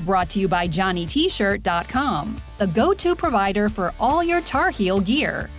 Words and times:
Brought 0.00 0.30
to 0.30 0.40
you 0.40 0.48
by 0.48 0.68
JohnnyT-shirt.com, 0.68 2.36
the 2.58 2.66
go-to 2.68 3.16
provider 3.16 3.68
for 3.68 3.92
all 3.98 4.22
your 4.22 4.40
Tar 4.40 4.70
Heel 4.70 5.00
gear. 5.00 5.50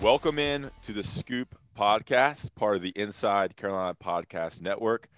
Welcome 0.00 0.38
in 0.38 0.70
to 0.82 0.92
the 0.92 1.04
Scoop 1.04 1.56
Podcast, 1.78 2.54
part 2.54 2.76
of 2.76 2.82
the 2.82 2.92
Inside 2.96 3.56
Carolina 3.56 3.94
Podcast 3.94 4.62
Network. 4.62 5.08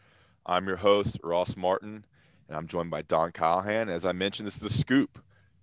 I'm 0.45 0.67
your 0.67 0.77
host, 0.77 1.21
Ross 1.25 1.57
Martin, 1.57 2.05
and 2.49 2.57
I'm 2.57 2.67
joined 2.67 2.91
by 2.91 3.03
Don 3.03 3.33
Callahan. 3.33 3.89
As 3.89 4.05
I 4.05 4.13
mentioned, 4.13 4.47
this 4.47 4.57
is 4.57 4.63
the 4.63 4.71
Scoop, 4.71 5.23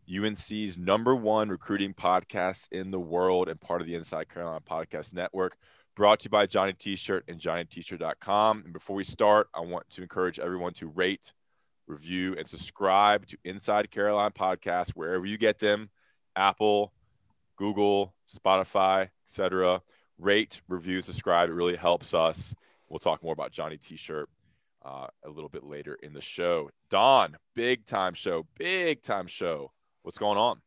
UNC's 0.10 0.78
number 0.78 1.16
one 1.16 1.50
recruiting 1.50 1.94
podcast 1.94 2.68
in 2.72 2.90
the 2.90 3.00
world 3.00 3.48
and 3.48 3.62
part 3.62 3.82
of 3.82 3.88
the 3.88 3.94
Inside 3.96 4.28
Carolina 4.28 4.62
Podcast 4.62 5.14
Network. 5.14 5.56
Brought 5.96 6.22
to 6.22 6.26
you 6.26 6.30
by 6.32 6.48
Johnny 6.48 6.74
T-shirt 6.74 7.26
and 7.28 7.40
JohnnyT-shirt.com. 7.40 8.64
And 8.64 8.74
before 8.74 8.96
we 8.96 9.04
start, 9.04 9.50
I 9.54 9.60
want 9.60 9.90
to 9.92 10.02
encourage 10.02 10.40
everyone 10.40 10.74
to 10.74 10.88
rate, 10.88 11.34
review, 11.90 12.36
and 12.38 12.48
subscribe 12.48 13.26
to 13.28 13.38
Inside 13.44 13.92
Carolina 13.92 14.32
Podcast 14.32 14.92
wherever 14.92 15.26
you 15.26 15.38
get 15.38 15.60
them: 15.60 15.90
Apple, 16.36 16.94
Google, 17.58 18.14
Spotify, 18.30 19.10
etc. 19.28 19.82
Rate, 20.18 20.62
review, 20.70 21.02
subscribe. 21.02 21.50
It 21.50 21.54
really 21.54 21.76
helps 21.76 22.14
us. 22.14 22.56
We'll 22.88 23.00
talk 23.00 23.22
more 23.24 23.34
about 23.34 23.52
Johnny 23.52 23.78
T-shirt 23.78 24.30
uh, 24.84 25.08
a 25.24 25.30
little 25.30 25.50
bit 25.50 25.64
later 25.64 25.98
in 26.02 26.14
the 26.14 26.22
show. 26.22 26.70
Don, 26.90 27.38
big 27.56 27.86
time 27.86 28.14
show, 28.14 28.46
big 28.58 29.02
time 29.02 29.28
show. 29.28 29.72
What's 30.04 30.18
going 30.18 30.38
on? 30.38 30.62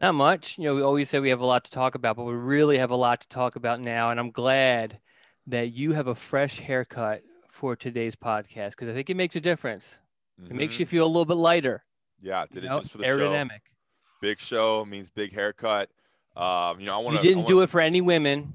Not 0.00 0.14
much. 0.14 0.58
You 0.58 0.64
know, 0.64 0.74
we 0.74 0.82
always 0.82 1.08
say 1.08 1.20
we 1.20 1.30
have 1.30 1.40
a 1.40 1.46
lot 1.46 1.64
to 1.64 1.70
talk 1.70 1.94
about, 1.94 2.16
but 2.16 2.24
we 2.24 2.34
really 2.34 2.78
have 2.78 2.90
a 2.90 2.96
lot 2.96 3.20
to 3.20 3.28
talk 3.28 3.56
about 3.56 3.80
now. 3.80 4.10
And 4.10 4.18
I'm 4.18 4.30
glad 4.30 4.98
that 5.46 5.72
you 5.72 5.92
have 5.92 6.06
a 6.06 6.14
fresh 6.14 6.58
haircut 6.58 7.22
for 7.48 7.76
today's 7.76 8.16
podcast 8.16 8.70
because 8.70 8.88
I 8.88 8.92
think 8.92 9.10
it 9.10 9.16
makes 9.16 9.36
a 9.36 9.40
difference. 9.40 9.98
Mm-hmm. 10.40 10.50
It 10.52 10.56
makes 10.56 10.78
you 10.80 10.86
feel 10.86 11.04
a 11.06 11.08
little 11.08 11.24
bit 11.24 11.34
lighter. 11.36 11.84
Yeah, 12.20 12.44
did 12.50 12.62
you 12.62 12.68
it 12.68 12.72
know, 12.72 12.78
just 12.80 12.92
for 12.92 12.98
the 12.98 13.04
aerodynamic. 13.04 13.50
show. 13.50 13.74
Big 14.20 14.40
show 14.40 14.84
means 14.84 15.10
big 15.10 15.32
haircut. 15.34 15.90
Um, 16.36 16.80
you 16.80 16.86
know, 16.86 16.94
I 16.94 16.98
want 16.98 17.16
You 17.16 17.22
to. 17.22 17.28
didn't 17.28 17.46
do 17.46 17.60
it 17.62 17.68
for 17.70 17.80
any 17.80 18.00
women. 18.00 18.52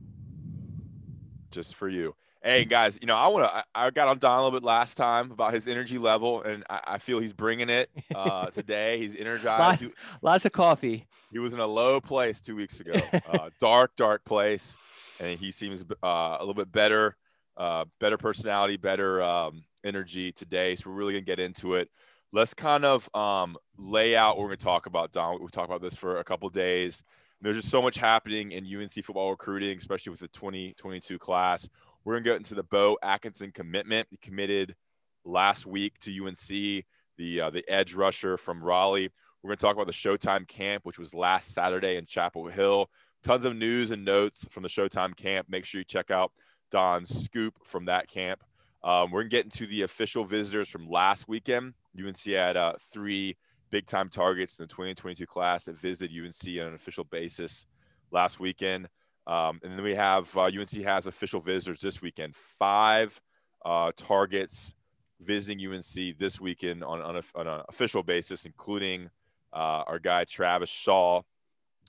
just 1.52 1.76
for 1.76 1.88
you. 1.88 2.16
Hey 2.42 2.64
guys, 2.64 2.98
you 3.02 3.06
know 3.08 3.16
I 3.18 3.28
want 3.28 3.46
to. 3.46 3.54
I, 3.54 3.64
I 3.88 3.90
got 3.90 4.08
on 4.08 4.18
Don 4.18 4.40
a 4.40 4.44
little 4.44 4.58
bit 4.60 4.66
last 4.66 4.96
time 4.96 5.30
about 5.30 5.54
his 5.54 5.68
energy 5.68 5.98
level, 5.98 6.42
and 6.42 6.64
I, 6.70 6.80
I 6.88 6.98
feel 6.98 7.20
he's 7.20 7.34
bringing 7.34 7.70
it 7.70 7.90
uh, 8.16 8.46
today. 8.52 8.98
He's 8.98 9.14
energized. 9.16 9.60
Lots, 9.60 9.80
He, 9.82 9.90
lots 10.22 10.46
of 10.46 10.54
coffee. 10.54 11.06
he 11.34 11.40
was 11.40 11.52
in 11.52 11.60
a 11.60 11.68
low 11.68 12.00
place 12.00 12.40
two 12.40 12.56
weeks 12.56 12.80
ago, 12.80 12.94
uh, 13.30 13.50
dark, 13.60 13.92
dark 13.98 14.24
place, 14.24 14.78
and 15.20 15.38
he 15.38 15.52
seems 15.52 15.84
uh, 16.02 16.38
a 16.38 16.40
little 16.40 16.54
bit 16.54 16.72
better, 16.72 17.18
uh, 17.58 17.84
better 18.00 18.18
personality, 18.18 18.78
better 18.78 19.22
um, 19.22 19.66
energy 19.84 20.32
today. 20.32 20.76
So 20.76 20.90
we're 20.90 20.96
really 20.96 21.14
gonna 21.14 21.22
get 21.22 21.40
into 21.40 21.76
it. 21.76 21.90
Let's 22.32 22.54
kind 22.54 22.86
of 22.86 23.10
um, 23.16 23.58
lay 23.78 24.16
out 24.16 24.38
what 24.38 24.44
we're 24.44 24.50
gonna 24.50 24.58
talk 24.58 24.86
about. 24.86 25.12
Don, 25.12 25.40
we've 25.42 25.52
talked 25.52 25.70
about 25.70 25.82
this 25.82 25.96
for 25.96 26.20
a 26.20 26.24
couple 26.24 26.50
days. 26.50 27.04
There's 27.42 27.56
just 27.56 27.70
so 27.70 27.82
much 27.82 27.98
happening 27.98 28.52
in 28.52 28.66
UNC 28.66 28.92
football 28.92 29.32
recruiting, 29.32 29.78
especially 29.78 30.12
with 30.12 30.20
the 30.20 30.28
2022 30.28 31.18
class. 31.20 31.70
We're 32.04 32.16
going 32.16 32.24
to 32.24 32.30
get 32.32 32.38
into 32.38 32.56
the 32.56 32.64
Beau 32.64 32.98
Atkinson 33.02 33.52
commitment. 33.52 34.08
He 34.12 34.18
committed 34.18 34.76
last 35.24 35.66
week 35.66 35.98
to 36.00 36.26
UNC, 36.26 36.86
the 37.18 37.42
uh, 37.42 37.50
the 37.50 37.64
edge 37.70 37.94
rusher 37.94 38.38
from 38.38 38.62
Raleigh. 38.62 39.10
We're 39.42 39.50
going 39.50 39.58
to 39.58 39.62
talk 39.62 39.76
about 39.76 39.88
the 39.88 39.94
Showtime 39.94 40.48
camp, 40.50 40.86
which 40.86 41.00
was 41.00 41.14
last 41.14 41.54
Saturday 41.54 41.96
in 41.96 42.06
Chapel 42.06 42.48
Hill. 42.48 42.90
Tons 43.24 43.46
of 43.46 43.56
news 43.56 43.92
and 43.92 44.04
notes 44.04 44.46
from 44.52 44.64
the 44.64 44.70
Showtime 44.70 45.16
camp. 45.16 45.48
Make 45.50 45.64
sure 45.64 45.80
you 45.80 45.86
check 45.86 46.12
out 46.12 46.34
Don's 46.72 47.24
scoop 47.24 47.54
from 47.64 47.86
that 47.86 48.10
camp. 48.10 48.44
Um, 48.84 49.12
we're 49.12 49.24
getting 49.24 49.52
to 49.52 49.68
the 49.68 49.82
official 49.82 50.24
visitors 50.26 50.70
from 50.70 50.90
last 50.90 51.28
weekend. 51.28 51.74
UNC 51.98 52.24
had 52.26 52.56
uh, 52.58 52.74
three 52.80 53.36
big 53.72 53.86
time 53.86 54.10
targets 54.10 54.58
in 54.60 54.64
the 54.64 54.68
2022 54.68 55.26
class 55.26 55.66
that 55.66 55.78
visited 55.78 56.16
UNC 56.18 56.60
on 56.62 56.68
an 56.68 56.74
official 56.76 57.04
basis 57.04 57.66
last 58.12 58.40
weekend. 58.40 58.88
Um, 59.28 59.60
and 59.64 59.74
then 59.74 59.84
we 59.84 59.96
have 59.96 60.36
uh, 60.36 60.44
UNC 60.46 60.72
has 60.84 61.08
official 61.08 61.42
visitors 61.42 61.82
this 61.82 62.02
weekend. 62.02 62.36
Five 62.36 63.20
uh, 63.66 63.92
targets 63.96 64.74
visiting 65.22 65.66
UNC 65.72 66.18
this 66.18 66.40
weekend 66.40 66.84
on, 66.84 67.02
on, 67.02 67.18
a, 67.18 67.22
on 67.36 67.48
an 67.48 67.62
official 67.68 68.02
basis, 68.02 68.46
including 68.46 69.10
uh, 69.54 69.84
our 69.86 70.00
guy 70.00 70.24
Travis 70.24 70.70
Shaw, 70.70 71.22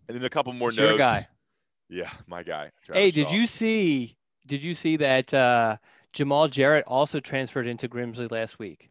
and 0.08 0.16
then 0.16 0.24
a 0.24 0.28
couple 0.30 0.52
more 0.52 0.68
It's 0.70 0.78
notes. 0.78 0.88
your 0.88 0.98
guy. 0.98 1.24
Yeah, 1.88 2.10
my 2.26 2.42
guy. 2.42 2.72
Travis 2.84 3.00
Hey, 3.00 3.10
did 3.10 3.28
Shaw. 3.28 3.34
you 3.34 3.46
see? 3.46 4.16
Did 4.46 4.62
you 4.64 4.74
see 4.74 4.96
that 4.96 5.32
uh, 5.32 5.76
Jamal 6.12 6.48
Jarrett 6.48 6.84
also 6.87 7.21
transferred 7.21 7.66
into 7.66 7.88
Grimsley 7.88 8.31
last 8.31 8.59
week? 8.59 8.91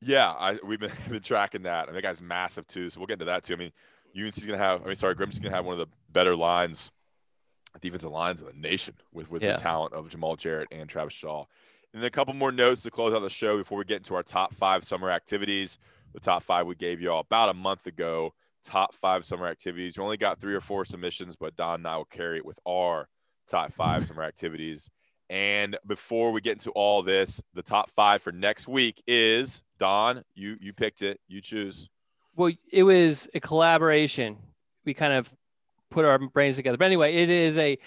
Yeah, 0.00 0.30
I, 0.30 0.58
we've 0.64 0.80
been, 0.80 0.90
been 1.08 1.22
tracking 1.22 1.62
that. 1.62 1.88
and 1.88 1.96
that 1.96 2.02
guy's 2.02 2.20
massive 2.22 2.66
too. 2.66 2.90
So 2.90 3.00
we'll 3.00 3.06
get 3.06 3.14
into 3.14 3.24
that 3.26 3.44
too. 3.44 3.54
I 3.54 3.56
mean, 3.56 3.72
UNC's 4.18 4.44
gonna 4.44 4.58
have. 4.58 4.82
I 4.82 4.86
mean, 4.86 4.96
sorry, 4.96 5.14
Grimsley's 5.14 5.40
gonna 5.40 5.54
have 5.54 5.64
one 5.64 5.78
of 5.78 5.78
the 5.78 5.92
better 6.10 6.36
lines, 6.36 6.90
defensive 7.80 8.10
lines 8.10 8.40
in 8.42 8.46
the 8.48 8.52
nation 8.52 8.94
with 9.12 9.30
with 9.30 9.42
Yeah. 9.42 9.52
the 9.54 9.58
talent 9.58 9.94
of 9.94 10.08
Jamal 10.10 10.36
Jarrett 10.36 10.68
and 10.70 10.88
Travis 10.88 11.14
Shaw. 11.14 11.44
And 11.94 12.02
then 12.02 12.08
a 12.08 12.10
couple 12.10 12.34
more 12.34 12.52
notes 12.52 12.82
to 12.82 12.90
close 12.90 13.12
out 13.14 13.20
the 13.20 13.30
show 13.30 13.56
before 13.58 13.78
we 13.78 13.84
get 13.84 13.98
into 13.98 14.14
our 14.14 14.22
top 14.22 14.54
five 14.54 14.84
summer 14.84 15.10
activities. 15.10 15.78
The 16.14 16.20
top 16.20 16.42
five 16.42 16.66
we 16.66 16.74
gave 16.74 17.00
you 17.00 17.10
all 17.10 17.20
about 17.20 17.48
a 17.50 17.54
month 17.54 17.86
ago. 17.86 18.34
Top 18.64 18.94
five 18.94 19.24
summer 19.24 19.46
activities. 19.46 19.96
We 19.98 20.04
only 20.04 20.16
got 20.16 20.40
three 20.40 20.54
or 20.54 20.60
four 20.60 20.84
submissions, 20.84 21.36
but 21.36 21.56
Don 21.56 21.76
and 21.80 21.86
I 21.88 21.96
will 21.96 22.04
carry 22.04 22.38
it 22.38 22.44
with 22.46 22.58
our 22.66 23.08
top 23.48 23.72
five 23.72 24.06
summer 24.06 24.22
activities. 24.22 24.88
And 25.32 25.78
before 25.86 26.30
we 26.30 26.42
get 26.42 26.52
into 26.52 26.70
all 26.72 27.02
this, 27.02 27.40
the 27.54 27.62
top 27.62 27.88
five 27.88 28.20
for 28.20 28.32
next 28.32 28.68
week 28.68 29.02
is 29.06 29.62
Don. 29.78 30.24
You 30.34 30.58
you 30.60 30.74
picked 30.74 31.00
it. 31.00 31.20
You 31.26 31.40
choose. 31.40 31.88
Well, 32.36 32.52
it 32.70 32.82
was 32.82 33.30
a 33.32 33.40
collaboration. 33.40 34.36
We 34.84 34.92
kind 34.92 35.14
of 35.14 35.32
put 35.88 36.04
our 36.04 36.18
brains 36.18 36.56
together. 36.56 36.76
But 36.76 36.84
anyway, 36.84 37.14
it 37.14 37.30
is 37.30 37.56
a 37.56 37.78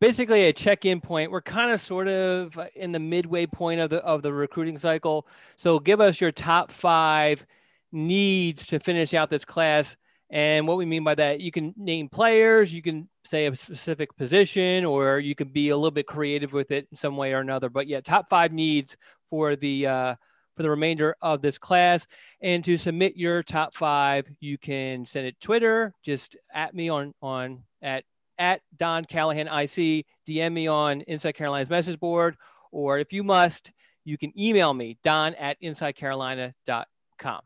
basically 0.00 0.46
a 0.46 0.52
check-in 0.52 1.00
point. 1.00 1.30
We're 1.30 1.40
kind 1.40 1.70
of 1.70 1.80
sort 1.80 2.08
of 2.08 2.58
in 2.74 2.90
the 2.90 2.98
midway 2.98 3.46
point 3.46 3.80
of 3.80 3.90
the 3.90 3.98
of 3.98 4.22
the 4.22 4.32
recruiting 4.32 4.76
cycle. 4.76 5.24
So 5.54 5.78
give 5.78 6.00
us 6.00 6.20
your 6.20 6.32
top 6.32 6.72
five 6.72 7.46
needs 7.92 8.66
to 8.66 8.80
finish 8.80 9.14
out 9.14 9.30
this 9.30 9.44
class. 9.44 9.96
And 10.30 10.68
what 10.68 10.76
we 10.76 10.84
mean 10.84 11.04
by 11.04 11.14
that, 11.14 11.40
you 11.40 11.50
can 11.50 11.74
name 11.76 12.08
players, 12.08 12.72
you 12.72 12.82
can 12.82 13.08
say 13.24 13.46
a 13.46 13.56
specific 13.56 14.14
position, 14.16 14.84
or 14.84 15.18
you 15.18 15.34
can 15.34 15.48
be 15.48 15.70
a 15.70 15.76
little 15.76 15.90
bit 15.90 16.06
creative 16.06 16.52
with 16.52 16.70
it 16.70 16.86
in 16.90 16.96
some 16.96 17.16
way 17.16 17.32
or 17.32 17.40
another. 17.40 17.70
But 17.70 17.86
yeah, 17.86 18.00
top 18.00 18.28
five 18.28 18.52
needs 18.52 18.96
for 19.30 19.56
the 19.56 19.86
uh, 19.86 20.14
for 20.54 20.62
the 20.62 20.70
remainder 20.70 21.16
of 21.22 21.40
this 21.40 21.56
class. 21.56 22.06
And 22.42 22.62
to 22.64 22.76
submit 22.76 23.16
your 23.16 23.42
top 23.42 23.74
five, 23.74 24.26
you 24.40 24.58
can 24.58 25.06
send 25.06 25.26
it 25.26 25.40
Twitter, 25.40 25.94
just 26.02 26.36
at 26.52 26.74
me 26.74 26.90
on 26.90 27.14
on 27.22 27.62
at 27.80 28.04
at 28.38 28.60
Don 28.76 29.04
Callahan 29.04 29.46
IC, 29.46 30.06
DM 30.28 30.52
me 30.52 30.66
on 30.66 31.00
Inside 31.02 31.32
Carolina's 31.32 31.70
message 31.70 31.98
board, 31.98 32.36
or 32.70 32.98
if 32.98 33.12
you 33.12 33.24
must, 33.24 33.72
you 34.04 34.16
can 34.16 34.32
email 34.38 34.72
me, 34.72 34.96
Don 35.02 35.34
at 35.34 35.60
InsideCarolina.com. 35.60 37.40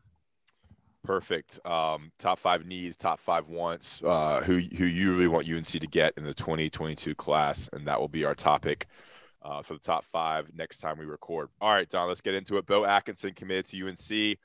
Perfect. 1.03 1.59
Um, 1.65 2.11
top 2.17 2.39
five 2.39 2.65
needs, 2.65 2.95
top 2.95 3.19
five 3.19 3.49
wants. 3.49 4.01
Uh, 4.01 4.41
who 4.45 4.59
who 4.59 4.85
you 4.85 5.11
really 5.11 5.27
want 5.27 5.49
UNC 5.49 5.65
to 5.67 5.79
get 5.79 6.13
in 6.15 6.23
the 6.23 6.33
2022 6.33 7.13
class, 7.15 7.69
and 7.73 7.85
that 7.87 7.99
will 7.99 8.07
be 8.07 8.23
our 8.23 8.35
topic 8.35 8.87
uh, 9.41 9.61
for 9.61 9.73
the 9.73 9.81
top 9.81 10.05
five 10.05 10.49
next 10.55 10.79
time 10.79 10.97
we 10.97 11.05
record. 11.05 11.49
All 11.59 11.73
right, 11.73 11.89
Don, 11.89 12.07
let's 12.07 12.21
get 12.21 12.35
into 12.35 12.55
it. 12.57 12.65
Beau 12.65 12.85
Atkinson 12.85 13.33
committed 13.33 13.65
to 13.65 13.87
UNC, 13.87 14.37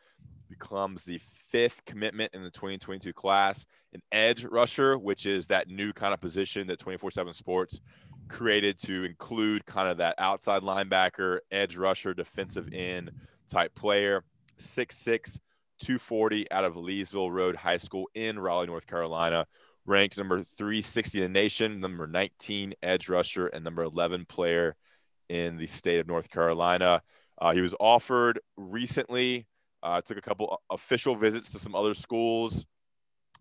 becomes 0.48 1.04
the 1.04 1.18
fifth 1.18 1.84
commitment 1.84 2.34
in 2.34 2.42
the 2.42 2.50
2022 2.50 3.12
class. 3.12 3.64
An 3.92 4.02
edge 4.10 4.44
rusher, 4.44 4.98
which 4.98 5.26
is 5.26 5.46
that 5.46 5.68
new 5.68 5.92
kind 5.92 6.12
of 6.12 6.20
position 6.20 6.66
that 6.66 6.80
24/7 6.80 7.32
Sports 7.34 7.80
created 8.28 8.78
to 8.78 9.04
include 9.04 9.64
kind 9.64 9.88
of 9.88 9.98
that 9.98 10.16
outside 10.18 10.62
linebacker, 10.62 11.38
edge 11.52 11.76
rusher, 11.76 12.14
defensive 12.14 12.68
end 12.72 13.12
type 13.48 13.74
player. 13.76 14.24
Six 14.56 14.96
six 14.96 15.38
240 15.78 16.50
out 16.50 16.64
of 16.64 16.74
Leesville 16.74 17.32
Road 17.32 17.56
High 17.56 17.76
School 17.76 18.08
in 18.14 18.38
Raleigh, 18.38 18.66
North 18.66 18.86
Carolina. 18.86 19.46
Ranked 19.86 20.18
number 20.18 20.42
360 20.42 21.22
in 21.22 21.32
the 21.32 21.40
nation, 21.40 21.80
number 21.80 22.06
19 22.06 22.74
edge 22.82 23.08
rusher, 23.08 23.46
and 23.46 23.64
number 23.64 23.82
11 23.82 24.26
player 24.26 24.76
in 25.28 25.56
the 25.56 25.66
state 25.66 25.98
of 25.98 26.06
North 26.06 26.30
Carolina. 26.30 27.02
Uh, 27.40 27.52
he 27.52 27.60
was 27.60 27.74
offered 27.80 28.40
recently, 28.56 29.46
uh, 29.82 30.00
took 30.02 30.18
a 30.18 30.22
couple 30.22 30.60
official 30.70 31.16
visits 31.16 31.52
to 31.52 31.58
some 31.58 31.74
other 31.74 31.94
schools, 31.94 32.66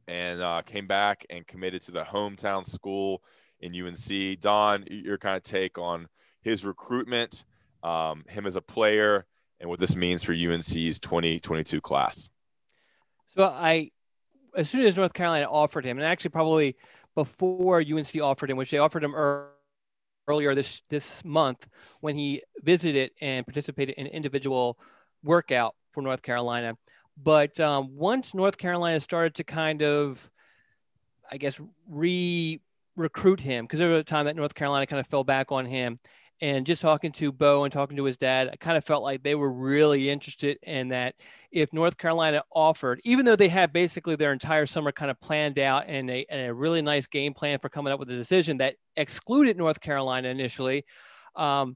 and 0.07 0.41
uh, 0.41 0.61
came 0.65 0.87
back 0.87 1.25
and 1.29 1.45
committed 1.47 1.81
to 1.81 1.91
the 1.91 2.03
hometown 2.03 2.65
school 2.65 3.21
in 3.59 3.75
UNC. 3.75 4.39
Don, 4.39 4.85
your 4.89 5.17
kind 5.17 5.35
of 5.35 5.43
take 5.43 5.77
on 5.77 6.07
his 6.41 6.65
recruitment, 6.65 7.43
um, 7.83 8.23
him 8.29 8.45
as 8.45 8.55
a 8.55 8.61
player, 8.61 9.25
and 9.59 9.69
what 9.69 9.79
this 9.79 9.95
means 9.95 10.23
for 10.23 10.33
UNC's 10.33 10.99
2022 10.99 11.81
class. 11.81 12.29
So 13.35 13.45
I, 13.45 13.91
as 14.55 14.69
soon 14.69 14.85
as 14.85 14.95
North 14.95 15.13
Carolina 15.13 15.47
offered 15.49 15.85
him, 15.85 15.97
and 15.97 16.05
actually 16.05 16.31
probably 16.31 16.75
before 17.15 17.81
UNC 17.81 18.15
offered 18.21 18.49
him, 18.49 18.57
which 18.57 18.71
they 18.71 18.77
offered 18.77 19.03
him 19.03 19.15
earlier 20.27 20.53
this 20.55 20.81
this 20.89 21.23
month 21.23 21.67
when 22.01 22.15
he 22.15 22.43
visited 22.63 23.11
and 23.21 23.45
participated 23.45 23.95
in 23.95 24.07
an 24.07 24.11
individual 24.13 24.77
workout 25.23 25.75
for 25.91 26.01
North 26.01 26.21
Carolina. 26.21 26.75
But 27.21 27.59
um, 27.59 27.95
once 27.95 28.33
North 28.33 28.57
Carolina 28.57 28.99
started 28.99 29.35
to 29.35 29.43
kind 29.43 29.81
of, 29.81 30.29
I 31.31 31.37
guess, 31.37 31.59
re 31.89 32.61
recruit 32.95 33.39
him, 33.39 33.65
because 33.65 33.79
there 33.79 33.89
was 33.89 34.01
a 34.01 34.03
time 34.03 34.25
that 34.25 34.35
North 34.35 34.53
Carolina 34.53 34.85
kind 34.85 34.99
of 34.99 35.07
fell 35.07 35.23
back 35.23 35.51
on 35.51 35.65
him. 35.65 35.99
And 36.39 36.67
just 36.67 36.83
talking 36.83 37.11
to 37.13 37.31
Beau 37.31 37.63
and 37.63 37.73
talking 37.73 37.97
to 37.97 38.03
his 38.03 38.17
dad, 38.17 38.49
I 38.53 38.57
kind 38.57 38.77
of 38.77 38.85
felt 38.85 39.01
like 39.01 39.23
they 39.23 39.33
were 39.33 39.51
really 39.51 40.09
interested 40.09 40.57
in 40.61 40.89
that. 40.89 41.15
If 41.49 41.73
North 41.73 41.97
Carolina 41.97 42.43
offered, 42.51 43.01
even 43.03 43.25
though 43.25 43.35
they 43.35 43.47
had 43.47 43.73
basically 43.73 44.15
their 44.15 44.33
entire 44.33 44.65
summer 44.65 44.91
kind 44.91 45.09
of 45.09 45.19
planned 45.19 45.57
out 45.57 45.85
and 45.87 46.09
a, 46.11 46.25
and 46.29 46.47
a 46.47 46.53
really 46.53 46.81
nice 46.81 47.07
game 47.07 47.33
plan 47.33 47.57
for 47.57 47.69
coming 47.69 47.91
up 47.91 47.99
with 47.99 48.11
a 48.11 48.15
decision 48.15 48.57
that 48.57 48.75
excluded 48.97 49.57
North 49.57 49.81
Carolina 49.81 50.27
initially, 50.27 50.85
um, 51.35 51.75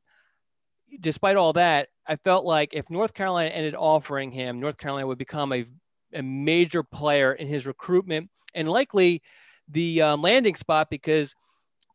despite 0.99 1.37
all 1.37 1.53
that, 1.53 1.87
I 2.05 2.17
felt 2.17 2.45
like 2.45 2.71
if 2.73 2.89
North 2.89 3.13
Carolina 3.13 3.49
ended 3.49 3.75
offering 3.75 4.31
him, 4.31 4.59
North 4.59 4.77
Carolina 4.77 5.07
would 5.07 5.17
become 5.17 5.53
a, 5.53 5.65
a 6.13 6.21
major 6.21 6.83
player 6.83 7.33
in 7.33 7.47
his 7.47 7.65
recruitment 7.65 8.29
and 8.53 8.69
likely 8.69 9.21
the 9.69 10.01
um, 10.01 10.21
landing 10.21 10.55
spot 10.55 10.89
because 10.89 11.33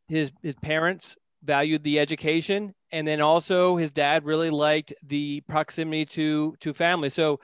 his 0.09 0.31
his 0.43 0.55
parents 0.55 1.17
valued 1.47 1.83
the 1.85 1.99
education 1.99 2.75
and 2.93 3.07
then 3.07 3.21
also 3.21 3.77
his 3.77 3.91
dad 3.91 4.25
really 4.25 4.51
liked 4.51 4.93
the 5.07 5.41
proximity 5.43 6.05
to 6.05 6.55
to 6.61 6.73
family. 6.73 7.09
So, 7.09 7.41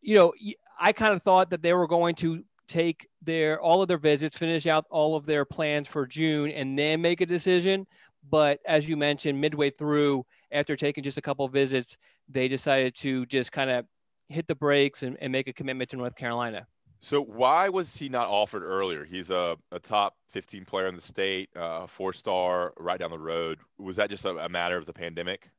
you 0.00 0.14
know, 0.14 0.32
I 0.78 0.92
kind 0.92 1.12
of 1.12 1.22
thought 1.22 1.50
that 1.50 1.62
they 1.62 1.72
were 1.72 1.86
going 1.86 2.14
to 2.16 2.44
take 2.66 3.08
their 3.22 3.60
all 3.60 3.82
of 3.82 3.88
their 3.88 3.98
visits, 3.98 4.36
finish 4.36 4.66
out 4.66 4.86
all 4.90 5.16
of 5.16 5.26
their 5.26 5.44
plans 5.44 5.86
for 5.86 6.06
June, 6.06 6.50
and 6.50 6.78
then 6.78 7.02
make 7.02 7.20
a 7.20 7.26
decision. 7.26 7.86
But 8.28 8.60
as 8.66 8.88
you 8.88 8.96
mentioned, 8.96 9.40
midway 9.40 9.70
through, 9.70 10.24
after 10.50 10.76
taking 10.76 11.04
just 11.04 11.18
a 11.18 11.22
couple 11.22 11.46
visits, 11.48 11.96
they 12.28 12.48
decided 12.48 12.94
to 12.96 13.26
just 13.26 13.52
kind 13.52 13.70
of 13.70 13.84
hit 14.28 14.46
the 14.46 14.54
brakes 14.54 15.02
and, 15.02 15.16
and 15.20 15.30
make 15.30 15.46
a 15.46 15.52
commitment 15.52 15.90
to 15.90 15.96
North 15.96 16.16
Carolina. 16.16 16.66
So 17.04 17.20
why 17.22 17.68
was 17.68 17.94
he 17.94 18.08
not 18.08 18.28
offered 18.28 18.62
earlier? 18.62 19.04
He's 19.04 19.28
a, 19.28 19.58
a 19.70 19.78
top 19.78 20.16
15 20.30 20.64
player 20.64 20.86
in 20.86 20.96
the 20.96 21.02
state, 21.02 21.50
uh, 21.54 21.86
four 21.86 22.14
star, 22.14 22.72
right 22.78 22.98
down 22.98 23.10
the 23.10 23.18
road. 23.18 23.58
Was 23.78 23.96
that 23.96 24.08
just 24.08 24.24
a, 24.24 24.30
a 24.38 24.48
matter 24.48 24.78
of 24.78 24.86
the 24.86 24.94
pandemic? 24.94 25.50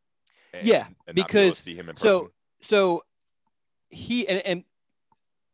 And, 0.56 0.66
yeah, 0.66 0.88
and 1.06 1.14
because 1.14 1.60
see 1.60 1.76
him 1.76 1.88
in 1.88 1.96
so 1.98 2.20
person? 2.20 2.32
so 2.62 3.02
he 3.90 4.28
and, 4.28 4.42
and 4.44 4.64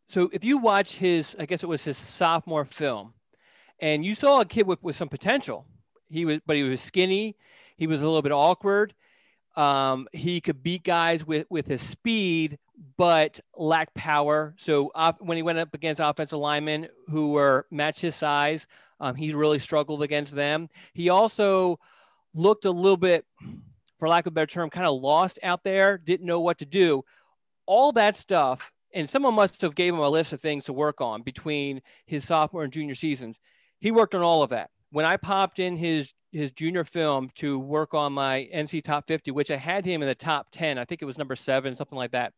so 0.08 0.30
if 0.32 0.46
you 0.46 0.60
watch 0.60 0.96
his, 0.96 1.36
I 1.38 1.46
guess 1.46 1.62
it 1.62 1.68
was 1.68 1.84
his 1.84 1.98
sophomore 1.98 2.64
film, 2.64 3.14
and 3.80 4.06
you 4.06 4.16
saw 4.16 4.40
a 4.40 4.46
kid 4.46 4.68
with, 4.68 4.82
with 4.82 4.96
some 4.96 5.10
potential. 5.10 5.66
He 6.10 6.24
was, 6.24 6.40
but 6.46 6.56
he 6.56 6.64
was 6.64 6.80
skinny. 6.80 7.36
He 7.76 7.88
was 7.88 8.02
a 8.02 8.06
little 8.06 8.22
bit 8.22 8.32
awkward. 8.32 8.94
Um, 9.58 10.08
he 10.14 10.40
could 10.40 10.64
beat 10.64 10.84
guys 10.84 11.28
with 11.28 11.48
with 11.50 11.68
his 11.68 11.82
speed, 11.82 12.60
but 12.98 13.40
lacked 13.56 13.94
power. 13.94 14.56
So 14.58 14.92
when 15.20 15.38
he 15.38 15.44
went 15.44 15.60
up 15.60 15.74
against 15.74 16.02
offensive 16.02 16.40
linemen 16.40 16.88
who 17.08 17.34
were 17.34 17.68
match 17.72 18.02
his 18.02 18.16
size, 18.16 18.68
um, 19.00 19.16
he 19.16 19.34
really 19.34 19.60
struggled 19.60 20.04
against 20.04 20.36
them. 20.36 20.70
He 20.94 21.10
also 21.10 21.80
looked 22.34 22.66
a 22.66 22.72
little 22.72 22.98
bit, 22.98 23.26
for 24.00 24.08
lack 24.08 24.26
of 24.26 24.32
a 24.32 24.34
better 24.34 24.48
term, 24.48 24.70
kind 24.70 24.88
of 24.88 25.02
lost 25.02 25.40
out 25.44 25.64
there. 25.64 25.98
Didn't 25.98 26.26
know 26.26 26.40
what 26.40 26.60
to 26.60 26.66
do. 26.66 27.04
All 27.66 27.92
that 27.94 28.18
stuff 28.18 28.72
and 28.94 29.10
someone 29.10 29.34
must 29.34 29.62
have 29.62 29.76
gave 29.76 29.94
him 29.94 30.00
a 30.00 30.10
list 30.10 30.34
of 30.34 30.42
things 30.42 30.66
to 30.66 30.74
work 30.74 31.02
on 31.02 31.22
between 31.22 31.82
his 32.06 32.26
sophomore 32.26 32.64
and 32.64 32.74
junior 32.74 32.96
seasons. 32.96 33.40
He 33.80 33.92
worked 33.92 34.16
on 34.16 34.22
all 34.22 34.44
of 34.44 34.50
that. 34.50 34.70
When 34.92 35.06
I 35.06 35.18
popped 35.18 35.60
in 35.60 35.76
his 35.78 36.14
his 36.32 36.52
junior 36.54 36.86
film 36.86 37.30
to 37.36 37.60
work 37.60 37.94
on 37.94 38.14
my 38.14 38.48
NC 38.56 38.84
top 38.84 39.06
50, 39.06 39.32
which 39.32 39.52
I 39.52 39.58
had 39.58 39.86
him 39.86 40.02
in 40.02 40.08
the 40.08 40.16
top 40.16 40.48
10, 40.54 40.78
I 40.78 40.86
think 40.86 41.02
it 41.02 41.06
was 41.06 41.18
number 41.18 41.36
seven, 41.36 41.76
something 41.76 41.98
like 41.98 42.12
that. 42.12 42.32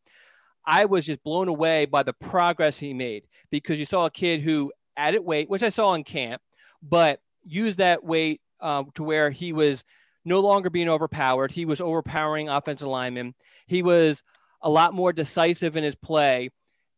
I 0.65 0.86
was 0.86 1.06
just 1.06 1.24
blown 1.24 1.48
away 1.48 1.86
by 1.86 2.04
the 2.04 2.13
progress 2.13 2.80
he 2.80 2.94
made 2.94 3.24
because 3.51 3.80
you 3.80 3.86
saw 3.86 4.06
a 4.06 4.12
kid 4.12 4.42
who 4.42 4.71
added 4.95 5.19
weight, 5.19 5.50
which 5.50 5.63
I 5.63 5.69
saw 5.69 5.94
in 5.94 6.04
camp, 6.04 6.42
but 6.81 7.19
used 7.45 7.80
that 7.80 8.04
weight 8.04 8.42
uh, 8.62 8.83
to 8.95 9.04
where 9.04 9.30
he 9.30 9.54
was 9.54 9.83
no 10.25 10.39
longer 10.39 10.69
being 10.69 10.89
overpowered. 10.89 11.51
He 11.51 11.65
was 11.65 11.81
overpowering 11.81 12.50
offensive 12.50 12.88
linemen. 12.88 13.33
He 13.68 13.83
was 13.83 14.24
a 14.62 14.69
lot 14.69 14.94
more 14.94 15.12
decisive 15.12 15.75
in 15.75 15.83
his 15.83 15.95
play 15.95 16.50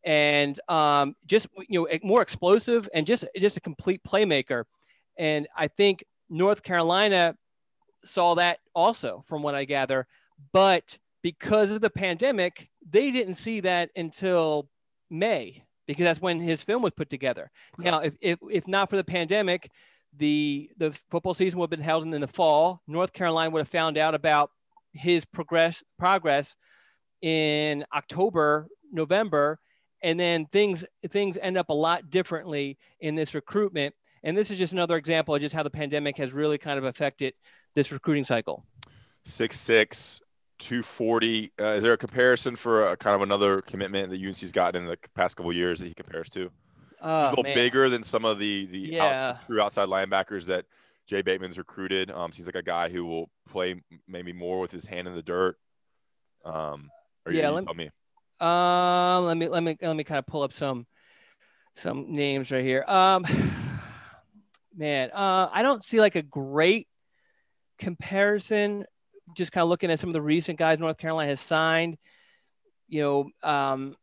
and 0.04 0.58
um, 0.68 1.16
just 1.26 1.48
you 1.68 1.80
know 1.80 1.98
more 2.04 2.22
explosive 2.22 2.88
and 2.94 3.06
just 3.06 3.24
just 3.36 3.56
a 3.56 3.60
complete 3.60 4.02
playmaker. 4.04 4.64
And 5.18 5.48
I 5.56 5.66
think 5.66 6.04
North 6.30 6.62
Carolina 6.62 7.36
saw 8.04 8.34
that 8.36 8.60
also, 8.74 9.24
from 9.26 9.42
what 9.42 9.54
I 9.54 9.64
gather. 9.64 10.06
But 10.52 10.98
because 11.22 11.70
of 11.70 11.80
the 11.80 11.90
pandemic, 11.90 12.70
they 12.88 13.10
didn't 13.10 13.34
see 13.34 13.60
that 13.60 13.90
until 13.96 14.68
May 15.10 15.62
because 15.86 16.04
that's 16.04 16.20
when 16.20 16.40
his 16.40 16.62
film 16.62 16.82
was 16.82 16.92
put 16.96 17.10
together. 17.10 17.50
Now, 17.78 18.00
if, 18.00 18.14
if 18.20 18.38
if 18.50 18.68
not 18.68 18.90
for 18.90 18.96
the 18.96 19.04
pandemic, 19.04 19.70
the 20.16 20.70
the 20.76 20.92
football 21.10 21.34
season 21.34 21.58
would 21.58 21.64
have 21.64 21.78
been 21.78 21.84
held 21.84 22.04
in 22.04 22.20
the 22.20 22.26
fall. 22.26 22.82
North 22.86 23.12
Carolina 23.12 23.50
would 23.50 23.60
have 23.60 23.68
found 23.68 23.98
out 23.98 24.14
about 24.14 24.50
his 24.92 25.24
progress 25.24 25.82
progress 25.98 26.56
in 27.22 27.84
October, 27.94 28.68
November, 28.92 29.58
and 30.02 30.18
then 30.18 30.46
things 30.46 30.84
things 31.08 31.38
end 31.40 31.56
up 31.56 31.68
a 31.68 31.74
lot 31.74 32.10
differently 32.10 32.78
in 33.00 33.14
this 33.14 33.34
recruitment. 33.34 33.94
And 34.22 34.36
this 34.36 34.50
is 34.50 34.58
just 34.58 34.72
another 34.72 34.96
example 34.96 35.34
of 35.34 35.40
just 35.40 35.54
how 35.54 35.62
the 35.62 35.70
pandemic 35.70 36.16
has 36.18 36.32
really 36.32 36.58
kind 36.58 36.78
of 36.78 36.84
affected 36.84 37.34
this 37.74 37.92
recruiting 37.92 38.24
cycle. 38.24 38.64
Six 39.24 39.60
six. 39.60 40.20
240 40.58 41.52
uh, 41.60 41.64
is 41.66 41.82
there 41.82 41.92
a 41.92 41.98
comparison 41.98 42.56
for 42.56 42.86
a 42.92 42.96
kind 42.96 43.14
of 43.14 43.22
another 43.22 43.60
commitment 43.62 44.10
that 44.10 44.20
UNC's 44.20 44.52
gotten 44.52 44.82
in 44.82 44.88
the 44.88 44.98
past 45.14 45.36
couple 45.36 45.52
years 45.52 45.80
that 45.80 45.86
he 45.86 45.94
compares 45.94 46.30
to? 46.30 46.50
Oh, 47.00 47.22
He's 47.22 47.26
a 47.26 47.30
little 47.30 47.44
man. 47.44 47.54
bigger 47.54 47.88
than 47.90 48.02
some 48.02 48.24
of 48.24 48.38
the 48.38 48.66
the 48.66 48.78
yeah. 48.78 49.04
outside, 49.04 49.46
true 49.46 49.60
outside 49.60 49.88
linebackers 49.88 50.46
that 50.46 50.64
Jay 51.06 51.22
Bateman's 51.22 51.58
recruited. 51.58 52.10
Um, 52.10 52.32
he's 52.32 52.46
like 52.46 52.54
a 52.56 52.62
guy 52.62 52.88
who 52.88 53.04
will 53.04 53.30
play 53.48 53.82
maybe 54.08 54.32
more 54.32 54.60
with 54.60 54.72
his 54.72 54.86
hand 54.86 55.06
in 55.06 55.14
the 55.14 55.22
dirt. 55.22 55.56
Um, 56.44 56.90
or 57.24 57.32
yeah, 57.32 57.50
let, 57.50 57.64
tell 57.64 57.74
me. 57.74 57.90
Um, 58.40 59.24
let 59.24 59.36
me 59.36 59.48
let 59.48 59.62
me 59.62 59.76
let 59.80 59.96
me 59.96 60.04
kind 60.04 60.18
of 60.18 60.26
pull 60.26 60.42
up 60.42 60.52
some 60.52 60.86
some 61.74 62.14
names 62.14 62.50
right 62.50 62.64
here. 62.64 62.84
Um, 62.86 63.24
man, 64.76 65.10
uh, 65.12 65.48
I 65.52 65.62
don't 65.62 65.84
see 65.84 66.00
like 66.00 66.16
a 66.16 66.22
great 66.22 66.88
comparison. 67.78 68.84
Just 69.34 69.52
kind 69.52 69.62
of 69.62 69.68
looking 69.68 69.90
at 69.90 69.98
some 69.98 70.10
of 70.10 70.14
the 70.14 70.22
recent 70.22 70.58
guys 70.58 70.78
North 70.78 70.98
Carolina 70.98 71.30
has 71.30 71.40
signed. 71.40 71.98
You 72.88 73.02
know, 73.02 73.48
um, 73.48 73.96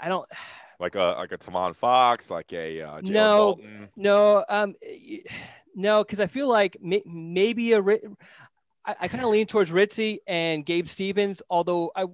I 0.00 0.08
don't 0.08 0.28
like 0.80 0.94
a 0.94 1.14
like 1.18 1.32
a 1.32 1.38
Tomon 1.38 1.74
Fox, 1.74 2.30
like 2.30 2.52
a 2.52 2.82
uh, 2.82 3.00
no, 3.02 3.56
Dalton. 3.56 3.88
no, 3.96 4.44
um, 4.48 4.74
no, 5.74 6.04
because 6.04 6.20
I 6.20 6.26
feel 6.26 6.48
like 6.48 6.76
may, 6.80 7.02
maybe 7.06 7.72
a 7.72 7.82
I, 8.84 8.96
I 9.00 9.08
kind 9.08 9.24
of 9.24 9.30
lean 9.30 9.46
towards 9.46 9.70
Ritzie 9.70 10.18
and 10.26 10.64
Gabe 10.64 10.88
Stevens, 10.88 11.42
although 11.48 11.90
I, 11.96 12.06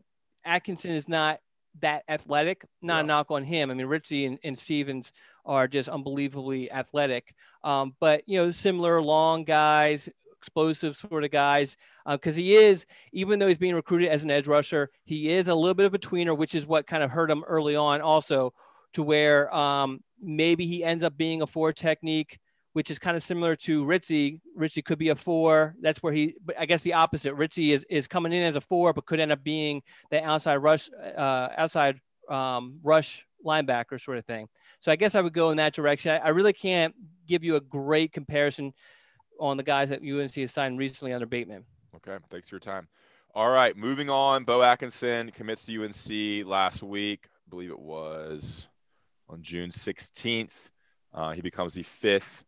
Atkinson 0.45 0.93
is 0.93 1.09
not 1.09 1.41
that 1.81 2.05
athletic. 2.09 2.65
Not 2.83 2.97
yeah. 2.97 3.01
a 3.01 3.07
knock 3.07 3.31
on 3.31 3.45
him. 3.45 3.71
I 3.71 3.75
mean, 3.75 3.87
Ritzie 3.87 4.27
and, 4.27 4.39
and 4.43 4.59
Stevens 4.59 5.13
are 5.45 5.69
just 5.69 5.89
unbelievably 5.89 6.71
athletic. 6.71 7.35
Um, 7.65 7.95
but 8.01 8.23
you 8.27 8.39
know, 8.39 8.51
similar 8.51 9.01
long 9.03 9.45
guys, 9.45 10.09
explosive 10.41 10.97
sort 10.97 11.25
of 11.25 11.31
guys. 11.31 11.77
Because 12.09 12.35
uh, 12.35 12.39
he 12.39 12.55
is, 12.55 12.87
even 13.13 13.39
though 13.39 13.47
he's 13.47 13.59
being 13.59 13.75
recruited 13.75 14.09
as 14.09 14.23
an 14.23 14.31
edge 14.31 14.47
rusher, 14.47 14.91
he 15.05 15.31
is 15.31 15.49
a 15.49 15.55
little 15.55 15.75
bit 15.75 15.87
of 15.87 15.95
a 15.95 15.99
tweener, 15.99 16.37
which 16.37 16.55
is 16.55 16.67
what 16.67 16.87
kind 16.87 17.03
of 17.03 17.11
hurt 17.11 17.31
him 17.31 17.45
early 17.47 17.77
on, 17.77 18.01
also 18.01 18.53
to 18.95 19.03
where 19.03 19.55
um, 19.55 20.01
maybe 20.21 20.67
he 20.67 20.83
ends 20.83 21.05
up 21.05 21.17
being 21.17 21.43
a 21.43 21.47
four 21.47 21.73
technique 21.73 22.39
which 22.73 22.91
is 22.91 22.99
kind 22.99 23.17
of 23.17 23.23
similar 23.23 23.57
to 23.57 23.85
Ritzie. 23.85 24.41
Ritzie 24.57 24.85
could 24.85 24.99
be 24.99 25.09
a 25.09 25.17
four. 25.17 25.75
That's 25.81 26.03
where 26.03 26.13
he, 26.13 26.37
I 26.59 26.67
guess 26.67 26.83
the 26.83 26.95
opposite. 26.95 27.35
Ritzie 27.35 27.71
is, 27.71 27.85
is 27.91 28.07
coming 28.07 28.33
in 28.33 28.43
as 28.43 28.57
a 28.57 28.61
four, 28.61 28.93
but 28.93 29.07
could 29.07 29.19
end 29.19 29.33
up 29.33 29.43
being 29.43 29.83
the 30.11 30.23
outside 30.23 30.57
rush, 30.59 30.89
uh, 31.17 31.49
outside 31.57 32.01
um, 32.29 32.79
rush 32.83 33.27
linebacker 33.45 34.01
sort 34.01 34.19
of 34.19 34.25
thing. 34.25 34.49
So 34.79 34.93
I 34.93 34.97
guess 34.97 35.15
I 35.15 35.21
would 35.21 35.33
go 35.33 35.51
in 35.51 35.57
that 35.57 35.75
direction. 35.75 36.13
I, 36.13 36.27
I, 36.27 36.29
really 36.29 36.53
can't 36.53 36.95
give 37.27 37.43
you 37.43 37.57
a 37.57 37.61
great 37.61 38.13
comparison 38.13 38.73
on 39.41 39.57
the 39.57 39.63
guys 39.63 39.89
that 39.89 40.03
UNC 40.03 40.35
has 40.35 40.53
signed 40.53 40.79
recently 40.79 41.13
under 41.13 41.27
Bateman. 41.27 41.65
Okay. 41.97 42.17
Thanks 42.31 42.49
for 42.49 42.57
your 42.57 42.61
time. 42.61 42.89
All 43.35 43.51
right. 43.51 43.77
Moving 43.77 44.11
on. 44.11 44.45
Beau 44.45 44.63
Atkinson 44.63 45.31
commits 45.31 45.67
to 45.67 45.85
UNC 45.85 46.47
last 46.47 46.83
week. 46.83 47.29
I 47.47 47.51
believe 47.51 47.71
it 47.71 47.81
was 47.81 48.69
on 49.29 49.43
June 49.43 49.71
16th. 49.71 50.71
Uh, 51.13 51.33
he 51.33 51.41
becomes 51.41 51.75
the 51.75 51.83
fifth 51.83 52.45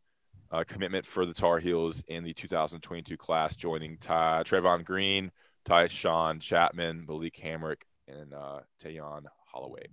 uh, 0.53 0.65
commitment 0.65 1.07
for 1.07 1.25
the 1.25 1.35
Tar 1.35 1.59
Heels 1.59 2.05
in 2.07 2.25
the 2.25 2.35
2022 2.35 3.17
class, 3.17 3.57
joining 3.57 3.97
Ty, 3.97 4.43
Trayvon 4.45 4.85
Green, 4.85 5.33
Tychaun 5.65 6.41
Chapman, 6.41 7.07
Malik 7.09 7.41
Hamrick, 7.43 7.83
and 8.07 8.35
uh, 8.35 8.61
Tayon 8.83 9.25
Holloway. 9.47 9.87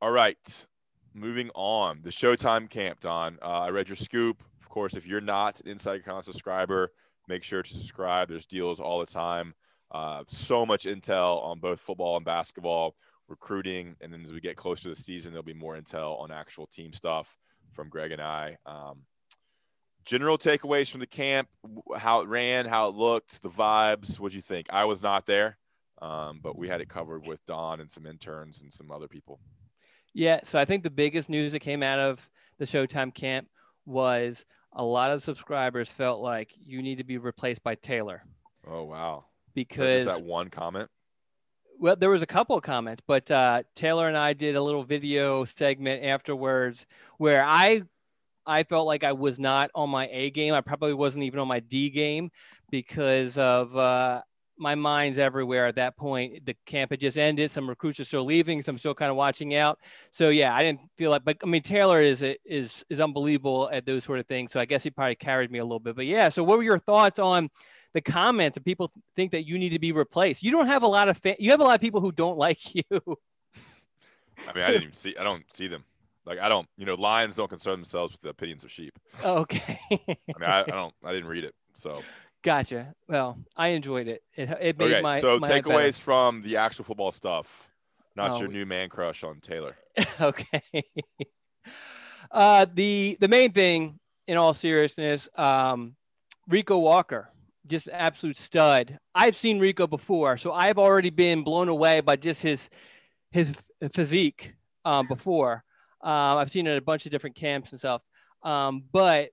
All 0.00 0.10
right, 0.10 0.66
moving 1.14 1.50
on. 1.54 2.00
The 2.02 2.10
Showtime 2.10 2.68
camp, 2.68 3.00
Don. 3.00 3.38
Uh, 3.40 3.46
I 3.46 3.70
read 3.70 3.88
your 3.88 3.96
scoop. 3.96 4.42
Course, 4.72 4.96
if 4.96 5.06
you're 5.06 5.20
not 5.20 5.60
an 5.60 5.68
Inside 5.68 6.02
Con 6.02 6.22
subscriber, 6.22 6.92
make 7.28 7.42
sure 7.42 7.62
to 7.62 7.70
subscribe. 7.74 8.30
There's 8.30 8.46
deals 8.46 8.80
all 8.80 9.00
the 9.00 9.06
time. 9.06 9.52
Uh, 9.90 10.24
so 10.26 10.64
much 10.64 10.84
intel 10.84 11.44
on 11.44 11.60
both 11.60 11.78
football 11.78 12.16
and 12.16 12.24
basketball, 12.24 12.96
recruiting, 13.28 13.96
and 14.00 14.10
then 14.10 14.24
as 14.24 14.32
we 14.32 14.40
get 14.40 14.56
closer 14.56 14.84
to 14.84 14.88
the 14.88 14.96
season, 14.96 15.30
there'll 15.30 15.42
be 15.42 15.52
more 15.52 15.76
intel 15.76 16.18
on 16.18 16.32
actual 16.32 16.66
team 16.66 16.94
stuff 16.94 17.36
from 17.74 17.90
Greg 17.90 18.12
and 18.12 18.22
I. 18.22 18.56
Um, 18.64 19.02
general 20.06 20.38
takeaways 20.38 20.90
from 20.90 21.00
the 21.00 21.06
camp, 21.06 21.48
how 21.98 22.22
it 22.22 22.28
ran, 22.28 22.64
how 22.64 22.88
it 22.88 22.94
looked, 22.94 23.42
the 23.42 23.50
vibes. 23.50 24.18
What 24.18 24.32
do 24.32 24.36
you 24.36 24.42
think? 24.42 24.68
I 24.70 24.86
was 24.86 25.02
not 25.02 25.26
there, 25.26 25.58
um, 26.00 26.40
but 26.42 26.56
we 26.56 26.68
had 26.68 26.80
it 26.80 26.88
covered 26.88 27.26
with 27.26 27.44
Don 27.44 27.78
and 27.82 27.90
some 27.90 28.06
interns 28.06 28.62
and 28.62 28.72
some 28.72 28.90
other 28.90 29.06
people. 29.06 29.38
Yeah, 30.14 30.40
so 30.44 30.58
I 30.58 30.64
think 30.64 30.82
the 30.82 30.88
biggest 30.88 31.28
news 31.28 31.52
that 31.52 31.60
came 31.60 31.82
out 31.82 31.98
of 31.98 32.26
the 32.58 32.64
Showtime 32.64 33.12
camp 33.12 33.48
was 33.84 34.46
a 34.74 34.84
lot 34.84 35.10
of 35.10 35.22
subscribers 35.22 35.90
felt 35.90 36.20
like 36.20 36.52
you 36.64 36.82
need 36.82 36.98
to 36.98 37.04
be 37.04 37.18
replaced 37.18 37.62
by 37.62 37.74
Taylor. 37.74 38.22
Oh 38.66 38.84
wow! 38.84 39.26
Because 39.54 40.04
that 40.04 40.24
one 40.24 40.48
comment. 40.48 40.88
Well, 41.78 41.96
there 41.96 42.10
was 42.10 42.22
a 42.22 42.26
couple 42.26 42.56
of 42.56 42.62
comments, 42.62 43.02
but 43.06 43.30
uh, 43.30 43.64
Taylor 43.74 44.06
and 44.06 44.16
I 44.16 44.34
did 44.34 44.54
a 44.54 44.62
little 44.62 44.84
video 44.84 45.44
segment 45.44 46.04
afterwards 46.04 46.86
where 47.18 47.42
I 47.44 47.82
I 48.46 48.64
felt 48.64 48.86
like 48.86 49.04
I 49.04 49.12
was 49.12 49.38
not 49.38 49.70
on 49.74 49.90
my 49.90 50.08
A 50.12 50.30
game. 50.30 50.54
I 50.54 50.60
probably 50.60 50.94
wasn't 50.94 51.24
even 51.24 51.40
on 51.40 51.48
my 51.48 51.60
D 51.60 51.90
game 51.90 52.30
because 52.70 53.38
of 53.38 53.76
uh, 53.76 54.22
my 54.62 54.74
mind's 54.74 55.18
everywhere 55.18 55.66
at 55.66 55.74
that 55.74 55.96
point. 55.96 56.46
The 56.46 56.56
camp 56.64 56.92
had 56.92 57.00
just 57.00 57.18
ended. 57.18 57.50
Some 57.50 57.68
recruits 57.68 58.00
are 58.00 58.04
still 58.04 58.24
leaving. 58.24 58.62
So 58.62 58.70
I'm 58.70 58.78
still 58.78 58.94
kind 58.94 59.10
of 59.10 59.16
watching 59.16 59.56
out. 59.56 59.78
So 60.10 60.30
yeah, 60.30 60.54
I 60.54 60.62
didn't 60.62 60.80
feel 60.96 61.10
like, 61.10 61.24
but 61.24 61.36
I 61.42 61.46
mean, 61.46 61.62
Taylor 61.62 62.00
is 62.00 62.22
is 62.22 62.84
is 62.88 63.00
unbelievable 63.00 63.68
at 63.72 63.84
those 63.84 64.04
sort 64.04 64.20
of 64.20 64.26
things. 64.26 64.52
So 64.52 64.60
I 64.60 64.64
guess 64.64 64.82
he 64.82 64.90
probably 64.90 65.16
carried 65.16 65.50
me 65.50 65.58
a 65.58 65.64
little 65.64 65.80
bit. 65.80 65.96
But 65.96 66.06
yeah, 66.06 66.28
so 66.28 66.44
what 66.44 66.56
were 66.56 66.64
your 66.64 66.78
thoughts 66.78 67.18
on 67.18 67.50
the 67.92 68.00
comments 68.00 68.56
and 68.56 68.64
people 68.64 68.92
think 69.16 69.32
that 69.32 69.46
you 69.46 69.58
need 69.58 69.70
to 69.70 69.78
be 69.78 69.92
replaced? 69.92 70.42
You 70.42 70.52
don't 70.52 70.68
have 70.68 70.84
a 70.84 70.88
lot 70.88 71.08
of 71.08 71.18
fan. 71.18 71.36
You 71.38 71.50
have 71.50 71.60
a 71.60 71.64
lot 71.64 71.74
of 71.74 71.80
people 71.80 72.00
who 72.00 72.12
don't 72.12 72.38
like 72.46 72.74
you. 72.74 72.84
I 74.48 74.52
mean, 74.54 74.64
I 74.64 74.68
didn't 74.68 74.82
even 74.84 74.94
see. 74.94 75.16
I 75.18 75.24
don't 75.24 75.44
see 75.52 75.66
them. 75.66 75.84
Like 76.24 76.38
I 76.38 76.48
don't, 76.48 76.68
you 76.76 76.86
know, 76.86 76.94
lions 76.94 77.34
don't 77.34 77.48
concern 77.48 77.74
themselves 77.74 78.12
with 78.12 78.20
the 78.20 78.28
opinions 78.28 78.62
of 78.62 78.70
sheep. 78.70 78.96
Okay. 79.24 79.80
I 79.90 80.38
mean, 80.38 80.48
I, 80.48 80.60
I 80.60 80.66
don't. 80.66 80.94
I 81.04 81.12
didn't 81.12 81.28
read 81.28 81.42
it, 81.44 81.54
so. 81.74 82.00
Gotcha. 82.42 82.94
Well, 83.08 83.38
I 83.56 83.68
enjoyed 83.68 84.08
it. 84.08 84.22
It, 84.34 84.50
it 84.60 84.78
made 84.78 84.92
okay, 84.92 85.00
my 85.00 85.20
so 85.20 85.38
my 85.38 85.48
takeaways 85.48 86.00
from 86.00 86.42
the 86.42 86.56
actual 86.56 86.84
football 86.84 87.12
stuff, 87.12 87.68
not 88.16 88.32
Oh, 88.32 88.38
your 88.40 88.48
we- 88.48 88.54
new 88.54 88.66
man 88.66 88.88
crush 88.88 89.22
on 89.22 89.40
Taylor. 89.40 89.76
okay. 90.20 90.62
uh, 92.30 92.66
the 92.72 93.16
the 93.20 93.28
main 93.28 93.52
thing, 93.52 93.98
in 94.26 94.36
all 94.36 94.54
seriousness, 94.54 95.28
um, 95.36 95.94
Rico 96.48 96.78
Walker, 96.78 97.28
just 97.66 97.86
an 97.86 97.94
absolute 97.94 98.36
stud. 98.36 98.98
I've 99.14 99.36
seen 99.36 99.58
Rico 99.58 99.86
before, 99.86 100.36
so 100.36 100.52
I've 100.52 100.78
already 100.78 101.10
been 101.10 101.42
blown 101.44 101.68
away 101.68 102.00
by 102.00 102.16
just 102.16 102.42
his 102.42 102.68
his 103.30 103.70
physique 103.92 104.54
um, 104.84 105.06
before. 105.06 105.62
Um, 106.02 106.38
I've 106.38 106.50
seen 106.50 106.66
it 106.66 106.72
at 106.72 106.78
a 106.78 106.82
bunch 106.82 107.06
of 107.06 107.12
different 107.12 107.36
camps 107.36 107.70
and 107.70 107.78
stuff, 107.78 108.02
um, 108.42 108.82
but 108.90 109.30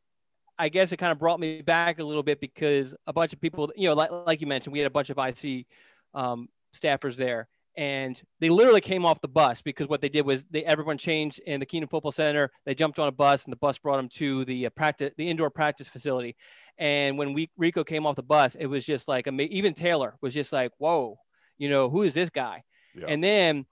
I 0.59 0.69
guess 0.69 0.91
it 0.91 0.97
kind 0.97 1.11
of 1.11 1.17
brought 1.17 1.39
me 1.39 1.61
back 1.61 1.99
a 1.99 2.03
little 2.03 2.21
bit 2.21 2.41
because 2.41 2.93
a 3.07 3.13
bunch 3.13 3.31
of 3.31 3.39
people, 3.39 3.71
you 3.75 3.87
know, 3.87 3.95
like, 3.95 4.11
like 4.11 4.41
you 4.41 4.47
mentioned, 4.47 4.73
we 4.73 4.79
had 4.79 4.87
a 4.87 4.91
bunch 4.91 5.09
of 5.09 5.17
IC 5.17 5.65
um, 6.13 6.49
staffers 6.75 7.15
there, 7.15 7.47
and 7.77 8.21
they 8.41 8.49
literally 8.49 8.81
came 8.81 9.05
off 9.05 9.21
the 9.21 9.29
bus 9.29 9.61
because 9.61 9.87
what 9.87 10.01
they 10.01 10.09
did 10.09 10.25
was 10.25 10.43
they 10.51 10.65
everyone 10.65 10.97
changed 10.97 11.39
in 11.47 11.61
the 11.61 11.65
Kenan 11.65 11.87
Football 11.87 12.11
Center. 12.11 12.51
They 12.65 12.75
jumped 12.75 12.99
on 12.99 13.07
a 13.07 13.11
bus, 13.11 13.45
and 13.45 13.53
the 13.53 13.57
bus 13.57 13.79
brought 13.79 13.97
them 13.97 14.09
to 14.15 14.43
the 14.45 14.65
uh, 14.65 14.69
practice, 14.71 15.13
the 15.17 15.29
indoor 15.29 15.49
practice 15.49 15.87
facility. 15.87 16.35
And 16.77 17.17
when 17.17 17.33
we 17.33 17.49
Rico 17.57 17.85
came 17.85 18.05
off 18.05 18.17
the 18.17 18.23
bus, 18.23 18.55
it 18.55 18.67
was 18.67 18.85
just 18.85 19.07
like 19.07 19.27
even 19.27 19.73
Taylor 19.73 20.17
was 20.21 20.33
just 20.33 20.51
like, 20.51 20.73
"Whoa, 20.77 21.17
you 21.57 21.69
know, 21.69 21.89
who 21.89 22.03
is 22.03 22.13
this 22.13 22.29
guy?" 22.29 22.63
Yeah. 22.95 23.05
And 23.07 23.23
then 23.23 23.65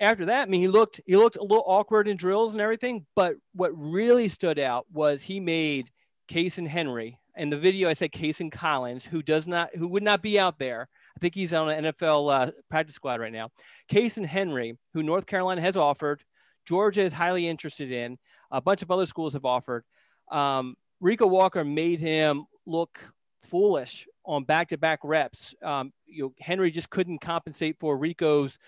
after 0.00 0.26
that, 0.26 0.48
I 0.48 0.50
mean, 0.50 0.60
he 0.60 0.68
looked 0.68 1.00
he 1.06 1.16
looked 1.16 1.36
a 1.36 1.42
little 1.42 1.64
awkward 1.66 2.08
in 2.08 2.16
drills 2.16 2.52
and 2.52 2.60
everything. 2.60 3.06
But 3.14 3.36
what 3.54 3.70
really 3.74 4.28
stood 4.28 4.58
out 4.58 4.86
was 4.92 5.22
he 5.22 5.38
made 5.38 5.88
Cason 6.28 6.66
Henry. 6.66 7.18
In 7.36 7.50
the 7.50 7.58
video, 7.58 7.88
I 7.88 7.94
said 7.94 8.12
Cason 8.12 8.52
Collins, 8.52 9.04
who 9.04 9.22
does 9.22 9.46
not, 9.46 9.74
who 9.74 9.88
would 9.88 10.02
not 10.02 10.22
be 10.22 10.38
out 10.38 10.58
there. 10.58 10.88
I 11.16 11.18
think 11.20 11.34
he's 11.34 11.52
on 11.52 11.70
an 11.70 11.84
NFL 11.84 12.48
uh, 12.48 12.50
practice 12.68 12.94
squad 12.94 13.20
right 13.20 13.32
now. 13.32 13.50
Cason 13.90 14.26
Henry, 14.26 14.76
who 14.92 15.02
North 15.02 15.26
Carolina 15.26 15.60
has 15.60 15.76
offered, 15.76 16.22
Georgia 16.66 17.02
is 17.02 17.12
highly 17.12 17.48
interested 17.48 17.90
in. 17.90 18.18
A 18.50 18.60
bunch 18.60 18.82
of 18.82 18.90
other 18.90 19.06
schools 19.06 19.32
have 19.32 19.44
offered. 19.44 19.84
Um, 20.30 20.76
Rico 21.00 21.26
Walker 21.26 21.64
made 21.64 22.00
him 22.00 22.44
look 22.66 23.00
foolish 23.42 24.06
on 24.24 24.44
back-to-back 24.44 25.00
reps. 25.02 25.54
Um, 25.62 25.92
you 26.06 26.24
know, 26.24 26.34
Henry 26.38 26.70
just 26.70 26.90
couldn't 26.90 27.20
compensate 27.20 27.76
for 27.80 27.96
Rico's 27.96 28.58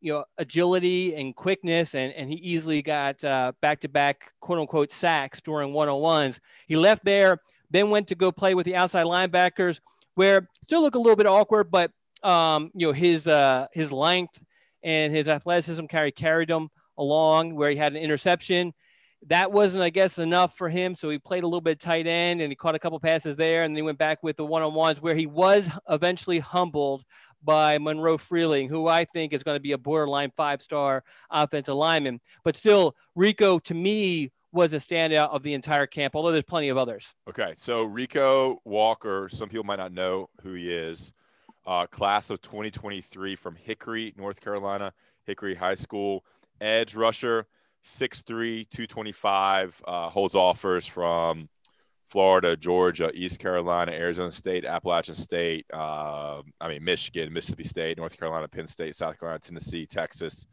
you 0.00 0.12
know 0.12 0.24
agility 0.38 1.14
and 1.14 1.34
quickness 1.34 1.94
and, 1.94 2.12
and 2.12 2.28
he 2.30 2.36
easily 2.36 2.82
got 2.82 3.22
uh, 3.24 3.52
back-to-back 3.60 4.32
quote-unquote 4.40 4.92
sacks 4.92 5.40
during 5.40 5.72
one-on-ones. 5.72 6.40
He 6.66 6.76
left 6.76 7.04
there 7.04 7.40
then 7.72 7.90
went 7.90 8.08
to 8.08 8.14
go 8.14 8.30
play 8.30 8.54
with 8.54 8.66
the 8.66 8.76
outside 8.76 9.06
linebackers 9.06 9.80
where 10.14 10.48
still 10.62 10.82
look 10.82 10.94
a 10.94 10.98
little 10.98 11.16
bit 11.16 11.26
awkward 11.26 11.70
but 11.70 11.90
um, 12.22 12.70
you 12.74 12.86
know 12.86 12.92
his 12.92 13.26
uh, 13.26 13.66
his 13.72 13.90
length 13.90 14.40
and 14.84 15.14
his 15.14 15.26
athleticism 15.26 15.86
carry 15.86 16.12
carried 16.12 16.50
him 16.50 16.68
along 16.98 17.54
where 17.54 17.70
he 17.70 17.76
had 17.76 17.92
an 17.92 18.02
interception. 18.02 18.72
That 19.28 19.52
wasn't 19.52 19.84
i 19.84 19.90
guess 19.90 20.18
enough 20.18 20.56
for 20.56 20.68
him 20.68 20.94
so 20.96 21.08
he 21.08 21.18
played 21.18 21.44
a 21.44 21.46
little 21.46 21.60
bit 21.60 21.78
tight 21.80 22.08
end 22.08 22.40
and 22.40 22.50
he 22.50 22.56
caught 22.56 22.74
a 22.74 22.78
couple 22.78 22.98
passes 22.98 23.36
there 23.36 23.62
and 23.62 23.72
then 23.72 23.76
he 23.76 23.82
went 23.82 23.98
back 23.98 24.22
with 24.22 24.36
the 24.36 24.44
one-on-ones 24.44 25.00
where 25.00 25.14
he 25.14 25.26
was 25.26 25.70
eventually 25.88 26.40
humbled 26.40 27.04
by 27.44 27.78
Monroe 27.78 28.18
Freeling, 28.18 28.68
who 28.68 28.88
I 28.88 29.04
think 29.04 29.32
is 29.32 29.42
going 29.42 29.56
to 29.56 29.60
be 29.60 29.72
a 29.72 29.78
borderline 29.78 30.30
five 30.30 30.62
star 30.62 31.04
offensive 31.30 31.74
lineman. 31.74 32.20
But 32.44 32.56
still, 32.56 32.96
Rico 33.14 33.58
to 33.60 33.74
me 33.74 34.32
was 34.52 34.72
a 34.72 34.76
standout 34.76 35.30
of 35.30 35.42
the 35.42 35.54
entire 35.54 35.86
camp, 35.86 36.14
although 36.14 36.30
there's 36.30 36.44
plenty 36.44 36.68
of 36.68 36.76
others. 36.76 37.14
Okay, 37.28 37.54
so 37.56 37.84
Rico 37.84 38.58
Walker, 38.64 39.28
some 39.30 39.48
people 39.48 39.64
might 39.64 39.78
not 39.78 39.92
know 39.92 40.28
who 40.42 40.52
he 40.52 40.72
is. 40.72 41.12
Uh, 41.66 41.86
class 41.86 42.28
of 42.28 42.42
2023 42.42 43.36
from 43.36 43.54
Hickory, 43.54 44.12
North 44.16 44.40
Carolina, 44.40 44.92
Hickory 45.24 45.54
High 45.54 45.76
School. 45.76 46.24
Edge 46.60 46.94
rusher, 46.94 47.46
6'3, 47.84 48.68
225, 48.70 49.82
uh, 49.86 50.08
holds 50.10 50.34
offers 50.34 50.86
from 50.86 51.48
Florida, 52.12 52.58
Georgia, 52.58 53.10
East 53.14 53.38
Carolina, 53.38 53.90
Arizona 53.90 54.30
State, 54.30 54.66
Appalachian 54.66 55.14
State, 55.14 55.64
uh, 55.72 56.42
I 56.60 56.68
mean, 56.68 56.84
Michigan, 56.84 57.32
Mississippi 57.32 57.64
State, 57.64 57.96
North 57.96 58.18
Carolina, 58.18 58.46
Penn 58.48 58.66
State, 58.66 58.94
South 58.94 59.18
Carolina, 59.18 59.38
Tennessee, 59.38 59.86
Texas, 59.86 60.44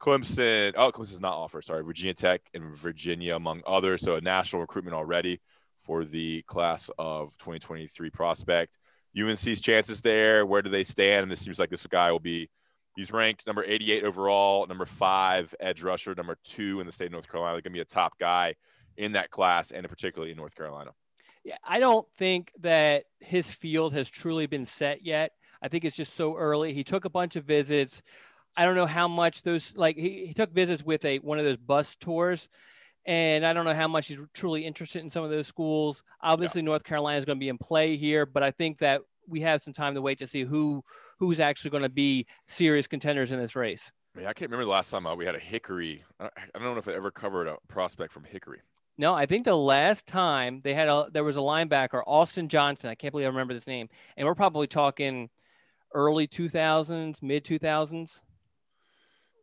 Clemson. 0.00 0.72
Oh, 0.76 0.90
Clemson's 0.90 1.20
not 1.20 1.34
offer. 1.34 1.62
Sorry, 1.62 1.84
Virginia 1.84 2.12
Tech 2.12 2.40
and 2.54 2.76
Virginia, 2.76 3.36
among 3.36 3.62
others. 3.68 4.02
So 4.02 4.16
a 4.16 4.20
national 4.20 4.62
recruitment 4.62 4.96
already 4.96 5.40
for 5.84 6.04
the 6.04 6.42
class 6.48 6.90
of 6.98 7.38
2023 7.38 8.10
prospect. 8.10 8.76
UNC's 9.16 9.60
chances 9.60 10.00
there. 10.00 10.44
Where 10.44 10.60
do 10.60 10.70
they 10.70 10.82
stand? 10.82 11.22
And 11.22 11.30
this 11.30 11.38
seems 11.38 11.60
like 11.60 11.70
this 11.70 11.86
guy 11.86 12.10
will 12.10 12.18
be. 12.18 12.50
He's 12.96 13.12
ranked 13.12 13.46
number 13.46 13.62
88 13.62 14.02
overall, 14.02 14.66
number 14.66 14.86
five 14.86 15.54
edge 15.60 15.84
rusher, 15.84 16.16
number 16.16 16.36
two 16.42 16.80
in 16.80 16.86
the 16.86 16.92
state 16.92 17.06
of 17.06 17.12
North 17.12 17.30
Carolina. 17.30 17.52
Going 17.52 17.62
to 17.62 17.70
be 17.70 17.80
a 17.80 17.84
top 17.84 18.18
guy 18.18 18.56
in 18.96 19.12
that 19.12 19.30
class, 19.30 19.70
and 19.70 19.88
particularly 19.88 20.30
in 20.30 20.36
North 20.36 20.54
Carolina. 20.54 20.92
Yeah, 21.44 21.56
I 21.64 21.78
don't 21.78 22.06
think 22.18 22.50
that 22.60 23.04
his 23.20 23.50
field 23.50 23.92
has 23.92 24.10
truly 24.10 24.46
been 24.46 24.66
set 24.66 25.04
yet. 25.04 25.32
I 25.62 25.68
think 25.68 25.84
it's 25.84 25.96
just 25.96 26.16
so 26.16 26.36
early. 26.36 26.72
He 26.72 26.84
took 26.84 27.04
a 27.04 27.10
bunch 27.10 27.36
of 27.36 27.44
visits. 27.44 28.02
I 28.56 28.64
don't 28.64 28.74
know 28.74 28.86
how 28.86 29.06
much 29.06 29.42
those 29.42 29.74
like 29.76 29.96
he, 29.96 30.26
he 30.26 30.34
took 30.34 30.52
visits 30.52 30.82
with 30.82 31.04
a 31.04 31.18
one 31.18 31.38
of 31.38 31.44
those 31.44 31.56
bus 31.56 31.94
tours. 31.96 32.48
And 33.04 33.46
I 33.46 33.52
don't 33.52 33.64
know 33.64 33.74
how 33.74 33.86
much 33.86 34.08
he's 34.08 34.18
truly 34.34 34.66
interested 34.66 35.00
in 35.02 35.10
some 35.10 35.22
of 35.22 35.30
those 35.30 35.46
schools. 35.46 36.02
Obviously, 36.20 36.60
North 36.60 36.82
Carolina 36.82 37.16
is 37.16 37.24
going 37.24 37.38
to 37.38 37.40
be 37.40 37.48
in 37.48 37.58
play 37.58 37.96
here, 37.96 38.26
but 38.26 38.42
I 38.42 38.50
think 38.50 38.78
that 38.78 39.02
we 39.28 39.40
have 39.42 39.62
some 39.62 39.72
time 39.72 39.94
to 39.94 40.02
wait 40.02 40.18
to 40.18 40.26
see 40.26 40.42
who 40.42 40.82
who's 41.18 41.38
actually 41.38 41.70
going 41.70 41.84
to 41.84 41.88
be 41.88 42.26
serious 42.46 42.88
contenders 42.88 43.30
in 43.30 43.38
this 43.38 43.54
race. 43.54 43.92
Yeah, 44.18 44.28
I 44.28 44.32
can't 44.32 44.50
remember 44.50 44.64
the 44.64 44.70
last 44.70 44.90
time 44.90 45.06
uh, 45.06 45.14
we 45.14 45.26
had 45.26 45.34
a 45.34 45.38
Hickory. 45.38 46.04
I 46.18 46.28
don't 46.54 46.62
know 46.62 46.78
if 46.78 46.88
I 46.88 46.92
ever 46.92 47.10
covered 47.10 47.46
a 47.46 47.56
prospect 47.68 48.12
from 48.12 48.24
Hickory. 48.24 48.62
No, 48.98 49.14
I 49.14 49.26
think 49.26 49.44
the 49.44 49.56
last 49.56 50.06
time 50.06 50.60
they 50.64 50.72
had 50.72 50.88
a 50.88 51.08
there 51.12 51.24
was 51.24 51.36
a 51.36 51.40
linebacker, 51.40 52.02
Austin 52.06 52.48
Johnson. 52.48 52.88
I 52.88 52.94
can't 52.94 53.12
believe 53.12 53.26
I 53.26 53.28
remember 53.28 53.52
this 53.52 53.66
name. 53.66 53.88
And 54.16 54.26
we're 54.26 54.34
probably 54.34 54.66
talking 54.66 55.28
early 55.94 56.26
2000s, 56.26 57.22
mid 57.22 57.44
2000s. 57.44 58.20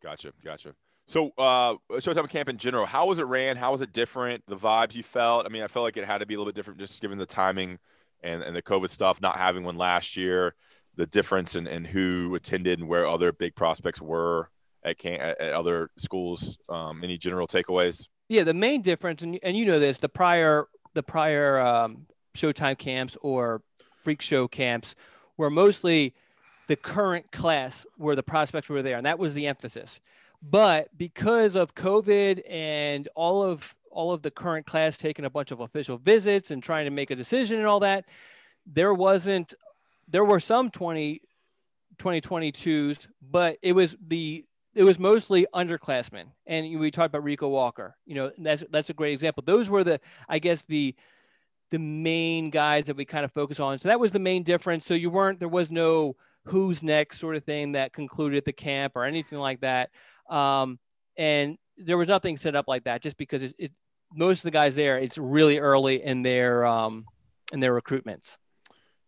Gotcha, 0.01 0.33
gotcha. 0.43 0.75
So, 1.07 1.31
uh, 1.37 1.75
Showtime 1.91 2.29
Camp 2.29 2.49
in 2.49 2.57
general, 2.57 2.85
how 2.85 3.07
was 3.07 3.19
it 3.19 3.23
ran? 3.23 3.57
How 3.57 3.71
was 3.71 3.81
it 3.81 3.93
different? 3.93 4.43
The 4.47 4.55
vibes 4.55 4.95
you 4.95 5.03
felt? 5.03 5.45
I 5.45 5.49
mean, 5.49 5.61
I 5.61 5.67
felt 5.67 5.83
like 5.83 5.97
it 5.97 6.05
had 6.05 6.19
to 6.19 6.25
be 6.25 6.33
a 6.33 6.37
little 6.37 6.51
bit 6.51 6.55
different 6.55 6.79
just 6.79 7.01
given 7.01 7.17
the 7.17 7.25
timing 7.25 7.77
and, 8.23 8.41
and 8.41 8.55
the 8.55 8.61
COVID 8.61 8.89
stuff, 8.89 9.21
not 9.21 9.37
having 9.37 9.63
one 9.63 9.77
last 9.77 10.15
year, 10.15 10.55
the 10.95 11.05
difference 11.05 11.55
in, 11.55 11.67
in 11.67 11.83
who 11.83 12.33
attended 12.35 12.79
and 12.79 12.87
where 12.87 13.05
other 13.05 13.31
big 13.31 13.53
prospects 13.53 14.01
were 14.01 14.49
at, 14.83 14.97
camp, 14.97 15.21
at, 15.21 15.39
at 15.39 15.53
other 15.53 15.89
schools. 15.97 16.57
Um, 16.69 17.03
any 17.03 17.17
general 17.17 17.47
takeaways? 17.47 18.07
Yeah, 18.33 18.43
the 18.43 18.53
main 18.55 18.81
difference, 18.81 19.21
and, 19.21 19.37
and 19.43 19.55
you 19.55 19.63
know 19.63 19.79
this, 19.79 19.99
the 19.99 20.09
prior 20.09 20.65
the 20.95 21.03
prior 21.03 21.59
um, 21.59 22.07
Showtime 22.35 22.79
camps 22.79 23.15
or 23.21 23.61
Freak 24.03 24.23
Show 24.23 24.47
camps 24.47 24.95
were 25.37 25.51
mostly 25.51 26.15
the 26.67 26.75
current 26.75 27.31
class 27.31 27.85
where 27.95 28.15
the 28.15 28.23
prospects 28.23 28.69
were 28.69 28.81
there, 28.81 28.97
and 28.97 29.05
that 29.05 29.19
was 29.19 29.35
the 29.35 29.45
emphasis. 29.45 30.01
But 30.41 30.89
because 30.97 31.55
of 31.55 31.75
COVID 31.75 32.41
and 32.49 33.07
all 33.13 33.43
of 33.43 33.75
all 33.91 34.11
of 34.11 34.23
the 34.23 34.31
current 34.31 34.65
class 34.65 34.97
taking 34.97 35.25
a 35.25 35.29
bunch 35.29 35.51
of 35.51 35.59
official 35.59 35.99
visits 35.99 36.49
and 36.49 36.63
trying 36.63 36.85
to 36.85 36.91
make 36.91 37.11
a 37.11 37.15
decision 37.15 37.59
and 37.59 37.67
all 37.67 37.81
that, 37.81 38.05
there 38.65 38.95
wasn't 38.95 39.53
there 40.07 40.25
were 40.25 40.39
some 40.39 40.71
20 40.71 41.21
2022s, 41.99 43.07
but 43.21 43.59
it 43.61 43.73
was 43.73 43.95
the 44.07 44.43
it 44.75 44.83
was 44.83 44.97
mostly 44.97 45.45
underclassmen. 45.53 46.25
And 46.47 46.79
we 46.79 46.91
talked 46.91 47.07
about 47.07 47.23
Rico 47.23 47.47
Walker. 47.47 47.95
You 48.05 48.15
know, 48.15 48.31
that's 48.37 48.63
that's 48.71 48.89
a 48.89 48.93
great 48.93 49.13
example. 49.13 49.43
Those 49.45 49.69
were 49.69 49.83
the 49.83 49.99
I 50.27 50.39
guess 50.39 50.63
the 50.65 50.95
the 51.71 51.79
main 51.79 52.49
guys 52.49 52.85
that 52.85 52.95
we 52.95 53.05
kind 53.05 53.25
of 53.25 53.31
focus 53.31 53.59
on. 53.59 53.79
So 53.79 53.89
that 53.89 53.99
was 53.99 54.11
the 54.11 54.19
main 54.19 54.43
difference. 54.43 54.85
So 54.85 54.93
you 54.93 55.09
weren't 55.09 55.39
there 55.39 55.49
was 55.49 55.71
no 55.71 56.15
who's 56.45 56.83
next 56.83 57.19
sort 57.19 57.35
of 57.35 57.43
thing 57.43 57.73
that 57.73 57.93
concluded 57.93 58.45
the 58.45 58.53
camp 58.53 58.93
or 58.95 59.05
anything 59.05 59.39
like 59.39 59.61
that. 59.61 59.89
Um, 60.29 60.79
and 61.17 61.57
there 61.77 61.97
was 61.97 62.07
nothing 62.07 62.37
set 62.37 62.55
up 62.55 62.67
like 62.67 62.83
that 62.83 63.01
just 63.01 63.17
because 63.17 63.43
it, 63.43 63.55
it, 63.57 63.71
most 64.13 64.39
of 64.39 64.43
the 64.43 64.51
guys 64.51 64.75
there, 64.75 64.97
it's 64.97 65.17
really 65.17 65.59
early 65.59 66.03
in 66.03 66.21
their, 66.21 66.65
um, 66.65 67.05
in 67.51 67.59
their 67.59 67.79
recruitments. 67.79 68.37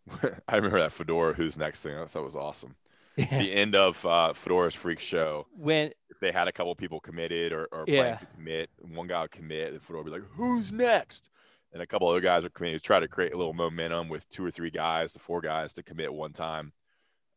I 0.48 0.56
remember 0.56 0.80
that 0.80 0.92
Fedora 0.92 1.34
who's 1.34 1.58
next 1.58 1.84
thing. 1.84 1.96
That 1.96 2.24
was 2.24 2.36
awesome. 2.36 2.76
Yeah. 3.18 3.40
The 3.40 3.54
end 3.54 3.76
of 3.76 4.06
uh, 4.06 4.34
Fedora's 4.34 4.76
freak 4.76 5.00
show. 5.00 5.48
When 5.56 5.92
if 6.10 6.20
they 6.20 6.32
had 6.32 6.48
a 6.48 6.52
couple 6.52 6.76
people 6.76 7.00
committed 7.00 7.54
or, 7.54 7.68
or 7.72 7.86
yeah. 7.88 8.02
planning 8.02 8.20
to 8.20 8.26
commit, 8.26 8.70
one 8.80 9.08
guy 9.08 9.22
would 9.22 9.32
commit, 9.32 9.72
and 9.72 9.82
Fedora 9.82 10.04
would 10.04 10.12
be 10.12 10.20
like, 10.20 10.30
"Who's 10.32 10.74
next?" 10.74 11.30
And 11.72 11.82
a 11.82 11.88
couple 11.88 12.08
other 12.08 12.20
guys 12.20 12.44
would 12.44 12.54
commit. 12.54 12.74
To 12.74 12.80
try 12.80 13.00
to 13.00 13.08
create 13.08 13.34
a 13.34 13.38
little 13.38 13.54
momentum 13.54 14.10
with 14.10 14.30
two 14.30 14.46
or 14.46 14.52
three 14.52 14.70
guys 14.70 15.14
to 15.14 15.20
four 15.20 15.42
guys 15.42 15.74
to 15.74 15.84
commit 15.84 16.14
one 16.14 16.34
time. 16.34 16.74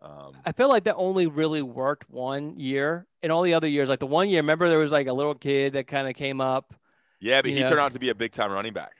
Um, 0.00 0.32
I 0.44 0.52
feel 0.52 0.68
like 0.68 0.84
that 0.84 0.94
only 0.96 1.26
really 1.26 1.62
worked 1.62 2.08
one 2.08 2.58
year. 2.58 3.06
In 3.22 3.30
all 3.30 3.42
the 3.42 3.54
other 3.54 3.66
years, 3.66 3.88
like 3.88 3.98
the 3.98 4.06
one 4.06 4.28
year, 4.28 4.40
remember 4.40 4.68
there 4.68 4.78
was 4.78 4.92
like 4.92 5.08
a 5.08 5.12
little 5.12 5.34
kid 5.34 5.72
that 5.72 5.86
kind 5.86 6.08
of 6.08 6.14
came 6.14 6.40
up. 6.40 6.74
Yeah, 7.20 7.42
but 7.42 7.50
he 7.50 7.60
know. 7.60 7.68
turned 7.68 7.80
out 7.80 7.92
to 7.92 7.98
be 7.98 8.10
a 8.10 8.14
big 8.14 8.32
time 8.32 8.52
running 8.52 8.72
back. 8.72 8.92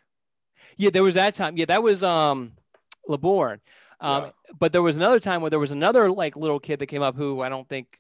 Yeah, 0.77 0.91
there 0.91 1.03
was 1.03 1.15
that 1.15 1.35
time. 1.35 1.57
Yeah, 1.57 1.67
that 1.67 1.83
was 1.83 2.03
um 2.03 2.53
LeBourne. 3.09 3.61
Um, 4.01 4.25
yeah. 4.25 4.31
but 4.59 4.73
there 4.73 4.83
was 4.83 4.97
another 4.97 5.19
time 5.19 5.41
where 5.41 5.51
there 5.51 5.59
was 5.59 5.73
another 5.73 6.11
like 6.11 6.37
little 6.37 6.61
kid 6.61 6.79
that 6.79 6.87
came 6.87 7.03
up 7.03 7.17
who 7.17 7.41
I 7.41 7.49
don't 7.49 7.69
think 7.69 7.99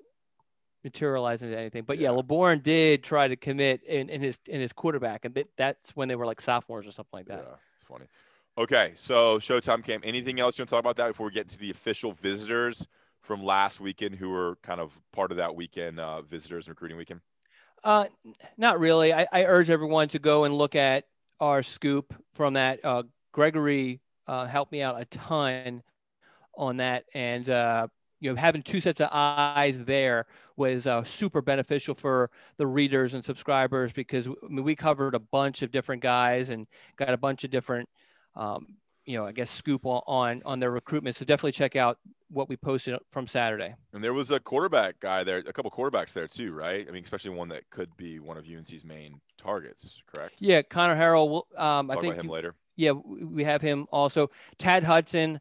materialized 0.84 1.42
into 1.42 1.58
anything. 1.58 1.84
But 1.84 1.98
yeah, 1.98 2.12
yeah 2.12 2.20
LeBourne 2.20 2.62
did 2.62 3.02
try 3.02 3.28
to 3.28 3.36
commit 3.36 3.82
in, 3.84 4.08
in 4.08 4.20
his 4.20 4.38
in 4.46 4.60
his 4.60 4.72
quarterback, 4.72 5.24
and 5.24 5.44
that's 5.56 5.90
when 5.90 6.08
they 6.08 6.16
were 6.16 6.26
like 6.26 6.40
sophomores 6.40 6.86
or 6.86 6.92
something 6.92 7.18
like 7.18 7.26
that. 7.26 7.44
Yeah, 7.44 7.54
it's 7.80 7.88
funny. 7.88 8.06
Okay, 8.56 8.92
so 8.96 9.38
Showtime 9.38 9.84
Camp. 9.84 10.04
Anything 10.06 10.40
else 10.40 10.58
you 10.58 10.62
want 10.62 10.68
to 10.68 10.74
talk 10.74 10.80
about 10.80 10.96
that 10.96 11.08
before 11.08 11.26
we 11.26 11.32
get 11.32 11.48
to 11.50 11.58
the 11.58 11.70
official 11.70 12.12
visitors 12.12 12.86
from 13.20 13.42
last 13.44 13.80
weekend 13.80 14.16
who 14.16 14.30
were 14.30 14.56
kind 14.62 14.80
of 14.80 14.98
part 15.12 15.30
of 15.30 15.36
that 15.36 15.54
weekend 15.54 16.00
uh, 16.00 16.22
visitors 16.22 16.66
and 16.66 16.72
recruiting 16.72 16.96
weekend? 16.96 17.20
Uh, 17.84 18.06
not 18.56 18.80
really. 18.80 19.12
I, 19.12 19.26
I, 19.32 19.44
urge 19.44 19.70
everyone 19.70 20.08
to 20.08 20.18
go 20.18 20.42
and 20.42 20.56
look 20.56 20.74
at 20.74 21.04
our 21.38 21.62
scoop 21.62 22.12
from 22.34 22.54
that. 22.54 22.84
Uh, 22.84 23.04
Gregory 23.30 24.00
uh, 24.28 24.46
helped 24.46 24.70
me 24.70 24.82
out 24.82 25.00
a 25.00 25.04
ton 25.06 25.82
on 26.56 26.76
that, 26.76 27.04
and 27.14 27.48
uh, 27.48 27.88
you 28.20 28.30
know 28.30 28.36
having 28.36 28.62
two 28.62 28.80
sets 28.80 29.00
of 29.00 29.08
eyes 29.10 29.82
there 29.84 30.26
was 30.56 30.86
uh, 30.86 31.02
super 31.02 31.42
beneficial 31.42 31.94
for 31.94 32.30
the 32.56 32.66
readers 32.66 33.14
and 33.14 33.24
subscribers 33.24 33.92
because 33.92 34.28
I 34.28 34.32
mean, 34.48 34.64
we 34.64 34.76
covered 34.76 35.14
a 35.14 35.20
bunch 35.20 35.62
of 35.62 35.70
different 35.70 36.02
guys 36.02 36.50
and 36.50 36.66
got 36.96 37.10
a 37.10 37.16
bunch 37.16 37.44
of 37.44 37.50
different 37.50 37.88
um, 38.36 38.76
you 39.08 39.16
know, 39.16 39.24
I 39.24 39.32
guess 39.32 39.50
scoop 39.50 39.86
on 39.86 40.42
on 40.44 40.60
their 40.60 40.70
recruitment. 40.70 41.16
So 41.16 41.24
definitely 41.24 41.52
check 41.52 41.76
out 41.76 41.98
what 42.28 42.48
we 42.50 42.58
posted 42.58 42.98
from 43.10 43.26
Saturday. 43.26 43.74
And 43.94 44.04
there 44.04 44.12
was 44.12 44.30
a 44.30 44.38
quarterback 44.38 45.00
guy 45.00 45.24
there, 45.24 45.38
a 45.38 45.52
couple 45.52 45.70
quarterbacks 45.70 46.12
there 46.12 46.28
too, 46.28 46.52
right? 46.52 46.86
I 46.86 46.92
mean, 46.92 47.04
especially 47.04 47.30
one 47.30 47.48
that 47.48 47.70
could 47.70 47.96
be 47.96 48.18
one 48.18 48.36
of 48.36 48.44
UNC's 48.46 48.84
main 48.84 49.22
targets, 49.38 50.02
correct? 50.14 50.34
Yeah, 50.40 50.60
Conner 50.60 50.94
Harrell. 50.94 51.42
Um, 51.58 51.88
Talk 51.88 51.96
I 51.96 52.00
think 52.02 52.16
him 52.16 52.28
later. 52.28 52.54
Yeah, 52.78 52.92
we 52.92 53.42
have 53.42 53.60
him 53.60 53.86
also. 53.90 54.30
Tad 54.56 54.84
Hudson. 54.84 55.40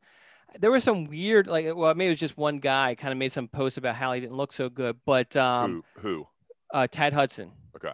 There 0.59 0.71
was 0.71 0.83
some 0.83 1.05
weird, 1.05 1.45
like, 1.45 1.67
well, 1.75 1.93
maybe 1.93 2.07
it 2.07 2.09
was 2.09 2.19
just 2.19 2.35
one 2.35 2.57
guy 2.57 2.95
kind 2.95 3.11
of 3.11 3.17
made 3.19 3.31
some 3.31 3.47
posts 3.47 3.77
about 3.77 3.93
how 3.93 4.13
he 4.13 4.21
didn't 4.21 4.35
look 4.35 4.51
so 4.51 4.69
good, 4.69 4.97
but 5.05 5.35
um, 5.35 5.83
who? 5.99 6.01
Who? 6.01 6.27
Uh, 6.73 6.87
Tad 6.89 7.13
Hudson. 7.13 7.51
Okay. 7.75 7.93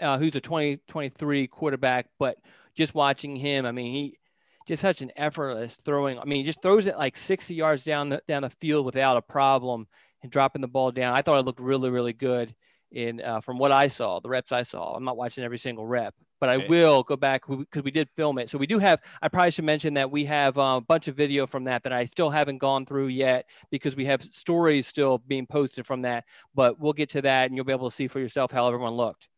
Uh, 0.00 0.16
who's 0.16 0.34
a 0.34 0.40
2023 0.40 1.46
quarterback, 1.48 2.06
but 2.18 2.38
just 2.74 2.94
watching 2.94 3.36
him, 3.36 3.66
I 3.66 3.72
mean, 3.72 3.92
he 3.92 4.18
just 4.66 4.80
such 4.80 5.02
an 5.02 5.12
effortless 5.14 5.76
throwing. 5.76 6.18
I 6.18 6.24
mean, 6.24 6.38
he 6.38 6.44
just 6.44 6.62
throws 6.62 6.86
it 6.86 6.96
like 6.96 7.18
60 7.18 7.54
yards 7.54 7.84
down 7.84 8.08
the 8.08 8.22
down 8.26 8.42
the 8.42 8.50
field 8.50 8.86
without 8.86 9.18
a 9.18 9.22
problem 9.22 9.86
and 10.22 10.32
dropping 10.32 10.62
the 10.62 10.68
ball 10.68 10.90
down. 10.90 11.14
I 11.14 11.20
thought 11.20 11.38
it 11.38 11.44
looked 11.44 11.60
really, 11.60 11.90
really 11.90 12.14
good 12.14 12.54
in 12.90 13.20
uh, 13.20 13.40
from 13.40 13.58
what 13.58 13.72
I 13.72 13.88
saw, 13.88 14.20
the 14.20 14.30
reps 14.30 14.52
I 14.52 14.62
saw. 14.62 14.94
I'm 14.94 15.04
not 15.04 15.18
watching 15.18 15.44
every 15.44 15.58
single 15.58 15.86
rep, 15.86 16.14
but 16.40 16.48
I 16.48 16.56
will 16.56 17.02
go 17.02 17.16
back 17.16 17.46
because 17.46 17.82
we 17.82 17.90
did 17.90 18.08
film 18.16 18.38
it. 18.38 18.48
So 18.48 18.58
we 18.58 18.66
do 18.66 18.78
have. 18.78 19.00
I 19.22 19.28
probably 19.28 19.50
should 19.50 19.64
mention 19.64 19.94
that 19.94 20.10
we 20.10 20.24
have 20.24 20.56
a 20.56 20.80
bunch 20.80 21.06
of 21.06 21.14
video 21.14 21.46
from 21.46 21.64
that 21.64 21.82
that 21.84 21.92
I 21.92 22.06
still 22.06 22.30
haven't 22.30 22.58
gone 22.58 22.86
through 22.86 23.08
yet 23.08 23.46
because 23.70 23.94
we 23.94 24.06
have 24.06 24.22
stories 24.22 24.86
still 24.86 25.18
being 25.18 25.46
posted 25.46 25.86
from 25.86 26.00
that. 26.00 26.24
But 26.54 26.80
we'll 26.80 26.94
get 26.94 27.10
to 27.10 27.22
that, 27.22 27.46
and 27.46 27.56
you'll 27.56 27.66
be 27.66 27.72
able 27.72 27.90
to 27.90 27.94
see 27.94 28.08
for 28.08 28.18
yourself 28.18 28.50
how 28.50 28.66
everyone 28.66 28.94
looked. 28.94 29.28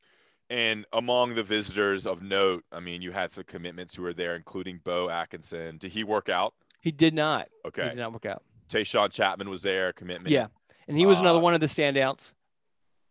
And 0.48 0.84
among 0.92 1.34
the 1.34 1.42
visitors 1.42 2.06
of 2.06 2.22
note, 2.22 2.64
I 2.70 2.80
mean, 2.80 3.02
you 3.02 3.10
had 3.10 3.32
some 3.32 3.44
commitments 3.44 3.96
who 3.96 4.02
were 4.02 4.12
there, 4.12 4.36
including 4.36 4.80
Beau 4.84 5.08
Atkinson. 5.08 5.78
Did 5.78 5.92
he 5.92 6.04
work 6.04 6.28
out? 6.28 6.54
He 6.82 6.92
did 6.92 7.14
not. 7.14 7.48
Okay. 7.64 7.84
He 7.84 7.88
did 7.90 7.98
not 7.98 8.12
work 8.12 8.26
out. 8.26 8.42
Tychaun 8.68 9.10
Chapman 9.10 9.48
was 9.48 9.62
there, 9.62 9.92
commitment. 9.92 10.30
Yeah. 10.30 10.48
And 10.88 10.98
he 10.98 11.06
was 11.06 11.18
uh, 11.18 11.20
another 11.20 11.38
one 11.38 11.54
of 11.54 11.60
the 11.60 11.66
standouts. 11.66 12.32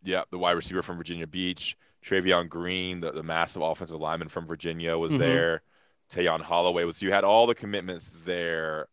Yeah, 0.04 0.22
the 0.30 0.38
wide 0.38 0.52
receiver 0.52 0.82
from 0.82 0.96
Virginia 0.96 1.26
Beach. 1.26 1.76
Travion 2.04 2.48
Green, 2.48 3.00
the, 3.00 3.12
the 3.12 3.22
massive 3.22 3.62
offensive 3.62 4.00
lineman 4.00 4.28
from 4.28 4.46
Virginia, 4.46 4.96
was 4.98 5.12
mm-hmm. 5.12 5.20
there. 5.20 5.62
Tayon 6.10 6.40
Holloway 6.40 6.84
was. 6.84 7.00
You 7.00 7.12
had 7.12 7.24
all 7.24 7.46
the 7.46 7.54
commitments 7.54 8.12
there, 8.24 8.88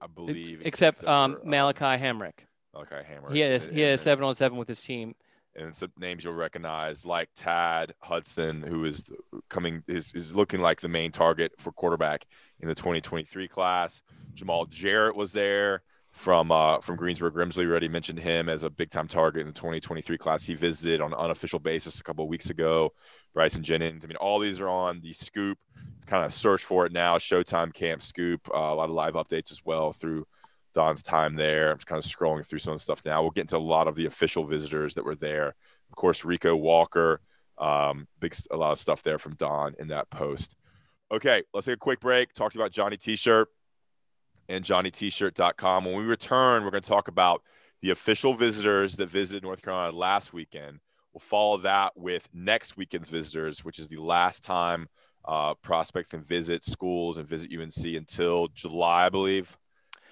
I 0.00 0.06
believe. 0.06 0.60
Except, 0.64 0.98
except 0.98 1.04
um, 1.08 1.38
for, 1.40 1.46
Malachi 1.46 2.02
Hamrick. 2.02 2.46
Malachi 2.72 2.96
Hamrick. 2.96 3.32
He 3.32 3.40
had, 3.40 3.62
he 3.62 3.80
had 3.80 3.94
a 3.94 3.98
seven 3.98 4.24
on 4.24 4.34
seven 4.34 4.58
with 4.58 4.68
his 4.68 4.80
team 4.80 5.14
and 5.56 5.76
some 5.76 5.92
names 5.98 6.24
you'll 6.24 6.34
recognize 6.34 7.04
like 7.04 7.28
Tad 7.36 7.94
Hudson, 8.00 8.62
who 8.62 8.84
is 8.84 9.04
coming 9.48 9.82
is, 9.86 10.12
is 10.14 10.34
looking 10.34 10.60
like 10.60 10.80
the 10.80 10.88
main 10.88 11.10
target 11.12 11.52
for 11.58 11.72
quarterback 11.72 12.26
in 12.60 12.68
the 12.68 12.74
2023 12.74 13.48
class. 13.48 14.02
Jamal 14.34 14.66
Jarrett 14.66 15.16
was 15.16 15.32
there 15.32 15.82
from 16.20 16.52
uh, 16.52 16.78
from 16.80 16.96
Greensboro 16.96 17.30
Grimsley. 17.30 17.60
We 17.60 17.70
already 17.70 17.88
mentioned 17.88 18.18
him 18.18 18.50
as 18.50 18.62
a 18.62 18.68
big 18.68 18.90
time 18.90 19.08
target 19.08 19.40
in 19.40 19.46
the 19.46 19.54
2023 19.54 20.18
class. 20.18 20.44
He 20.44 20.54
visited 20.54 21.00
on 21.00 21.14
an 21.14 21.18
unofficial 21.18 21.58
basis 21.58 21.98
a 21.98 22.02
couple 22.02 22.24
of 22.24 22.28
weeks 22.28 22.50
ago. 22.50 22.92
Bryson 23.32 23.62
Jennings. 23.62 24.04
I 24.04 24.08
mean, 24.08 24.18
all 24.18 24.38
these 24.38 24.60
are 24.60 24.68
on 24.68 25.00
the 25.00 25.14
scoop. 25.14 25.58
Kind 26.06 26.26
of 26.26 26.34
search 26.34 26.62
for 26.62 26.84
it 26.84 26.92
now. 26.92 27.16
Showtime 27.16 27.72
Camp 27.72 28.02
Scoop. 28.02 28.50
Uh, 28.54 28.58
a 28.58 28.74
lot 28.74 28.90
of 28.90 28.94
live 28.94 29.14
updates 29.14 29.50
as 29.50 29.64
well 29.64 29.92
through 29.92 30.26
Don's 30.74 31.02
time 31.02 31.32
there. 31.34 31.70
I'm 31.70 31.78
just 31.78 31.86
kind 31.86 31.98
of 31.98 32.04
scrolling 32.04 32.46
through 32.46 32.58
some 32.58 32.76
stuff 32.76 33.00
now. 33.06 33.22
We'll 33.22 33.30
get 33.30 33.42
into 33.42 33.56
a 33.56 33.58
lot 33.58 33.88
of 33.88 33.94
the 33.94 34.04
official 34.04 34.44
visitors 34.44 34.94
that 34.94 35.04
were 35.06 35.16
there. 35.16 35.54
Of 35.88 35.96
course, 35.96 36.22
Rico 36.22 36.54
Walker, 36.54 37.22
um, 37.56 38.06
big 38.20 38.34
a 38.50 38.56
lot 38.56 38.72
of 38.72 38.78
stuff 38.78 39.02
there 39.02 39.18
from 39.18 39.36
Don 39.36 39.74
in 39.78 39.88
that 39.88 40.10
post. 40.10 40.54
Okay, 41.10 41.44
let's 41.54 41.66
take 41.66 41.76
a 41.76 41.78
quick 41.78 42.00
break. 42.00 42.34
Talk 42.34 42.52
to 42.52 42.58
you 42.58 42.62
about 42.62 42.72
Johnny 42.72 42.98
T-shirt 42.98 43.48
and 44.50 44.64
JohnnyT-shirt.com. 44.64 45.84
When 45.84 45.96
we 45.96 46.04
return, 46.04 46.64
we're 46.64 46.70
going 46.70 46.82
to 46.82 46.88
talk 46.88 47.08
about 47.08 47.42
the 47.80 47.90
official 47.90 48.34
visitors 48.34 48.96
that 48.96 49.08
visited 49.08 49.42
North 49.42 49.62
Carolina 49.62 49.96
last 49.96 50.32
weekend. 50.32 50.80
We'll 51.12 51.20
follow 51.20 51.58
that 51.58 51.96
with 51.96 52.28
next 52.32 52.76
weekend's 52.76 53.08
visitors, 53.08 53.64
which 53.64 53.78
is 53.78 53.88
the 53.88 53.96
last 53.96 54.44
time 54.44 54.88
uh, 55.24 55.54
prospects 55.54 56.10
can 56.10 56.22
visit 56.22 56.64
schools 56.64 57.16
and 57.16 57.26
visit 57.26 57.50
UNC 57.52 57.84
until 57.96 58.48
July, 58.48 59.06
I 59.06 59.08
believe. 59.08 59.56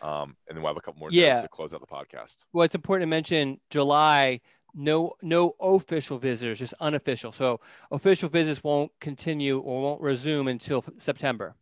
Um, 0.01 0.37
and 0.48 0.57
then 0.57 0.62
we'll 0.62 0.70
have 0.70 0.77
a 0.77 0.81
couple 0.81 1.01
more 1.01 1.11
yeah. 1.11 1.40
to 1.40 1.48
close 1.48 1.74
out 1.74 1.81
the 1.81 1.87
podcast. 1.87 2.44
Well, 2.53 2.64
it's 2.64 2.74
important 2.74 3.03
to 3.03 3.11
mention 3.11 3.61
July. 3.70 4.40
No, 4.74 5.14
no 5.22 5.57
official 5.61 6.18
visitors, 6.18 6.59
just 6.59 6.74
unofficial. 6.79 7.33
So 7.33 7.61
official 7.90 8.29
visits 8.29 8.62
won't 8.62 8.92
continue 9.01 9.59
or 9.59 9.83
won't 9.83 10.01
resume 10.01 10.46
until 10.46 10.85
September. 10.98 11.57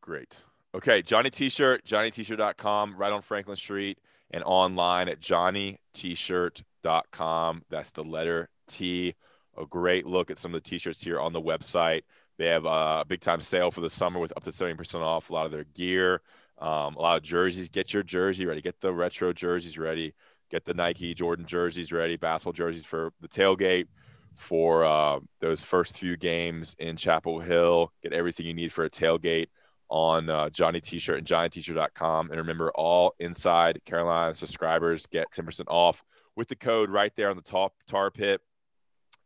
Great. 0.00 0.40
Okay, 0.74 1.02
Johnny 1.02 1.28
T-shirt, 1.28 1.84
JohnnyT-shirt.com, 1.84 2.96
right 2.96 3.12
on 3.12 3.20
Franklin 3.20 3.56
Street, 3.56 3.98
and 4.30 4.42
online 4.44 5.08
at 5.08 5.20
JohnnyT-shirt 5.20 6.64
t-shirt.com. 6.82 7.62
That's 7.70 7.92
the 7.92 8.04
letter 8.04 8.48
T. 8.68 9.14
A 9.58 9.66
great 9.66 10.06
look 10.06 10.30
at 10.30 10.38
some 10.38 10.54
of 10.54 10.62
the 10.62 10.68
t-shirts 10.68 11.02
here 11.02 11.20
on 11.20 11.34
the 11.34 11.40
website. 11.40 12.02
They 12.38 12.46
have 12.46 12.64
a 12.64 13.04
big 13.06 13.20
time 13.20 13.42
sale 13.42 13.70
for 13.70 13.82
the 13.82 13.90
summer 13.90 14.18
with 14.18 14.32
up 14.36 14.44
to 14.44 14.50
70% 14.50 15.00
off 15.00 15.28
a 15.28 15.34
lot 15.34 15.44
of 15.44 15.52
their 15.52 15.64
gear. 15.64 16.22
Um, 16.58 16.96
a 16.96 17.00
lot 17.00 17.18
of 17.18 17.22
jerseys. 17.22 17.68
Get 17.68 17.92
your 17.92 18.02
jersey 18.02 18.46
ready. 18.46 18.62
Get 18.62 18.80
the 18.80 18.94
retro 18.94 19.32
jerseys 19.32 19.76
ready. 19.76 20.14
Get 20.50 20.64
the 20.64 20.74
Nike 20.74 21.12
Jordan 21.12 21.44
jerseys 21.44 21.92
ready. 21.92 22.16
Basketball 22.16 22.54
jerseys 22.54 22.84
for 22.84 23.12
the 23.20 23.28
tailgate 23.28 23.88
for 24.34 24.84
uh, 24.84 25.20
those 25.40 25.62
first 25.62 25.98
few 25.98 26.16
games 26.16 26.74
in 26.78 26.96
Chapel 26.96 27.40
Hill. 27.40 27.92
Get 28.02 28.14
everything 28.14 28.46
you 28.46 28.54
need 28.54 28.72
for 28.72 28.84
a 28.84 28.90
tailgate 28.90 29.48
on 29.92 30.30
uh, 30.30 30.48
Johnny 30.48 30.80
T-shirt 30.80 31.18
and 31.18 31.26
JohnnyT-shirt.com. 31.26 32.30
And 32.30 32.38
remember, 32.38 32.72
all 32.74 33.14
inside 33.20 33.84
Carolina 33.84 34.34
subscribers 34.34 35.04
get 35.04 35.30
10% 35.30 35.64
off 35.68 36.02
with 36.34 36.48
the 36.48 36.56
code 36.56 36.88
right 36.88 37.14
there 37.14 37.28
on 37.28 37.36
the 37.36 37.42
top 37.42 37.74
tar 37.86 38.10
pit 38.10 38.40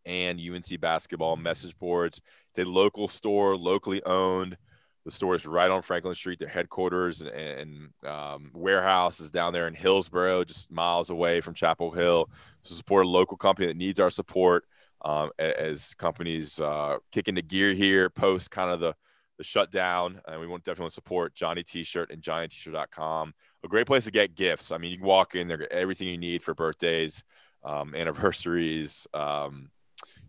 and 0.05 0.40
UNC 0.40 0.81
basketball 0.81 1.37
message 1.37 1.79
boards. 1.79 2.20
It's 2.50 2.59
a 2.59 2.68
local 2.68 3.07
store, 3.07 3.57
locally 3.57 4.02
owned. 4.05 4.57
The 5.05 5.12
store 5.12 5.37
is 5.37 5.46
right 5.46 5.70
on 5.70 5.83
Franklin 5.83 6.16
Street. 6.16 6.40
Their 6.40 6.48
headquarters 6.48 7.22
and, 7.22 7.31
and 7.31 7.88
um, 8.05 8.50
warehouse 8.52 9.20
is 9.20 9.31
down 9.31 9.52
there 9.52 9.68
in 9.68 9.74
Hillsborough, 9.74 10.42
just 10.42 10.72
miles 10.72 11.11
away 11.11 11.40
from 11.40 11.55
Chapel 11.55 11.92
Hill. 11.92 12.29
To 12.64 12.72
support 12.72 13.07
a 13.07 13.09
local 13.09 13.37
company 13.37 13.68
that 13.68 13.76
needs 13.76 14.00
our 14.00 14.11
support 14.11 14.64
um, 15.05 15.31
as 15.38 15.94
companies 15.94 16.59
uh, 16.59 16.96
kick 17.12 17.29
into 17.29 17.42
gear 17.42 17.72
here, 17.72 18.11
post 18.11 18.50
kind 18.50 18.72
of 18.72 18.81
the 18.81 18.96
the 19.38 19.44
shutdown, 19.44 20.20
and 20.27 20.40
we 20.40 20.46
definitely 20.46 20.46
want 20.49 20.64
definitely 20.64 20.90
support 20.90 21.35
Johnny 21.35 21.62
T-shirt 21.62 22.11
and 22.11 22.22
JohnnyT-shirt.com. 22.22 23.35
A 23.64 23.68
great 23.68 23.87
place 23.87 24.05
to 24.05 24.11
get 24.11 24.35
gifts. 24.35 24.70
I 24.72 24.79
mean, 24.79 24.92
you 24.92 24.99
can 24.99 25.07
walk 25.07 25.35
in 25.35 25.49
there, 25.49 25.57
get 25.57 25.72
everything 25.72 26.09
you 26.09 26.18
need 26.18 26.42
for 26.42 26.55
birthdays, 26.55 27.25
um, 27.64 27.94
anniversaries. 27.94 29.07
Um, 29.12 29.70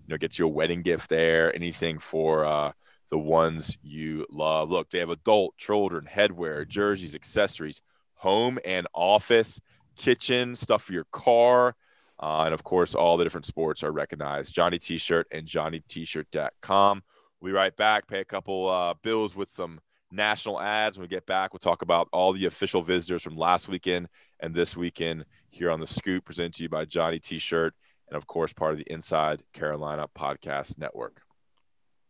you 0.07 0.13
know, 0.13 0.17
get 0.17 0.39
you 0.39 0.45
a 0.45 0.49
wedding 0.49 0.81
gift 0.81 1.09
there. 1.09 1.53
Anything 1.53 1.99
for 1.99 2.45
uh, 2.45 2.71
the 3.09 3.17
ones 3.17 3.77
you 3.83 4.25
love. 4.29 4.69
Look, 4.69 4.89
they 4.89 4.99
have 4.99 5.09
adult, 5.09 5.57
children, 5.57 6.07
headwear, 6.11 6.67
jerseys, 6.67 7.15
accessories, 7.15 7.81
home 8.15 8.57
and 8.65 8.87
office, 8.93 9.59
kitchen 9.97 10.55
stuff 10.55 10.83
for 10.83 10.93
your 10.93 11.07
car. 11.11 11.75
Uh, 12.19 12.43
and 12.45 12.53
of 12.53 12.63
course, 12.63 12.95
all 12.95 13.17
the 13.17 13.23
different 13.23 13.45
sports 13.45 13.83
are 13.83 13.91
recognized. 13.91 14.53
Johnny 14.53 14.79
T-shirt 14.79 15.27
and 15.31 15.45
JohnnyT-shirt.com. 15.45 17.03
We'll 17.39 17.51
be 17.51 17.55
right 17.55 17.75
back. 17.75 18.07
Pay 18.07 18.19
a 18.19 18.25
couple 18.25 18.67
uh, 18.67 18.95
bills 19.01 19.35
with 19.35 19.49
some 19.49 19.79
national 20.11 20.59
ads. 20.59 20.97
When 20.97 21.03
we 21.03 21.07
get 21.07 21.25
back, 21.25 21.53
we'll 21.53 21.59
talk 21.59 21.81
about 21.81 22.07
all 22.11 22.33
the 22.33 22.45
official 22.45 22.81
visitors 22.81 23.21
from 23.21 23.37
last 23.37 23.67
weekend 23.67 24.07
and 24.39 24.53
this 24.53 24.75
weekend 24.75 25.25
here 25.49 25.69
on 25.69 25.79
the 25.79 25.87
Scoop, 25.87 26.25
presented 26.25 26.55
to 26.55 26.63
you 26.63 26.69
by 26.69 26.85
Johnny 26.85 27.19
T-shirt, 27.19 27.73
and 28.07 28.17
of 28.17 28.27
course, 28.27 28.53
part 28.53 28.71
of 28.71 28.77
the 28.77 28.91
Inside 28.91 29.43
Carolina 29.53 30.07
Podcast 30.17 30.77
Network. 30.77 31.21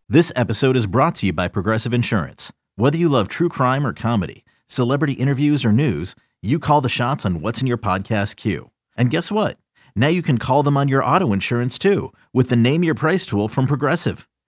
This 0.10 0.32
episode 0.36 0.76
is 0.76 0.88
brought 0.88 1.16
to 1.16 1.26
you 1.26 1.34
by 1.34 1.48
Progressive 1.50 1.94
Insurance. 1.94 2.54
Whether 2.76 2.98
you 2.98 3.10
love 3.10 3.28
true 3.28 3.50
crime 3.50 3.86
or 3.86 3.94
comedy, 3.94 4.46
celebrity 4.68 5.14
interviews 5.14 5.66
or 5.66 5.72
news, 5.72 6.16
you 6.42 6.60
call 6.60 6.80
the 6.80 6.90
shots 6.90 7.26
on 7.26 7.42
what's 7.42 7.60
in 7.60 7.68
your 7.68 7.78
podcast 7.78 8.36
queue. 8.38 8.72
And 8.96 9.10
guess 9.10 9.32
what? 9.32 9.58
Now 9.96 10.08
you 10.08 10.22
can 10.22 10.38
call 10.38 10.64
them 10.64 10.78
on 10.78 10.88
your 10.88 11.04
auto 11.04 11.34
insurance 11.34 11.78
too 11.78 12.14
with 12.32 12.50
the 12.50 12.56
Name 12.56 12.84
Your 12.84 12.96
Price 12.96 13.26
tool 13.26 13.48
from 13.48 13.66
Progressive. 13.66 14.28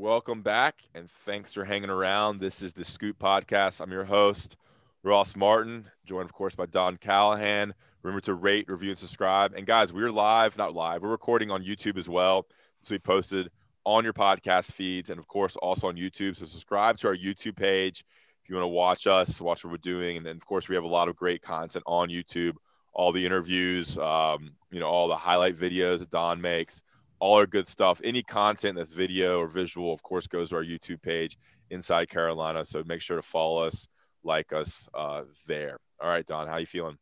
Welcome 0.00 0.40
back, 0.40 0.88
and 0.94 1.10
thanks 1.10 1.52
for 1.52 1.66
hanging 1.66 1.90
around. 1.90 2.40
This 2.40 2.62
is 2.62 2.72
the 2.72 2.84
Scoop 2.84 3.18
Podcast. 3.18 3.82
I'm 3.82 3.92
your 3.92 4.04
host, 4.04 4.56
Ross 5.02 5.36
Martin, 5.36 5.90
joined, 6.06 6.24
of 6.24 6.32
course, 6.32 6.54
by 6.54 6.64
Don 6.64 6.96
Callahan. 6.96 7.74
Remember 8.02 8.22
to 8.22 8.32
rate, 8.32 8.64
review, 8.70 8.88
and 8.88 8.98
subscribe. 8.98 9.52
And 9.54 9.66
guys, 9.66 9.92
we're 9.92 10.10
live, 10.10 10.56
not 10.56 10.74
live, 10.74 11.02
we're 11.02 11.10
recording 11.10 11.50
on 11.50 11.62
YouTube 11.62 11.98
as 11.98 12.08
well. 12.08 12.46
So 12.80 12.94
we 12.94 12.98
posted 12.98 13.50
on 13.84 14.02
your 14.02 14.14
podcast 14.14 14.72
feeds 14.72 15.10
and, 15.10 15.18
of 15.18 15.28
course, 15.28 15.54
also 15.56 15.88
on 15.88 15.96
YouTube. 15.96 16.34
So 16.34 16.46
subscribe 16.46 16.96
to 17.00 17.08
our 17.08 17.14
YouTube 17.14 17.56
page 17.56 18.02
if 18.42 18.48
you 18.48 18.54
want 18.54 18.64
to 18.64 18.68
watch 18.68 19.06
us, 19.06 19.38
watch 19.38 19.66
what 19.66 19.70
we're 19.70 19.76
doing. 19.76 20.16
And 20.16 20.24
then, 20.24 20.36
of 20.36 20.46
course, 20.46 20.66
we 20.66 20.76
have 20.76 20.84
a 20.84 20.88
lot 20.88 21.08
of 21.10 21.16
great 21.16 21.42
content 21.42 21.84
on 21.86 22.08
YouTube, 22.08 22.54
all 22.94 23.12
the 23.12 23.26
interviews, 23.26 23.98
um, 23.98 24.52
you 24.70 24.80
know, 24.80 24.88
all 24.88 25.08
the 25.08 25.16
highlight 25.16 25.58
videos 25.58 25.98
that 25.98 26.08
Don 26.08 26.40
makes 26.40 26.80
all 27.20 27.36
our 27.36 27.46
good 27.46 27.68
stuff. 27.68 28.00
Any 28.02 28.22
content 28.22 28.76
that's 28.76 28.92
video 28.92 29.38
or 29.38 29.46
visual, 29.46 29.92
of 29.92 30.02
course, 30.02 30.26
goes 30.26 30.50
to 30.50 30.56
our 30.56 30.64
YouTube 30.64 31.02
page, 31.02 31.38
Inside 31.70 32.08
Carolina. 32.08 32.64
So 32.64 32.82
make 32.84 33.02
sure 33.02 33.16
to 33.16 33.22
follow 33.22 33.62
us, 33.64 33.86
like 34.24 34.52
us 34.52 34.88
uh, 34.94 35.22
there. 35.46 35.78
All 36.00 36.08
right, 36.08 36.26
Don, 36.26 36.48
how 36.48 36.56
you 36.56 36.66
feeling? 36.66 36.98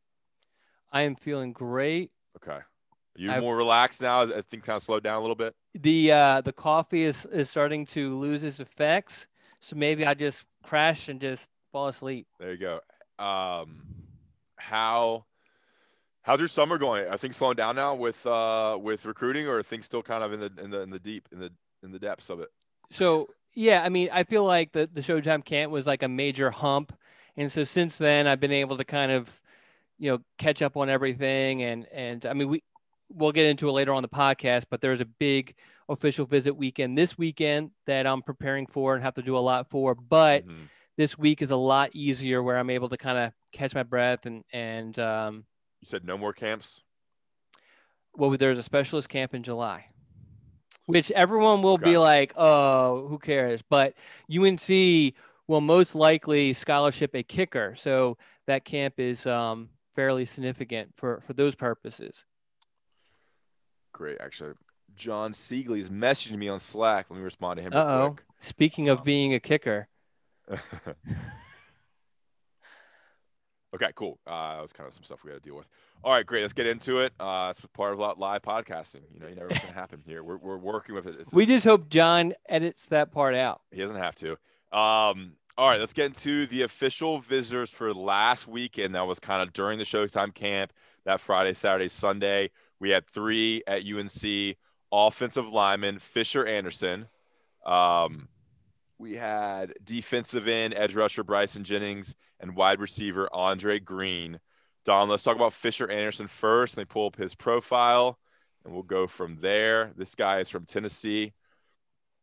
I 0.92 1.02
am 1.02 1.16
feeling 1.16 1.52
great. 1.52 2.11
Okay. 2.37 2.59
Are 2.59 2.64
you 3.16 3.31
I've, 3.31 3.42
more 3.42 3.57
relaxed 3.57 4.02
now? 4.02 4.22
I 4.22 4.42
think 4.42 4.64
kind 4.64 4.76
of 4.76 4.83
slowed 4.83 5.02
down 5.02 5.16
a 5.16 5.20
little 5.20 5.37
bit. 5.37 5.54
The 5.74 6.12
uh, 6.12 6.40
the 6.40 6.52
coffee 6.52 7.02
is 7.02 7.26
is 7.26 7.50
starting 7.50 7.85
to 7.87 8.16
lose 8.18 8.42
its 8.42 8.61
effects, 8.61 9.26
so 9.61 9.76
maybe 9.76 10.07
I 10.07 10.14
just 10.14 10.44
crash 10.62 11.09
and 11.09 11.20
just 11.20 11.50
fall 11.72 11.88
asleep. 11.88 12.26
There 12.38 12.52
you 12.52 12.59
go. 12.59 12.81
Um, 13.18 13.83
how 14.57 15.24
How's 16.22 16.40
your 16.40 16.48
summer 16.48 16.78
going? 16.78 17.07
Are 17.07 17.16
things 17.16 17.37
slowing 17.37 17.57
down 17.57 17.76
now 17.76 17.94
with 17.94 18.26
uh 18.26 18.78
with 18.81 19.07
recruiting, 19.07 19.46
or 19.46 19.59
are 19.59 19.62
things 19.62 19.87
still 19.87 20.02
kind 20.02 20.22
of 20.22 20.33
in 20.33 20.40
the 20.40 20.52
in 20.62 20.70
the 20.70 20.81
in 20.83 20.90
the 20.90 20.98
deep 20.98 21.28
in 21.33 21.40
the 21.40 21.50
in 21.83 21.92
the 21.92 21.98
depths 21.98 22.31
of 22.31 22.40
it? 22.40 22.48
So 22.90 23.28
yeah, 23.54 23.83
I 23.83 23.88
mean, 23.88 24.09
I 24.12 24.24
feel 24.24 24.44
like 24.44 24.72
the 24.72 24.88
the 24.92 25.00
Showtime 25.00 25.44
camp 25.44 25.72
was 25.72 25.87
like 25.87 26.02
a 26.02 26.09
major 26.09 26.50
hump, 26.50 26.96
and 27.37 27.50
so 27.50 27.64
since 27.64 27.98
then 27.98 28.26
I've 28.26 28.40
been 28.40 28.52
able 28.52 28.76
to 28.76 28.85
kind 28.85 29.11
of, 29.11 29.40
you 29.98 30.11
know, 30.11 30.18
catch 30.38 30.62
up 30.62 30.76
on 30.76 30.88
everything, 30.88 31.62
and 31.62 31.87
and 31.92 32.26
I 32.26 32.35
mean 32.35 32.48
we 32.48 32.62
we'll 33.11 33.33
get 33.33 33.46
into 33.46 33.68
it 33.68 33.72
later 33.72 33.92
on 33.94 34.02
the 34.02 34.09
podcast, 34.09 34.66
but 34.70 34.81
there's 34.81 35.00
a 35.00 35.07
big 35.07 35.54
official 35.88 36.26
visit 36.26 36.54
weekend 36.54 36.98
this 36.98 37.16
weekend 37.16 37.70
that 37.87 38.07
I'm 38.07 38.20
preparing 38.20 38.66
for 38.66 38.94
and 38.94 39.02
have 39.02 39.14
to 39.14 39.22
do 39.22 39.37
a 39.37 39.40
lot 39.40 39.70
for, 39.70 39.94
but. 39.94 40.46
Mm-hmm. 40.46 40.64
This 40.96 41.16
week 41.16 41.42
is 41.42 41.52
a 41.52 41.57
lot 41.57 41.94
easier 41.94 42.42
where 42.42 42.59
I'm 42.59 42.70
able 42.70 42.88
to 42.88 42.96
kind 42.96 43.18
of 43.18 43.33
catch 43.52 43.72
my 43.72 43.85
breath 43.85 44.26
and 44.26 44.42
and 44.52 44.98
um, 44.98 45.44
you 45.81 45.87
said 45.87 46.05
no 46.05 46.19
more 46.19 46.33
camps. 46.33 46.83
Well, 48.14 48.31
there's 48.31 48.59
a 48.59 48.62
specialist 48.62 49.09
camp 49.09 49.35
in 49.35 49.43
July, 49.43 49.87
which 50.87 51.11
everyone 51.12 51.62
will 51.62 51.79
be 51.79 51.99
like, 51.99 52.33
"Oh, 52.37 53.07
who 53.09 53.19
cares?" 53.19 53.62
But 53.62 53.95
UNC 54.35 54.69
will 55.47 55.61
most 55.61 55.95
likely 55.95 56.53
scholarship 56.53 57.14
a 57.14 57.23
kicker, 57.23 57.75
so 57.77 58.19
that 58.47 58.64
camp 58.64 58.95
is 58.99 59.27
um, 59.27 59.69
fairly 59.95 60.25
significant 60.25 60.91
for 60.97 61.23
for 61.27 61.33
those 61.33 61.55
purposes. 61.55 62.25
Great, 63.93 64.19
actually. 64.21 64.55
John 64.97 65.33
Siegley 65.33 65.79
is 65.79 65.91
messaging 65.91 66.38
me 66.38 66.49
on 66.49 66.59
Slack. 66.59 67.07
Let 67.09 67.19
me 67.19 67.23
respond 67.25 67.59
to 67.59 67.62
him. 67.62 67.73
oh. 67.73 68.17
Speaking 68.38 68.88
of 68.88 69.05
being 69.05 69.35
a 69.35 69.41
kicker. 69.41 69.88
Okay, 73.74 73.90
cool. 73.94 74.18
Uh, 74.26 74.57
that 74.57 74.62
was 74.62 74.72
kind 74.72 74.87
of 74.87 74.94
some 74.94 75.04
stuff 75.04 75.24
we 75.24 75.31
got 75.31 75.42
to 75.42 75.42
deal 75.42 75.57
with. 75.57 75.68
All 76.02 76.12
right, 76.12 76.24
great. 76.24 76.42
Let's 76.42 76.52
get 76.52 76.66
into 76.66 77.00
it. 77.00 77.12
Uh, 77.20 77.48
that's 77.48 77.61
part 77.74 77.92
of 77.92 78.18
live 78.18 78.42
podcasting. 78.42 79.02
You 79.12 79.20
know, 79.20 79.26
you 79.26 79.35
never 79.35 79.48
know 79.48 79.54
what's 79.54 79.61
going 79.61 79.74
to 79.74 79.81
happen 79.81 80.02
here. 80.07 80.22
We're, 80.22 80.37
we're 80.37 80.57
working 80.57 80.94
with 80.94 81.07
it. 81.07 81.16
It's, 81.20 81.33
we 81.33 81.44
just 81.44 81.66
hope 81.66 81.88
John 81.88 82.35
edits 82.48 82.88
that 82.88 83.12
part 83.12 83.35
out. 83.35 83.61
He 83.70 83.81
doesn't 83.81 83.96
have 83.96 84.14
to. 84.16 84.33
Um, 84.72 85.33
all 85.59 85.68
right, 85.68 85.81
let's 85.81 85.92
get 85.92 86.07
into 86.07 86.46
the 86.46 86.62
official 86.62 87.18
visitors 87.18 87.70
for 87.70 87.92
last 87.92 88.48
weekend. 88.48 88.94
That 88.94 89.07
was 89.07 89.18
kind 89.18 89.42
of 89.42 89.52
during 89.52 89.78
the 89.78 89.85
Showtime 89.85 90.33
camp, 90.33 90.72
that 91.04 91.20
Friday, 91.20 91.52
Saturday, 91.52 91.88
Sunday. 91.88 92.50
We 92.78 92.90
had 92.90 93.07
three 93.07 93.62
at 93.66 93.83
UNC 93.85 94.57
offensive 94.90 95.50
lineman 95.50 95.98
Fisher 95.98 96.46
Anderson, 96.46 97.09
um, 97.66 98.28
we 98.98 99.14
had 99.14 99.74
defensive 99.85 100.48
end 100.48 100.74
edge 100.74 100.94
rusher 100.94 101.22
Bryson 101.22 101.64
Jennings 101.64 102.14
and 102.40 102.57
wide 102.57 102.81
receiver 102.81 103.29
Andre 103.33 103.79
Green. 103.79 104.40
Don, 104.85 105.09
let's 105.09 105.22
talk 105.22 105.37
about 105.37 105.53
Fisher 105.53 105.90
Anderson 105.90 106.27
first. 106.27 106.77
And 106.77 106.83
They 106.83 106.87
pull 106.87 107.07
up 107.07 107.16
his 107.16 107.35
profile, 107.35 108.18
and 108.64 108.72
we'll 108.72 108.83
go 108.83 109.07
from 109.07 109.38
there. 109.40 109.92
This 109.96 110.14
guy 110.14 110.40
is 110.40 110.48
from 110.48 110.64
Tennessee, 110.64 111.33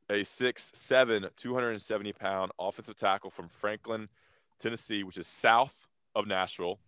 a 0.09 0.21
6'7", 0.21 1.29
270 1.35 2.13
pound 2.13 2.51
offensive 2.59 2.95
tackle 2.95 3.29
from 3.29 3.49
Franklin, 3.49 4.09
Tennessee, 4.59 5.03
which 5.03 5.17
is 5.17 5.27
south 5.27 5.87
of 6.15 6.27
Nashville. 6.27 6.79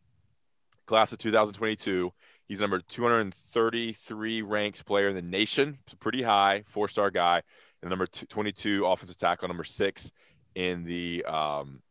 Class 0.86 1.12
of 1.12 1.20
2022. 1.20 2.14
He's 2.48 2.62
number 2.62 2.80
233 2.80 4.42
ranked 4.42 4.86
player 4.86 5.10
in 5.10 5.16
the 5.16 5.22
nation. 5.22 5.80
It's 5.84 5.96
pretty 5.96 6.24
high, 6.24 6.64
four 6.66 6.88
star 6.88 7.12
guy 7.12 7.44
and 7.82 7.90
number 7.90 8.08
22 8.08 8.86
offensive 8.86 9.18
tackle, 9.18 9.48
number 9.48 9.64
six 9.64 10.12
in 10.56 10.84
the 10.84 11.24
um, 11.26 11.82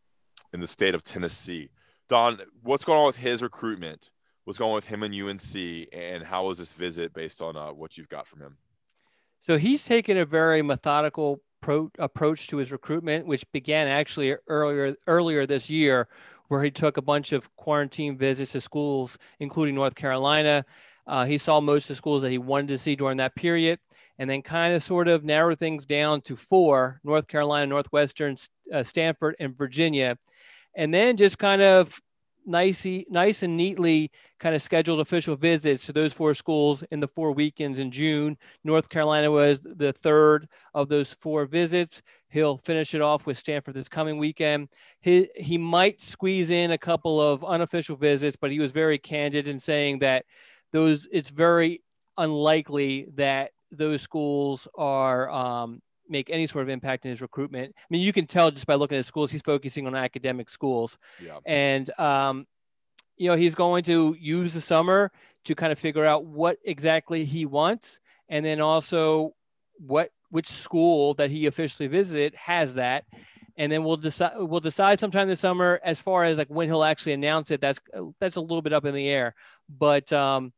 in 0.52 0.61
the 0.61 0.66
state 0.66 0.94
of 0.94 1.02
Tennessee. 1.02 1.70
Don, 2.09 2.40
what's 2.62 2.85
going 2.85 2.98
on 2.98 3.06
with 3.06 3.16
his 3.16 3.42
recruitment? 3.42 4.11
What's 4.44 4.59
going 4.59 4.70
on 4.70 4.76
with 4.76 4.87
him 4.87 5.02
and 5.02 5.14
UNC, 5.14 5.88
and 5.92 6.22
how 6.22 6.46
was 6.46 6.59
this 6.59 6.72
visit 6.72 7.12
based 7.12 7.42
on 7.42 7.56
uh, 7.56 7.72
what 7.72 7.98
you've 7.98 8.09
got 8.09 8.28
from 8.28 8.40
him? 8.40 8.59
So 9.46 9.59
he's 9.59 9.85
taken 9.85 10.16
a 10.16 10.24
very 10.24 10.62
methodical 10.62 11.40
pro- 11.61 11.90
approach 11.98 12.46
to 12.48 12.59
his 12.59 12.70
recruitment, 12.70 13.26
which 13.26 13.44
began 13.52 13.88
actually 13.88 14.37
earlier 14.48 14.94
earlier 15.09 15.46
this 15.46 15.68
year, 15.68 16.09
where 16.48 16.62
he 16.62 16.70
took 16.70 16.96
a 16.96 17.02
bunch 17.02 17.32
of 17.32 17.54
quarantine 17.56 18.16
visits 18.16 18.52
to 18.52 18.61
schools, 18.61 19.18
including 19.40 19.74
North 19.74 19.96
Carolina. 19.96 20.64
Uh, 21.09 21.24
he 21.24 21.38
saw 21.38 21.61
most 21.61 21.85
of 21.85 21.88
the 21.88 21.94
schools 21.96 22.22
that 22.22 22.30
he 22.30 22.38
wanted 22.38 22.68
to 22.68 22.78
see 22.78 22.94
during 22.94 23.16
that 23.16 23.35
period 23.35 23.78
and 24.18 24.30
then 24.30 24.42
kind 24.42 24.74
of 24.74 24.82
sort 24.82 25.09
of 25.09 25.24
narrow 25.24 25.54
things 25.54 25.85
down 25.85 26.20
to 26.22 26.37
four 26.37 27.00
North 27.04 27.26
Carolina, 27.28 27.66
Northwestern, 27.66 28.37
uh, 28.72 28.82
Stanford, 28.82 29.37
and 29.38 29.56
Virginia. 29.56 30.16
And 30.77 30.95
then 30.95 31.17
just 31.17 31.39
kind 31.39 31.62
of 31.62 32.01
nice, 32.47 32.87
nice 33.11 33.43
and 33.43 33.57
neatly 33.57 34.11
kind 34.39 34.55
of 34.55 34.62
scheduled 34.62 35.01
official 35.01 35.37
visits 35.37 35.85
to 35.87 35.93
those 35.93 36.12
four 36.12 36.33
schools 36.35 36.85
in 36.91 37.01
the 37.01 37.09
four 37.09 37.33
weekends 37.33 37.79
in 37.79 37.91
June. 37.91 38.37
North 38.62 38.89
Carolina 38.89 39.31
was 39.31 39.61
the 39.61 39.93
third 39.93 40.49
of 40.75 40.89
those 40.89 41.12
four 41.15 41.47
visits. 41.47 42.03
He'll 42.29 42.59
finish 42.59 42.95
it 42.95 43.01
off 43.01 43.27
with 43.27 43.39
Stanford 43.39 43.75
this 43.75 43.89
coming 43.89 44.19
weekend. 44.19 44.69
He, 45.01 45.29
he 45.35 45.59
might 45.59 46.01
squeeze 46.01 46.51
in 46.51 46.71
a 46.71 46.79
couple 46.79 47.21
of 47.21 47.45
unofficial 47.45 47.97
visits, 47.97 48.37
but 48.37 48.51
he 48.51 48.61
was 48.61 48.73
very 48.73 48.99
candid 48.99 49.49
in 49.49 49.59
saying 49.59 50.01
that 50.01 50.25
those 50.73 51.09
it's 51.11 51.31
very 51.31 51.83
unlikely 52.19 53.07
that 53.15 53.51
those 53.71 54.03
schools 54.03 54.69
are 54.77 55.31
um, 55.31 55.81
make 56.09 56.31
any 56.31 56.47
sort 56.47 56.62
of 56.62 56.69
impact 56.69 57.05
in 57.05 57.11
his 57.11 57.21
recruitment. 57.21 57.75
I 57.77 57.85
mean, 57.90 58.03
you 58.03 58.12
can 58.12 58.27
tell 58.27 58.51
just 58.51 58.66
by 58.66 58.75
looking 58.75 58.99
at 58.99 59.05
schools, 59.05 59.31
he's 59.31 59.42
focusing 59.42 59.87
on 59.87 59.95
academic 59.95 60.49
schools. 60.49 60.99
Yeah. 61.23 61.38
And, 61.45 61.90
um, 61.99 62.47
you 63.16 63.29
know, 63.29 63.37
he's 63.37 63.55
going 63.55 63.85
to 63.85 64.16
use 64.19 64.55
the 64.55 64.61
summer 64.61 65.11
to 65.45 65.55
kind 65.55 65.73
of 65.73 65.79
figure 65.79 66.05
out 66.05 66.25
what 66.25 66.59
exactly 66.64 67.25
he 67.25 67.47
wants. 67.47 67.99
And 68.29 68.45
then 68.45 68.61
also 68.61 69.35
what, 69.79 70.11
which 70.31 70.49
school 70.49 71.14
that 71.14 71.31
he 71.31 71.47
officially 71.47 71.88
visited 71.88 72.35
has 72.35 72.75
that. 72.75 73.05
And 73.57 73.73
then 73.73 73.85
we'll 73.85 73.97
decide, 73.97 74.33
we'll 74.37 74.61
decide 74.61 75.01
sometime 75.01 75.29
this 75.29 75.40
summer 75.40 75.81
as 75.83 75.99
far 75.99 76.25
as 76.25 76.37
like 76.37 76.49
when 76.49 76.69
he'll 76.69 76.85
actually 76.85 77.12
announce 77.12 77.51
it. 77.51 77.61
That's, 77.61 77.81
that's 78.21 78.37
a 78.37 78.40
little 78.40 78.62
bit 78.62 78.73
up 78.73 78.85
in 78.85 78.95
the 78.95 79.09
air, 79.09 79.35
but, 79.69 80.12
um, 80.12 80.53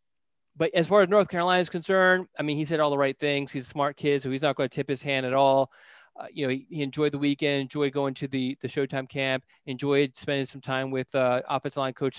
but 0.59 0.75
as 0.75 0.89
far 0.89 1.03
as 1.03 1.09
North 1.09 1.29
Carolina 1.29 1.61
is 1.61 1.71
concerned, 1.71 2.27
I 2.39 2.43
mean, 2.43 2.57
he 2.57 2.65
said 2.65 2.81
all 2.81 2.91
the 2.91 2.99
right 2.99 3.19
things. 3.19 3.53
He's 3.53 3.65
a 3.65 3.71
smart 3.71 3.97
kid, 3.97 4.23
so 4.23 4.31
he's 4.31 4.43
not 4.43 4.57
going 4.57 4.69
to 4.69 4.75
tip 4.75 4.89
his 4.89 5.03
hand 5.03 5.25
at 5.25 5.33
all. 5.33 5.71
Uh, 6.19 6.27
you 6.33 6.45
know, 6.45 6.51
he, 6.51 6.67
he, 6.69 6.83
enjoyed 6.83 7.13
the 7.13 7.19
weekend, 7.19 7.61
enjoyed 7.61 7.93
going 7.93 8.13
to 8.13 8.27
the 8.27 8.59
the 8.61 8.67
Showtime 8.67 9.09
camp, 9.09 9.45
enjoyed 9.67 10.17
spending 10.17 10.47
some 10.47 10.61
time 10.61 10.91
with 10.91 11.15
uh, 11.15 11.43
offensive 11.49 11.79
line 11.79 11.93
coach 11.93 12.17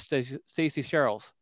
Stacy 0.47 0.81
Searels. 0.81 1.33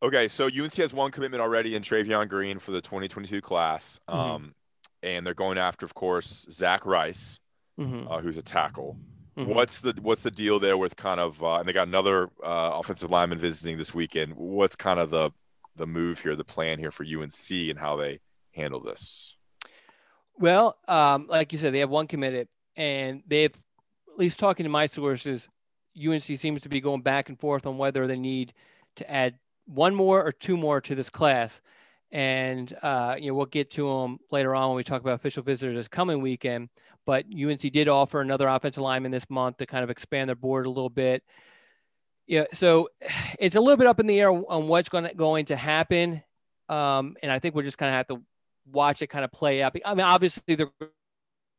Okay, 0.00 0.28
so 0.28 0.44
UNC 0.44 0.76
has 0.76 0.94
one 0.94 1.10
commitment 1.10 1.42
already 1.42 1.74
in 1.74 1.82
Travion 1.82 2.28
Green 2.28 2.60
for 2.60 2.70
the 2.70 2.80
2022 2.80 3.40
class, 3.40 3.98
mm-hmm. 4.08 4.18
um, 4.18 4.54
and 5.02 5.26
they're 5.26 5.34
going 5.34 5.58
after, 5.58 5.84
of 5.84 5.94
course, 5.94 6.46
Zach 6.48 6.86
Rice, 6.86 7.40
mm-hmm. 7.80 8.06
uh, 8.06 8.20
who's 8.20 8.36
a 8.36 8.42
tackle. 8.42 8.96
Mm-hmm. 9.36 9.52
What's 9.52 9.80
the 9.80 9.98
what's 10.00 10.22
the 10.22 10.30
deal 10.30 10.60
there 10.60 10.76
with 10.76 10.94
kind 10.94 11.18
of 11.18 11.42
uh, 11.42 11.56
and 11.56 11.66
they 11.66 11.72
got 11.72 11.88
another 11.88 12.30
uh, 12.40 12.70
offensive 12.74 13.10
lineman 13.10 13.40
visiting 13.40 13.78
this 13.78 13.92
weekend. 13.92 14.34
What's 14.36 14.76
kind 14.76 15.00
of 15.00 15.10
the 15.10 15.32
the 15.76 15.86
move 15.86 16.20
here, 16.20 16.36
the 16.36 16.44
plan 16.44 16.78
here 16.78 16.90
for 16.90 17.04
UNC 17.04 17.50
and 17.50 17.78
how 17.78 17.96
they 17.96 18.20
handle 18.54 18.80
this? 18.80 19.36
Well, 20.38 20.76
um, 20.88 21.26
like 21.28 21.52
you 21.52 21.58
said, 21.58 21.74
they 21.74 21.78
have 21.78 21.90
one 21.90 22.06
committed, 22.06 22.48
and 22.76 23.22
they've 23.26 23.54
at 24.14 24.18
least 24.18 24.38
talking 24.38 24.64
to 24.64 24.70
my 24.70 24.86
sources, 24.86 25.48
UNC 25.96 26.22
seems 26.22 26.62
to 26.62 26.68
be 26.68 26.80
going 26.80 27.02
back 27.02 27.28
and 27.28 27.38
forth 27.38 27.66
on 27.66 27.78
whether 27.78 28.06
they 28.06 28.18
need 28.18 28.52
to 28.96 29.10
add 29.10 29.38
one 29.66 29.94
more 29.94 30.24
or 30.24 30.32
two 30.32 30.56
more 30.56 30.80
to 30.80 30.94
this 30.94 31.10
class. 31.10 31.60
And 32.10 32.72
uh, 32.82 33.16
you 33.18 33.28
know 33.28 33.34
we'll 33.34 33.46
get 33.46 33.70
to 33.72 33.88
them 33.88 34.18
later 34.30 34.54
on 34.54 34.68
when 34.68 34.76
we 34.76 34.84
talk 34.84 35.00
about 35.00 35.14
official 35.14 35.42
visitors 35.42 35.76
this 35.76 35.88
coming 35.88 36.20
weekend. 36.20 36.68
But 37.06 37.26
UNC 37.26 37.60
did 37.60 37.88
offer 37.88 38.20
another 38.20 38.46
offensive 38.46 38.82
lineman 38.82 39.10
this 39.10 39.28
month 39.28 39.58
to 39.58 39.66
kind 39.66 39.84
of 39.84 39.90
expand 39.90 40.28
their 40.28 40.36
board 40.36 40.66
a 40.66 40.70
little 40.70 40.90
bit 40.90 41.24
yeah, 42.26 42.44
so 42.52 42.88
it's 43.38 43.56
a 43.56 43.60
little 43.60 43.76
bit 43.76 43.86
up 43.86 44.00
in 44.00 44.06
the 44.06 44.18
air 44.20 44.30
on 44.30 44.68
what's 44.68 44.88
going 44.88 45.04
to 45.04 45.14
going 45.14 45.46
to 45.46 45.56
happen, 45.56 46.22
um, 46.68 47.16
and 47.22 47.30
I 47.30 47.38
think 47.38 47.54
we're 47.54 47.62
just 47.62 47.78
kind 47.78 47.90
of 47.90 47.96
have 47.96 48.06
to 48.08 48.22
watch 48.70 49.02
it 49.02 49.08
kind 49.08 49.24
of 49.24 49.32
play 49.32 49.62
out. 49.62 49.76
I 49.84 49.94
mean, 49.94 50.06
obviously 50.06 50.54
they're 50.54 50.70
going 50.80 50.90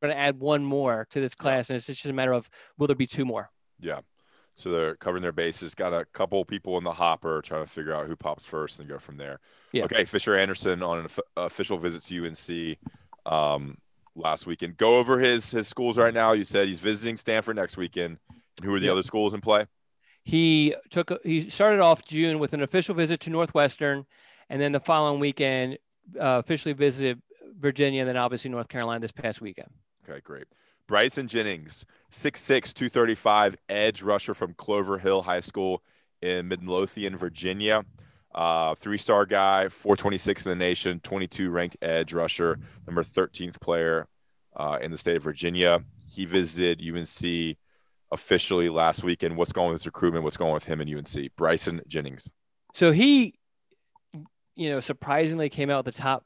to 0.04 0.18
add 0.18 0.40
one 0.40 0.64
more 0.64 1.08
to 1.12 1.22
this 1.22 1.36
class, 1.36 1.70
and 1.70 1.78
it's 1.78 1.86
just 1.86 2.06
a 2.06 2.14
matter 2.14 2.34
of 2.34 2.50
will 2.78 2.88
there 2.88 2.96
be 2.96 3.08
two 3.08 3.26
more? 3.26 3.50
Yeah. 3.80 4.00
So 4.58 4.72
they're 4.72 4.96
covering 4.96 5.22
their 5.22 5.34
bases. 5.34 5.76
Got 5.76 5.94
a 5.94 6.06
couple 6.06 6.44
people 6.46 6.78
in 6.78 6.84
the 6.84 6.94
hopper 6.94 7.42
trying 7.42 7.64
to 7.64 7.70
figure 7.70 7.94
out 7.94 8.08
who 8.08 8.16
pops 8.16 8.46
first 8.46 8.80
and 8.80 8.88
go 8.88 8.98
from 8.98 9.18
there. 9.18 9.40
Yeah. 9.74 9.84
Okay, 9.84 10.06
Fisher 10.06 10.36
Anderson 10.36 10.82
on 10.82 11.00
an 11.00 11.08
official 11.36 11.78
visit 11.78 12.04
to 12.06 12.26
UNC 12.26 12.78
um, 13.26 13.78
last 14.16 14.48
weekend. 14.48 14.78
Go 14.78 14.98
over 14.98 15.20
his 15.20 15.52
his 15.52 15.68
schools 15.68 15.98
right 15.98 16.14
now. 16.14 16.32
You 16.32 16.46
said 16.46 16.70
he's 16.70 16.80
visiting 16.80 17.18
Stanford 17.18 17.58
next 17.58 17.76
weekend. 17.76 18.18
Who 18.64 18.74
are 18.74 18.80
the 18.80 18.88
other 18.88 19.04
schools 19.04 19.34
in 19.34 19.42
play? 19.42 19.68
He 20.26 20.74
took 20.90 21.12
he 21.24 21.50
started 21.52 21.80
off 21.80 22.04
June 22.04 22.40
with 22.40 22.54
an 22.54 22.64
official 22.64 22.96
visit 22.96 23.20
to 23.22 23.30
Northwestern, 23.30 24.06
and 24.50 24.60
then 24.60 24.72
the 24.72 24.80
following 24.80 25.20
weekend 25.20 25.78
uh, 26.20 26.42
officially 26.44 26.74
visited 26.74 27.22
Virginia, 27.60 28.02
and 28.02 28.10
then 28.10 28.18
obviously 28.18 28.50
North 28.50 28.68
Carolina 28.68 29.00
this 29.00 29.12
past 29.12 29.40
weekend. 29.40 29.70
Okay, 30.08 30.20
great. 30.22 30.46
Bryson 30.88 31.28
Jennings, 31.28 31.84
6'6", 32.12 32.74
235, 32.74 33.56
edge 33.70 34.02
rusher 34.04 34.34
from 34.36 34.54
Clover 34.54 35.00
Hill 35.00 35.24
High 35.24 35.40
School 35.40 35.84
in 36.22 36.48
Midlothian, 36.48 37.18
Virginia. 37.18 37.86
Uh, 38.34 38.76
three-star 38.76 39.26
guy, 39.26 39.70
426 39.70 40.46
in 40.46 40.50
the 40.50 40.56
nation, 40.56 41.00
22 41.00 41.50
ranked 41.50 41.78
edge 41.82 42.14
rusher, 42.14 42.60
number 42.86 43.02
13th 43.02 43.60
player 43.62 44.08
uh, 44.56 44.78
in 44.82 44.92
the 44.92 44.98
state 44.98 45.16
of 45.16 45.24
Virginia. 45.24 45.84
He 46.06 46.26
visited 46.26 46.82
UNC 46.82 47.58
officially 48.16 48.70
last 48.70 49.04
weekend. 49.04 49.38
What's 49.38 49.52
going 49.52 49.72
with 49.72 49.82
his 49.82 49.86
recruitment? 49.86 50.24
What's 50.24 50.38
going 50.38 50.54
with 50.54 50.66
him 50.66 50.82
and 50.82 50.90
UNC? 50.90 51.36
Bryson 51.36 51.82
Jennings. 51.88 52.30
So 52.74 52.92
he, 52.92 53.36
you 54.56 54.70
know, 54.70 54.80
surprisingly 54.80 55.50
came 55.50 55.70
out 55.70 55.86
the 55.86 55.92
top 55.92 56.26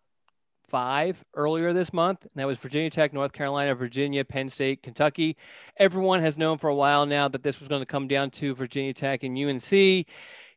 five 0.69 1.23
earlier 1.33 1.73
this 1.73 1.91
month. 1.91 2.21
And 2.21 2.31
that 2.35 2.47
was 2.47 2.59
Virginia 2.59 2.91
Tech, 2.91 3.11
North 3.11 3.33
Carolina, 3.33 3.73
Virginia, 3.73 4.23
Penn 4.23 4.49
State, 4.49 4.83
Kentucky. 4.83 5.35
Everyone 5.77 6.21
has 6.21 6.37
known 6.37 6.59
for 6.59 6.69
a 6.69 6.75
while 6.75 7.05
now 7.05 7.27
that 7.27 7.43
this 7.43 7.59
was 7.59 7.67
going 7.67 7.81
to 7.81 7.87
come 7.87 8.07
down 8.07 8.29
to 8.31 8.53
Virginia 8.53 8.93
Tech 8.93 9.23
and 9.23 9.37
UNC. 9.37 10.05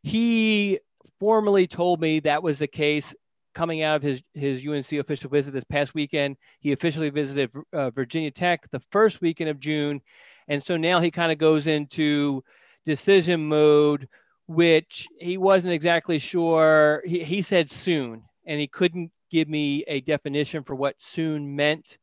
He 0.03 0.79
formally 1.19 1.67
told 1.67 1.99
me 1.99 2.19
that 2.21 2.43
was 2.43 2.59
the 2.59 2.67
case 2.67 3.15
coming 3.53 3.81
out 3.81 3.95
of 3.95 4.01
his, 4.01 4.21
his 4.33 4.65
UNC 4.67 4.91
official 4.93 5.29
visit 5.29 5.51
this 5.51 5.63
past 5.63 5.93
weekend. 5.93 6.37
He 6.59 6.71
officially 6.71 7.09
visited 7.09 7.51
uh, 7.71 7.89
Virginia 7.91 8.31
Tech 8.31 8.69
the 8.71 8.79
first 8.91 9.21
weekend 9.21 9.49
of 9.49 9.59
June. 9.59 10.01
And 10.47 10.61
so 10.61 10.77
now 10.77 10.99
he 10.99 11.11
kind 11.11 11.31
of 11.31 11.37
goes 11.37 11.67
into 11.67 12.43
decision 12.85 13.47
mode, 13.47 14.07
which 14.47 15.07
he 15.19 15.37
wasn't 15.37 15.73
exactly 15.73 16.19
sure. 16.19 17.01
He, 17.05 17.23
he 17.23 17.41
said 17.41 17.71
soon, 17.71 18.23
and 18.45 18.59
he 18.59 18.67
couldn't 18.67 19.11
give 19.29 19.47
me 19.47 19.83
a 19.87 20.01
definition 20.01 20.63
for 20.63 20.75
what 20.75 21.01
soon 21.01 21.55
meant. 21.55 21.97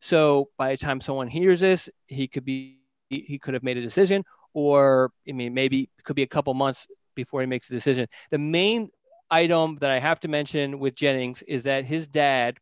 So 0.00 0.50
by 0.58 0.70
the 0.70 0.76
time 0.76 1.00
someone 1.00 1.28
hears 1.28 1.60
this, 1.60 1.88
he 2.06 2.28
could 2.28 2.44
be 2.44 2.78
he 3.08 3.38
could 3.38 3.54
have 3.54 3.62
made 3.62 3.76
a 3.76 3.82
decision, 3.82 4.24
or 4.52 5.12
I 5.28 5.32
mean 5.32 5.54
maybe 5.54 5.90
it 5.98 6.04
could 6.04 6.16
be 6.16 6.22
a 6.22 6.26
couple 6.26 6.52
months 6.54 6.86
before 7.14 7.40
he 7.40 7.46
makes 7.46 7.70
a 7.70 7.72
decision. 7.72 8.06
The 8.30 8.38
main 8.38 8.90
item 9.30 9.78
that 9.80 9.90
I 9.90 9.98
have 9.98 10.20
to 10.20 10.28
mention 10.28 10.78
with 10.78 10.94
Jennings 10.94 11.42
is 11.42 11.64
that 11.64 11.84
his 11.84 12.08
dad 12.08 12.58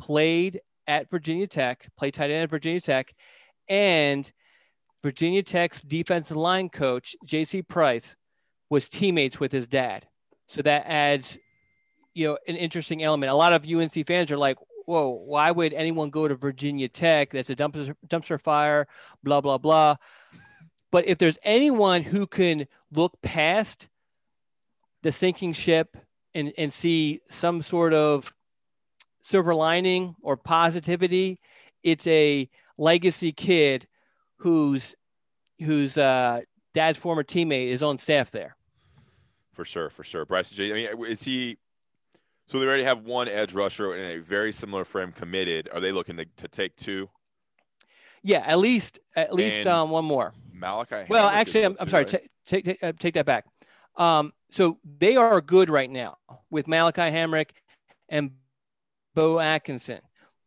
played 0.00 0.60
at 0.86 1.10
Virginia 1.10 1.46
Tech, 1.46 1.88
played 1.96 2.14
tight 2.14 2.30
end 2.30 2.42
at 2.42 2.50
Virginia 2.50 2.80
Tech, 2.80 3.12
and 3.68 4.30
Virginia 5.02 5.42
Tech's 5.42 5.82
defensive 5.82 6.36
line 6.36 6.68
coach, 6.68 7.16
J.C. 7.24 7.62
Price, 7.62 8.16
was 8.70 8.88
teammates 8.88 9.40
with 9.40 9.52
his 9.52 9.66
dad. 9.66 10.06
So 10.46 10.62
that 10.62 10.84
adds, 10.86 11.38
you 12.14 12.28
know, 12.28 12.38
an 12.46 12.56
interesting 12.56 13.02
element. 13.02 13.30
A 13.30 13.34
lot 13.34 13.52
of 13.52 13.66
UNC 13.66 14.06
fans 14.06 14.30
are 14.30 14.38
like, 14.38 14.58
whoa, 14.86 15.08
why 15.08 15.50
would 15.50 15.72
anyone 15.72 16.10
go 16.10 16.28
to 16.28 16.34
Virginia 16.36 16.88
Tech? 16.88 17.30
That's 17.30 17.50
a 17.50 17.56
dumpster, 17.56 17.94
dumpster 18.06 18.40
fire, 18.40 18.86
blah, 19.22 19.40
blah, 19.40 19.58
blah. 19.58 19.96
But 20.90 21.06
if 21.06 21.18
there's 21.18 21.38
anyone 21.42 22.02
who 22.02 22.26
can 22.26 22.66
look 22.92 23.20
past 23.22 23.88
the 25.02 25.10
sinking 25.10 25.52
ship 25.52 25.96
and, 26.34 26.52
and 26.56 26.72
see 26.72 27.20
some 27.28 27.62
sort 27.62 27.94
of 27.94 28.32
silver 29.22 29.54
lining 29.54 30.14
or 30.22 30.36
positivity, 30.36 31.40
it's 31.82 32.06
a 32.06 32.48
legacy 32.76 33.32
kid 33.32 33.86
whose 34.42 34.96
whose 35.60 35.96
uh, 35.96 36.40
dad's 36.74 36.98
former 36.98 37.22
teammate 37.22 37.68
is 37.68 37.82
on 37.82 37.96
staff 37.96 38.32
there. 38.32 38.56
For 39.52 39.64
sure, 39.64 39.88
for 39.88 40.02
sure. 40.02 40.24
Bryce 40.24 40.50
J. 40.50 40.70
I 40.70 40.94
mean, 40.94 41.04
is 41.06 41.22
he? 41.22 41.58
So 42.48 42.58
they 42.58 42.66
already 42.66 42.82
have 42.82 43.04
one 43.04 43.28
edge 43.28 43.54
rusher 43.54 43.94
in 43.94 44.18
a 44.18 44.20
very 44.20 44.52
similar 44.52 44.84
frame 44.84 45.12
committed. 45.12 45.68
Are 45.72 45.78
they 45.78 45.92
looking 45.92 46.16
to, 46.16 46.24
to 46.38 46.48
take 46.48 46.76
two? 46.76 47.08
Yeah, 48.24 48.42
at 48.44 48.58
least 48.58 48.98
at 49.14 49.32
least 49.32 49.66
um, 49.66 49.90
one 49.90 50.04
more. 50.04 50.32
Malachi. 50.52 51.06
Well, 51.08 51.28
actually, 51.28 51.64
I'm, 51.64 51.76
I'm 51.78 51.88
sorry. 51.88 52.04
Right? 52.04 52.28
Take 52.44 52.64
take 52.64 52.82
uh, 52.82 52.92
take 52.98 53.14
that 53.14 53.26
back. 53.26 53.46
Um, 53.96 54.32
so 54.50 54.78
they 54.98 55.16
are 55.16 55.40
good 55.40 55.70
right 55.70 55.90
now 55.90 56.16
with 56.50 56.66
Malachi 56.66 57.02
Hamrick 57.02 57.50
and 58.08 58.32
Beau 59.14 59.38
Atkinson, 59.38 60.00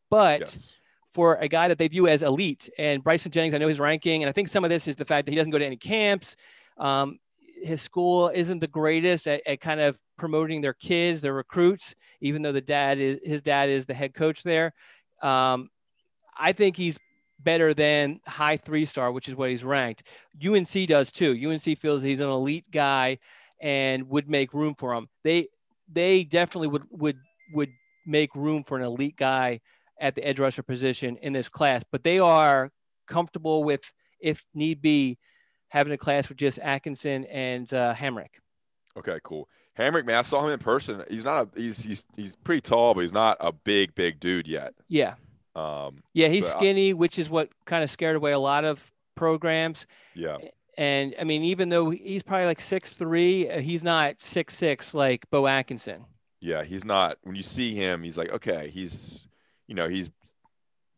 but. 0.09 0.41
Yes 0.41 0.75
for 1.15 1.35
a 1.35 1.47
guy 1.47 1.69
that 1.69 1.77
they 1.77 1.87
view 1.87 2.09
as 2.09 2.21
elite. 2.21 2.69
And 2.77 3.01
Bryson 3.01 3.31
Jennings, 3.31 3.55
I 3.55 3.57
know 3.57 3.69
his 3.69 3.79
ranking, 3.79 4.21
and 4.21 4.29
I 4.29 4.33
think 4.33 4.49
some 4.49 4.65
of 4.65 4.69
this 4.69 4.85
is 4.85 4.97
the 4.97 5.05
fact 5.05 5.25
that 5.25 5.31
he 5.31 5.37
doesn't 5.37 5.51
go 5.51 5.57
to 5.57 5.65
any 5.65 5.77
camps. 5.77 6.35
Um, 6.77 7.19
his 7.63 7.81
school 7.81 8.29
isn't 8.35 8.59
the 8.59 8.67
greatest 8.67 9.25
at, 9.25 9.41
at, 9.47 9.61
kind 9.61 9.79
of 9.79 9.97
promoting 10.17 10.59
their 10.59 10.73
kids, 10.73 11.21
their 11.21 11.33
recruits, 11.33 11.95
even 12.19 12.41
though 12.41 12.51
the 12.51 12.59
dad 12.59 12.99
is 12.99 13.19
his 13.23 13.41
dad 13.41 13.69
is 13.69 13.85
the 13.85 13.93
head 13.93 14.13
coach 14.13 14.43
there. 14.43 14.73
Um, 15.21 15.69
I 16.37 16.51
think 16.51 16.75
he's 16.75 16.99
better 17.39 17.73
than 17.73 18.19
high 18.27 18.57
three 18.57 18.85
star, 18.85 19.09
which 19.13 19.29
is 19.29 19.35
what 19.35 19.49
he's 19.49 19.63
ranked. 19.63 20.03
UNC 20.45 20.85
does 20.85 21.13
too. 21.13 21.31
UNC 21.31 21.79
feels 21.79 22.03
he's 22.03 22.19
an 22.19 22.27
elite 22.27 22.69
guy 22.71 23.19
and 23.61 24.09
would 24.09 24.29
make 24.29 24.53
room 24.53 24.75
for 24.75 24.93
him. 24.93 25.07
They 25.23 25.47
they 25.89 26.25
definitely 26.25 26.67
would 26.67 26.83
would 26.91 27.17
would 27.53 27.71
make 28.05 28.35
room 28.35 28.63
for 28.63 28.77
an 28.77 28.83
elite 28.83 29.15
guy 29.15 29.61
at 29.99 30.15
the 30.15 30.25
edge 30.25 30.39
rusher 30.39 30.63
position 30.63 31.17
in 31.17 31.33
this 31.33 31.49
class, 31.49 31.83
but 31.91 32.03
they 32.03 32.19
are 32.19 32.71
comfortable 33.07 33.63
with, 33.63 33.93
if 34.19 34.45
need 34.53 34.81
be, 34.81 35.17
having 35.69 35.93
a 35.93 35.97
class 35.97 36.29
with 36.29 36.37
just 36.37 36.59
Atkinson 36.59 37.25
and 37.25 37.73
uh, 37.73 37.93
Hamrick. 37.93 38.39
Okay, 38.97 39.19
cool. 39.23 39.49
Hamrick, 39.77 40.05
man, 40.05 40.17
I 40.17 40.21
saw 40.21 40.45
him 40.45 40.53
in 40.53 40.59
person. 40.59 41.03
He's 41.09 41.25
not 41.25 41.47
a 41.47 41.59
he's 41.59 41.83
he's 41.83 42.05
he's 42.15 42.35
pretty 42.37 42.61
tall, 42.61 42.93
but 42.93 43.01
he's 43.01 43.11
not 43.11 43.37
a 43.41 43.51
big 43.51 43.93
big 43.93 44.19
dude 44.19 44.47
yet. 44.47 44.73
Yeah. 44.87 45.15
Um. 45.53 46.01
Yeah, 46.13 46.29
he's 46.29 46.47
skinny, 46.47 46.91
I, 46.91 46.93
which 46.93 47.19
is 47.19 47.29
what 47.29 47.49
kind 47.65 47.83
of 47.83 47.89
scared 47.89 48.15
away 48.15 48.31
a 48.31 48.39
lot 48.39 48.63
of 48.63 48.89
programs. 49.15 49.85
Yeah. 50.13 50.37
And 50.77 51.15
I 51.19 51.23
mean, 51.23 51.43
even 51.43 51.69
though 51.69 51.89
he's 51.89 52.23
probably 52.23 52.45
like 52.45 52.61
six 52.61 52.93
three, 52.93 53.49
uh, 53.49 53.59
he's 53.59 53.83
not 53.83 54.21
six 54.21 54.55
six 54.55 54.93
like 54.93 55.29
Beau 55.29 55.47
Atkinson. 55.47 56.05
Yeah, 56.39 56.63
he's 56.63 56.85
not. 56.85 57.17
When 57.23 57.35
you 57.35 57.43
see 57.43 57.73
him, 57.75 58.03
he's 58.03 58.17
like, 58.17 58.31
okay, 58.31 58.69
he's 58.69 59.27
you 59.67 59.75
know, 59.75 59.87
he's 59.87 60.09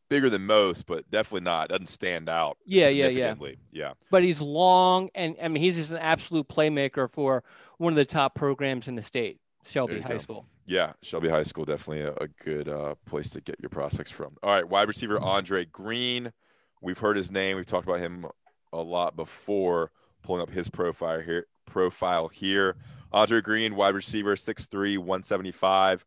bigger 0.10 0.30
than 0.30 0.46
most, 0.46 0.86
but 0.86 1.10
definitely 1.10 1.46
not 1.46 1.70
doesn't 1.70 1.88
stand 1.88 2.30
out. 2.30 2.58
Yeah, 2.66 2.90
yeah, 2.90 3.08
yeah, 3.08 3.36
yeah. 3.72 3.94
But 4.10 4.24
he's 4.24 4.42
long, 4.42 5.10
and 5.16 5.36
I 5.42 5.48
mean, 5.48 5.62
he's 5.62 5.76
just 5.76 5.92
an 5.92 5.98
absolute 5.98 6.48
playmaker 6.48 7.10
for 7.10 7.44
one 7.78 7.94
of 7.94 7.98
the 7.98 8.06
top 8.06 8.36
programs 8.36 8.88
in 8.88 8.96
the 8.96 9.02
state, 9.02 9.40
Shelby 9.66 10.00
High 10.02 10.14
go. 10.14 10.18
School. 10.18 10.46
Yeah, 10.66 10.94
Shelby 11.02 11.30
High 11.30 11.44
School 11.44 11.66
definitely 11.66 12.02
a, 12.02 12.14
a 12.24 12.28
good 12.44 12.68
uh, 12.68 12.96
place 13.06 13.30
to 13.32 13.42
get 13.42 13.56
your 13.62 13.70
prospects 13.70 14.12
from. 14.12 14.36
All 14.44 14.54
right, 14.54 14.68
wide 14.68 14.88
receiver 14.88 15.20
Andre 15.20 15.66
Green. 15.66 16.34
We've 16.82 17.00
heard 17.00 17.18
his 17.18 17.32
name. 17.32 17.56
We've 17.58 17.66
talked 17.66 17.88
about 17.88 18.00
him 18.00 18.26
a 18.74 18.82
lot 18.82 19.16
before. 19.16 19.92
Pulling 20.24 20.42
up 20.42 20.50
his 20.50 20.70
profile 20.70 21.22
here. 21.22 21.46
Profile 21.66 22.28
here. 22.28 22.76
Andre 23.14 23.40
Green, 23.40 23.76
wide 23.76 23.96
receiver, 23.96 24.36
6'3", 24.36 24.98
175 24.98 26.04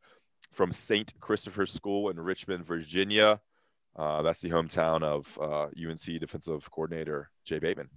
from 0.50 0.72
St. 0.72 1.12
Christopher 1.20 1.66
School 1.66 2.10
in 2.10 2.18
Richmond, 2.20 2.64
Virginia. 2.64 3.40
Uh, 3.96 4.22
that's 4.22 4.40
the 4.40 4.50
hometown 4.50 5.02
of 5.02 5.38
uh, 5.40 5.68
UNC 5.76 6.20
defensive 6.20 6.70
coordinator 6.70 7.30
Jay 7.44 7.58
Bateman. 7.58 7.90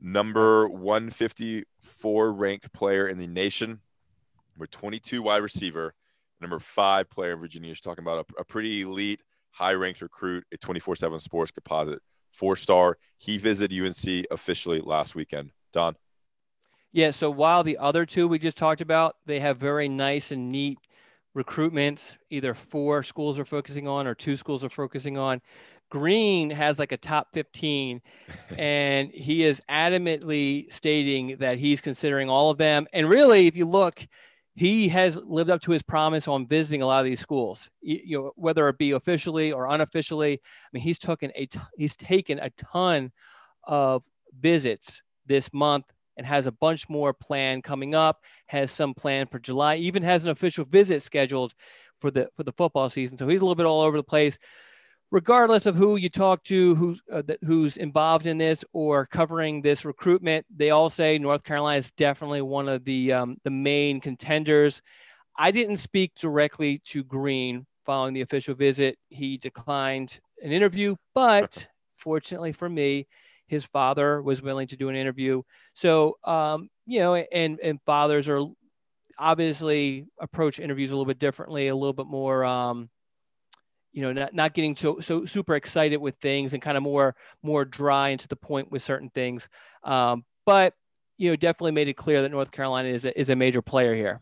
Number 0.00 0.68
154 0.68 2.32
ranked 2.32 2.72
player 2.72 3.08
in 3.08 3.18
the 3.18 3.26
nation. 3.26 3.80
Number 4.54 4.66
22 4.66 5.22
wide 5.22 5.42
receiver. 5.42 5.94
Number 6.40 6.58
five 6.58 7.08
player 7.08 7.32
in 7.32 7.40
Virginia. 7.40 7.68
You're 7.68 7.76
talking 7.76 8.04
about 8.04 8.26
a, 8.36 8.40
a 8.40 8.44
pretty 8.44 8.82
elite, 8.82 9.20
high 9.50 9.72
ranked 9.72 10.02
recruit, 10.02 10.44
a 10.52 10.56
24 10.56 10.96
7 10.96 11.20
sports 11.20 11.52
composite, 11.52 12.00
four 12.32 12.56
star. 12.56 12.98
He 13.16 13.38
visited 13.38 13.80
UNC 13.80 14.26
officially 14.30 14.80
last 14.80 15.14
weekend. 15.14 15.52
Don. 15.72 15.96
Yeah. 16.92 17.10
So 17.10 17.30
while 17.30 17.64
the 17.64 17.78
other 17.78 18.04
two 18.04 18.28
we 18.28 18.38
just 18.38 18.58
talked 18.58 18.80
about, 18.80 19.16
they 19.26 19.40
have 19.40 19.56
very 19.56 19.88
nice 19.88 20.30
and 20.30 20.52
neat 20.52 20.78
recruitment, 21.34 22.16
either 22.30 22.54
four 22.54 23.02
schools 23.02 23.38
are 23.38 23.44
focusing 23.44 23.86
on 23.86 24.06
or 24.06 24.14
two 24.14 24.36
schools 24.36 24.64
are 24.64 24.70
focusing 24.70 25.18
on. 25.18 25.40
Green 25.90 26.50
has 26.50 26.78
like 26.78 26.92
a 26.92 26.96
top 26.96 27.28
15, 27.32 28.00
and 28.58 29.10
he 29.10 29.44
is 29.44 29.60
adamantly 29.68 30.72
stating 30.72 31.36
that 31.38 31.58
he's 31.58 31.80
considering 31.80 32.30
all 32.30 32.50
of 32.50 32.58
them. 32.58 32.86
And 32.92 33.08
really, 33.08 33.46
if 33.46 33.56
you 33.56 33.66
look, 33.66 34.06
he 34.56 34.88
has 34.88 35.16
lived 35.16 35.50
up 35.50 35.60
to 35.62 35.72
his 35.72 35.82
promise 35.82 36.28
on 36.28 36.46
visiting 36.46 36.80
a 36.80 36.86
lot 36.86 37.00
of 37.00 37.04
these 37.04 37.20
schools, 37.20 37.68
you 37.80 38.18
know, 38.18 38.32
whether 38.36 38.68
it 38.68 38.78
be 38.78 38.92
officially 38.92 39.52
or 39.52 39.66
unofficially. 39.66 40.34
I 40.34 40.68
mean, 40.72 40.82
he's 40.82 40.98
taken 40.98 41.32
a 41.34 41.46
t- 41.46 41.58
he's 41.76 41.96
taken 41.96 42.38
a 42.38 42.50
ton 42.50 43.10
of 43.64 44.04
visits 44.38 45.02
this 45.26 45.52
month 45.52 45.86
and 46.16 46.26
has 46.26 46.46
a 46.46 46.52
bunch 46.52 46.88
more 46.88 47.12
planned 47.12 47.64
coming 47.64 47.94
up, 47.94 48.22
has 48.46 48.70
some 48.70 48.94
plan 48.94 49.26
for 49.26 49.38
July, 49.38 49.76
even 49.76 50.02
has 50.02 50.24
an 50.24 50.30
official 50.30 50.64
visit 50.64 51.02
scheduled 51.02 51.54
for 52.00 52.10
the 52.10 52.28
for 52.36 52.42
the 52.42 52.52
football 52.52 52.88
season. 52.88 53.16
So 53.18 53.26
he's 53.28 53.40
a 53.40 53.44
little 53.44 53.54
bit 53.54 53.66
all 53.66 53.82
over 53.82 53.96
the 53.96 54.02
place. 54.02 54.38
Regardless 55.10 55.66
of 55.66 55.76
who 55.76 55.96
you 55.96 56.08
talk 56.08 56.42
to, 56.44 56.74
who's 56.74 57.00
uh, 57.12 57.22
who's 57.46 57.76
involved 57.76 58.26
in 58.26 58.38
this 58.38 58.64
or 58.72 59.06
covering 59.06 59.62
this 59.62 59.84
recruitment, 59.84 60.44
they 60.54 60.70
all 60.70 60.90
say 60.90 61.18
North 61.18 61.44
Carolina 61.44 61.78
is 61.78 61.90
definitely 61.92 62.42
one 62.42 62.68
of 62.68 62.84
the 62.84 63.12
um, 63.12 63.36
the 63.44 63.50
main 63.50 64.00
contenders. 64.00 64.82
I 65.36 65.50
didn't 65.50 65.78
speak 65.78 66.12
directly 66.16 66.80
to 66.86 67.04
Green 67.04 67.66
following 67.84 68.14
the 68.14 68.22
official 68.22 68.54
visit. 68.54 68.98
He 69.08 69.36
declined 69.36 70.18
an 70.42 70.52
interview, 70.52 70.96
but 71.14 71.68
fortunately 71.98 72.52
for 72.52 72.68
me, 72.68 73.06
his 73.54 73.64
father 73.64 74.20
was 74.20 74.42
willing 74.42 74.66
to 74.68 74.76
do 74.76 74.88
an 74.88 74.96
interview. 74.96 75.42
So, 75.74 76.18
um, 76.24 76.68
you 76.86 76.98
know, 76.98 77.14
and 77.14 77.58
and 77.60 77.80
fathers 77.86 78.28
are 78.28 78.44
obviously 79.18 80.06
approach 80.20 80.58
interviews 80.58 80.90
a 80.90 80.94
little 80.94 81.06
bit 81.06 81.18
differently, 81.18 81.68
a 81.68 81.74
little 81.74 81.92
bit 81.92 82.06
more, 82.06 82.44
um, 82.44 82.90
you 83.92 84.02
know, 84.02 84.12
not 84.12 84.34
not 84.34 84.54
getting 84.54 84.76
so 84.76 85.00
so 85.00 85.24
super 85.24 85.54
excited 85.54 85.98
with 85.98 86.16
things 86.16 86.52
and 86.52 86.62
kind 86.62 86.76
of 86.76 86.82
more 86.82 87.14
more 87.42 87.64
dry 87.64 88.08
and 88.10 88.20
to 88.20 88.28
the 88.28 88.36
point 88.36 88.70
with 88.70 88.82
certain 88.82 89.10
things. 89.10 89.48
Um, 89.84 90.24
but 90.44 90.74
you 91.16 91.30
know, 91.30 91.36
definitely 91.36 91.72
made 91.72 91.88
it 91.88 91.94
clear 91.94 92.22
that 92.22 92.30
North 92.30 92.50
Carolina 92.50 92.88
is 92.88 93.04
a, 93.04 93.18
is 93.18 93.30
a 93.30 93.36
major 93.36 93.62
player 93.62 93.94
here. 93.94 94.20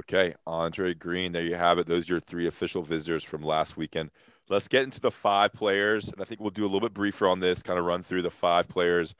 Okay, 0.00 0.34
Andre 0.46 0.94
Green, 0.94 1.32
there 1.32 1.44
you 1.44 1.56
have 1.56 1.78
it. 1.78 1.86
Those 1.86 2.08
are 2.08 2.14
your 2.14 2.20
three 2.20 2.46
official 2.46 2.82
visitors 2.82 3.22
from 3.22 3.42
last 3.42 3.76
weekend. 3.76 4.10
Let's 4.50 4.66
get 4.66 4.82
into 4.82 5.00
the 5.00 5.12
five 5.12 5.52
players, 5.52 6.10
and 6.10 6.20
I 6.20 6.24
think 6.24 6.40
we'll 6.40 6.50
do 6.50 6.64
a 6.64 6.66
little 6.66 6.80
bit 6.80 6.92
briefer 6.92 7.28
on 7.28 7.38
this, 7.38 7.62
kind 7.62 7.78
of 7.78 7.84
run 7.84 8.02
through 8.02 8.22
the 8.22 8.32
five 8.32 8.68
players 8.68 9.14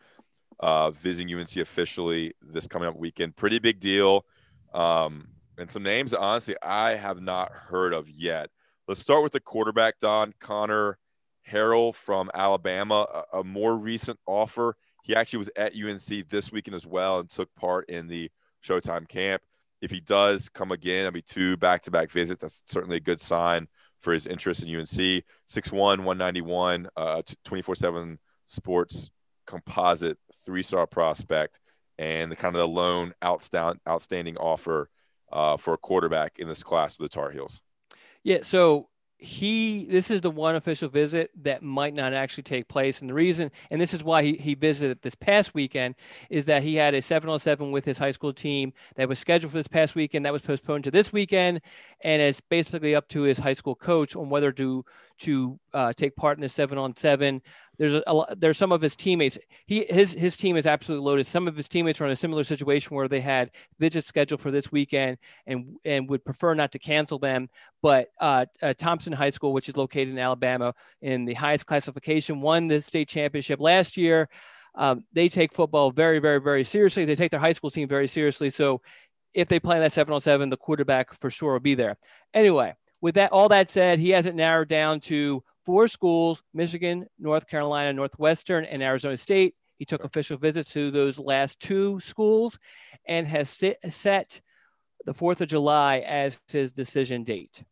uh, 0.58 0.90
visiting 0.90 1.32
UNC 1.32 1.56
officially 1.56 2.34
this 2.42 2.66
coming 2.66 2.88
up 2.88 2.96
weekend. 2.96 3.36
Pretty 3.36 3.60
big 3.60 3.78
deal, 3.78 4.26
um, 4.74 5.28
and 5.56 5.70
some 5.70 5.84
names 5.84 6.12
honestly 6.12 6.56
I 6.60 6.96
have 6.96 7.22
not 7.22 7.52
heard 7.52 7.92
of 7.92 8.10
yet. 8.10 8.50
Let's 8.88 9.00
start 9.00 9.22
with 9.22 9.30
the 9.30 9.38
quarterback, 9.38 10.00
Don 10.00 10.34
Conner 10.40 10.98
Harrell 11.48 11.94
from 11.94 12.28
Alabama, 12.34 13.24
a, 13.32 13.38
a 13.38 13.44
more 13.44 13.76
recent 13.76 14.18
offer. 14.26 14.74
He 15.04 15.14
actually 15.14 15.38
was 15.38 15.50
at 15.54 15.76
UNC 15.76 16.28
this 16.28 16.50
weekend 16.50 16.74
as 16.74 16.88
well 16.88 17.20
and 17.20 17.30
took 17.30 17.54
part 17.54 17.88
in 17.88 18.08
the 18.08 18.32
Showtime 18.66 19.06
camp. 19.06 19.42
If 19.80 19.92
he 19.92 20.00
does 20.00 20.48
come 20.48 20.72
again, 20.72 21.06
I 21.06 21.10
mean, 21.10 21.22
two 21.24 21.56
back-to-back 21.56 22.10
visits. 22.10 22.40
That's 22.40 22.64
certainly 22.66 22.96
a 22.96 23.00
good 23.00 23.20
sign 23.20 23.68
for 24.00 24.12
his 24.12 24.26
interest 24.26 24.64
in 24.64 24.74
UNC. 24.74 24.86
6'1, 24.86 25.72
191, 25.72 26.88
uh, 26.96 27.22
24 27.44 27.74
7 27.74 28.18
sports 28.46 29.10
composite, 29.46 30.18
three 30.44 30.62
star 30.62 30.86
prospect, 30.86 31.60
and 31.98 32.30
the 32.30 32.36
kind 32.36 32.54
of 32.54 32.60
the 32.60 32.68
lone 32.68 33.12
outstanding, 33.24 33.80
outstanding 33.88 34.36
offer 34.36 34.88
uh, 35.32 35.56
for 35.56 35.74
a 35.74 35.78
quarterback 35.78 36.38
in 36.38 36.48
this 36.48 36.62
class 36.62 36.98
of 36.98 37.04
the 37.04 37.08
Tar 37.08 37.30
Heels. 37.30 37.62
Yeah. 38.22 38.38
So 38.42 38.88
he 39.20 39.84
this 39.84 40.10
is 40.10 40.22
the 40.22 40.30
one 40.30 40.56
official 40.56 40.88
visit 40.88 41.30
that 41.42 41.62
might 41.62 41.94
not 41.94 42.14
actually 42.14 42.42
take 42.42 42.68
place. 42.68 43.00
And 43.00 43.10
the 43.10 43.14
reason 43.14 43.50
and 43.70 43.80
this 43.80 43.92
is 43.92 44.02
why 44.02 44.22
he, 44.22 44.36
he 44.36 44.54
visited 44.54 45.02
this 45.02 45.14
past 45.14 45.54
weekend 45.54 45.94
is 46.30 46.46
that 46.46 46.62
he 46.62 46.74
had 46.74 46.94
a 46.94 47.02
707 47.02 47.70
with 47.70 47.84
his 47.84 47.98
high 47.98 48.10
school 48.10 48.32
team 48.32 48.72
that 48.96 49.08
was 49.08 49.18
scheduled 49.18 49.52
for 49.52 49.58
this 49.58 49.68
past 49.68 49.94
weekend. 49.94 50.24
That 50.24 50.32
was 50.32 50.42
postponed 50.42 50.84
to 50.84 50.90
this 50.90 51.12
weekend. 51.12 51.60
And 52.00 52.22
it's 52.22 52.40
basically 52.40 52.94
up 52.94 53.08
to 53.08 53.22
his 53.22 53.38
high 53.38 53.52
school 53.52 53.74
coach 53.74 54.16
on 54.16 54.30
whether 54.30 54.52
to 54.52 54.84
to 55.20 55.58
uh, 55.74 55.92
take 55.92 56.16
part 56.16 56.38
in 56.38 56.42
the 56.42 56.48
seven 56.48 56.78
on 56.78 56.94
seven 56.96 57.42
there's 57.80 57.94
a, 57.94 58.02
a, 58.06 58.36
there's 58.36 58.58
some 58.58 58.72
of 58.72 58.82
his 58.82 58.94
teammates. 58.94 59.38
He 59.64 59.86
his 59.88 60.12
his 60.12 60.36
team 60.36 60.58
is 60.58 60.66
absolutely 60.66 61.06
loaded. 61.06 61.26
Some 61.26 61.48
of 61.48 61.56
his 61.56 61.66
teammates 61.66 61.98
are 62.02 62.04
in 62.04 62.10
a 62.10 62.16
similar 62.16 62.44
situation 62.44 62.94
where 62.94 63.08
they 63.08 63.20
had 63.20 63.52
visits 63.78 64.06
scheduled 64.06 64.42
for 64.42 64.50
this 64.50 64.70
weekend 64.70 65.16
and 65.46 65.78
and 65.86 66.06
would 66.10 66.22
prefer 66.22 66.52
not 66.52 66.72
to 66.72 66.78
cancel 66.78 67.18
them. 67.18 67.48
But 67.80 68.08
uh, 68.20 68.44
uh, 68.62 68.74
Thompson 68.74 69.14
High 69.14 69.30
School, 69.30 69.54
which 69.54 69.70
is 69.70 69.78
located 69.78 70.10
in 70.10 70.18
Alabama, 70.18 70.74
in 71.00 71.24
the 71.24 71.32
highest 71.32 71.64
classification, 71.64 72.42
won 72.42 72.68
the 72.68 72.82
state 72.82 73.08
championship 73.08 73.60
last 73.60 73.96
year. 73.96 74.28
Um, 74.74 75.04
they 75.14 75.30
take 75.30 75.54
football 75.54 75.90
very, 75.90 76.18
very, 76.18 76.38
very 76.38 76.64
seriously. 76.64 77.06
They 77.06 77.16
take 77.16 77.30
their 77.30 77.40
high 77.40 77.52
school 77.52 77.70
team 77.70 77.88
very 77.88 78.08
seriously. 78.08 78.50
So 78.50 78.82
if 79.32 79.48
they 79.48 79.58
play 79.58 79.76
in 79.76 79.82
that 79.82 79.94
seven 79.94 80.12
on 80.12 80.20
seven, 80.20 80.50
the 80.50 80.58
quarterback 80.58 81.18
for 81.18 81.30
sure 81.30 81.54
will 81.54 81.60
be 81.60 81.74
there. 81.74 81.96
Anyway, 82.34 82.74
with 83.00 83.14
that, 83.14 83.32
all 83.32 83.48
that 83.48 83.70
said, 83.70 83.98
he 83.98 84.10
has 84.10 84.26
it 84.26 84.34
narrowed 84.34 84.68
down 84.68 85.00
to 85.00 85.42
four 85.64 85.88
schools 85.88 86.42
Michigan, 86.52 87.06
North 87.18 87.46
Carolina, 87.46 87.92
Northwestern, 87.92 88.64
and 88.64 88.82
Arizona 88.82 89.16
State. 89.16 89.54
He 89.78 89.84
took 89.84 90.04
official 90.04 90.36
visits 90.36 90.72
to 90.72 90.90
those 90.90 91.18
last 91.18 91.58
two 91.60 92.00
schools 92.00 92.58
and 93.06 93.26
has 93.26 93.48
sit, 93.48 93.78
set 93.88 94.40
the 95.06 95.14
4th 95.14 95.40
of 95.40 95.48
July 95.48 96.00
as 96.00 96.40
his 96.48 96.72
decision 96.72 97.24
date. 97.24 97.62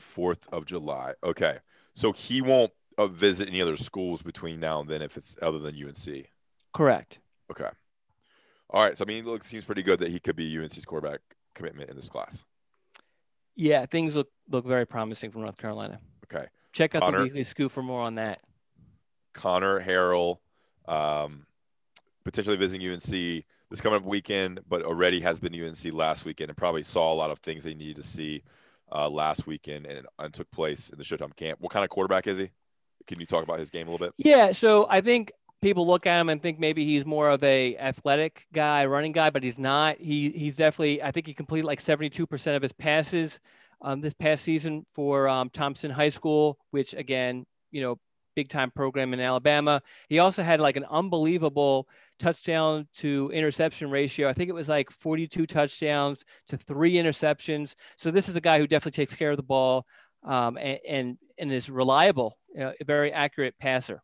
4th 0.00 0.48
of 0.52 0.64
July. 0.64 1.12
Okay. 1.22 1.58
So 1.94 2.12
he 2.12 2.40
won't 2.40 2.72
uh, 2.96 3.06
visit 3.08 3.48
any 3.48 3.60
other 3.60 3.76
schools 3.76 4.22
between 4.22 4.60
now 4.60 4.80
and 4.80 4.88
then 4.88 5.02
if 5.02 5.16
it's 5.18 5.36
other 5.42 5.58
than 5.58 5.76
UNC. 5.76 6.26
Correct. 6.72 7.18
Okay. 7.50 7.68
All 8.70 8.82
right. 8.82 8.96
So, 8.96 9.04
I 9.04 9.06
mean, 9.06 9.18
it 9.18 9.26
looks, 9.26 9.46
seems 9.46 9.64
pretty 9.64 9.82
good 9.82 10.00
that 10.00 10.10
he 10.10 10.18
could 10.18 10.36
be 10.36 10.58
UNC's 10.58 10.86
quarterback 10.86 11.20
commitment 11.54 11.90
in 11.90 11.96
this 11.96 12.08
class. 12.08 12.44
Yeah, 13.56 13.86
things 13.86 14.16
look 14.16 14.28
look 14.48 14.66
very 14.66 14.86
promising 14.86 15.30
for 15.30 15.38
North 15.38 15.58
Carolina. 15.58 16.00
Okay. 16.32 16.46
Check 16.72 16.94
out 16.94 17.02
Connor, 17.02 17.18
the 17.18 17.24
weekly 17.24 17.44
scoop 17.44 17.70
for 17.72 17.82
more 17.82 18.00
on 18.00 18.14
that. 18.14 18.40
Conner 19.34 19.80
Harrell, 19.80 20.38
um, 20.88 21.46
potentially 22.24 22.56
visiting 22.56 22.88
UNC 22.88 23.44
this 23.72 23.80
coming 23.80 23.98
up 23.98 24.04
weekend, 24.04 24.60
but 24.68 24.82
already 24.82 25.20
has 25.20 25.40
been 25.40 25.54
UNC 25.54 25.94
last 25.94 26.26
weekend 26.26 26.50
and 26.50 26.56
probably 26.56 26.82
saw 26.82 27.10
a 27.10 27.14
lot 27.14 27.30
of 27.30 27.38
things 27.38 27.64
they 27.64 27.72
needed 27.72 27.96
to 27.96 28.02
see 28.02 28.42
uh, 28.92 29.08
last 29.08 29.46
weekend 29.46 29.86
and, 29.86 30.06
and 30.18 30.34
took 30.34 30.50
place 30.50 30.90
in 30.90 30.98
the 30.98 31.04
Showtime 31.04 31.34
camp. 31.34 31.58
What 31.58 31.72
kind 31.72 31.82
of 31.82 31.88
quarterback 31.88 32.26
is 32.26 32.36
he? 32.36 32.50
Can 33.06 33.18
you 33.18 33.24
talk 33.24 33.42
about 33.42 33.58
his 33.58 33.70
game 33.70 33.88
a 33.88 33.90
little 33.90 34.06
bit? 34.06 34.14
Yeah, 34.18 34.52
so 34.52 34.86
I 34.90 35.00
think 35.00 35.32
people 35.62 35.86
look 35.86 36.06
at 36.06 36.20
him 36.20 36.28
and 36.28 36.42
think 36.42 36.58
maybe 36.58 36.84
he's 36.84 37.06
more 37.06 37.30
of 37.30 37.42
a 37.42 37.76
athletic 37.78 38.46
guy, 38.52 38.84
running 38.84 39.12
guy, 39.12 39.30
but 39.30 39.42
he's 39.42 39.58
not. 39.58 39.98
He 39.98 40.30
he's 40.30 40.56
definitely 40.56 41.02
I 41.02 41.10
think 41.10 41.26
he 41.26 41.32
completed 41.32 41.66
like 41.66 41.82
72% 41.82 42.56
of 42.56 42.62
his 42.62 42.72
passes 42.72 43.40
um, 43.80 44.00
this 44.00 44.14
past 44.14 44.44
season 44.44 44.84
for 44.92 45.28
um, 45.28 45.48
Thompson 45.50 45.90
High 45.90 46.10
School, 46.10 46.58
which 46.70 46.92
again, 46.94 47.46
you 47.70 47.80
know, 47.80 47.98
big 48.34 48.48
time 48.48 48.70
program 48.70 49.14
in 49.14 49.20
Alabama. 49.20 49.82
He 50.08 50.18
also 50.18 50.42
had 50.42 50.60
like 50.60 50.76
an 50.76 50.86
unbelievable 50.90 51.88
touchdown 52.18 52.88
to 52.96 53.30
interception 53.32 53.90
ratio. 53.90 54.28
I 54.28 54.32
think 54.32 54.48
it 54.48 54.54
was 54.54 54.68
like 54.68 54.90
42 54.90 55.46
touchdowns 55.46 56.24
to 56.48 56.56
three 56.56 56.94
interceptions. 56.94 57.74
So 57.96 58.10
this 58.10 58.28
is 58.28 58.36
a 58.36 58.40
guy 58.40 58.58
who 58.58 58.66
definitely 58.66 59.02
takes 59.02 59.14
care 59.14 59.30
of 59.30 59.36
the 59.36 59.42
ball 59.42 59.86
um, 60.24 60.56
and, 60.56 60.78
and, 60.88 61.18
and 61.38 61.52
is 61.52 61.68
reliable, 61.68 62.38
a 62.56 62.74
very 62.84 63.12
accurate 63.12 63.54
passer. 63.58 64.02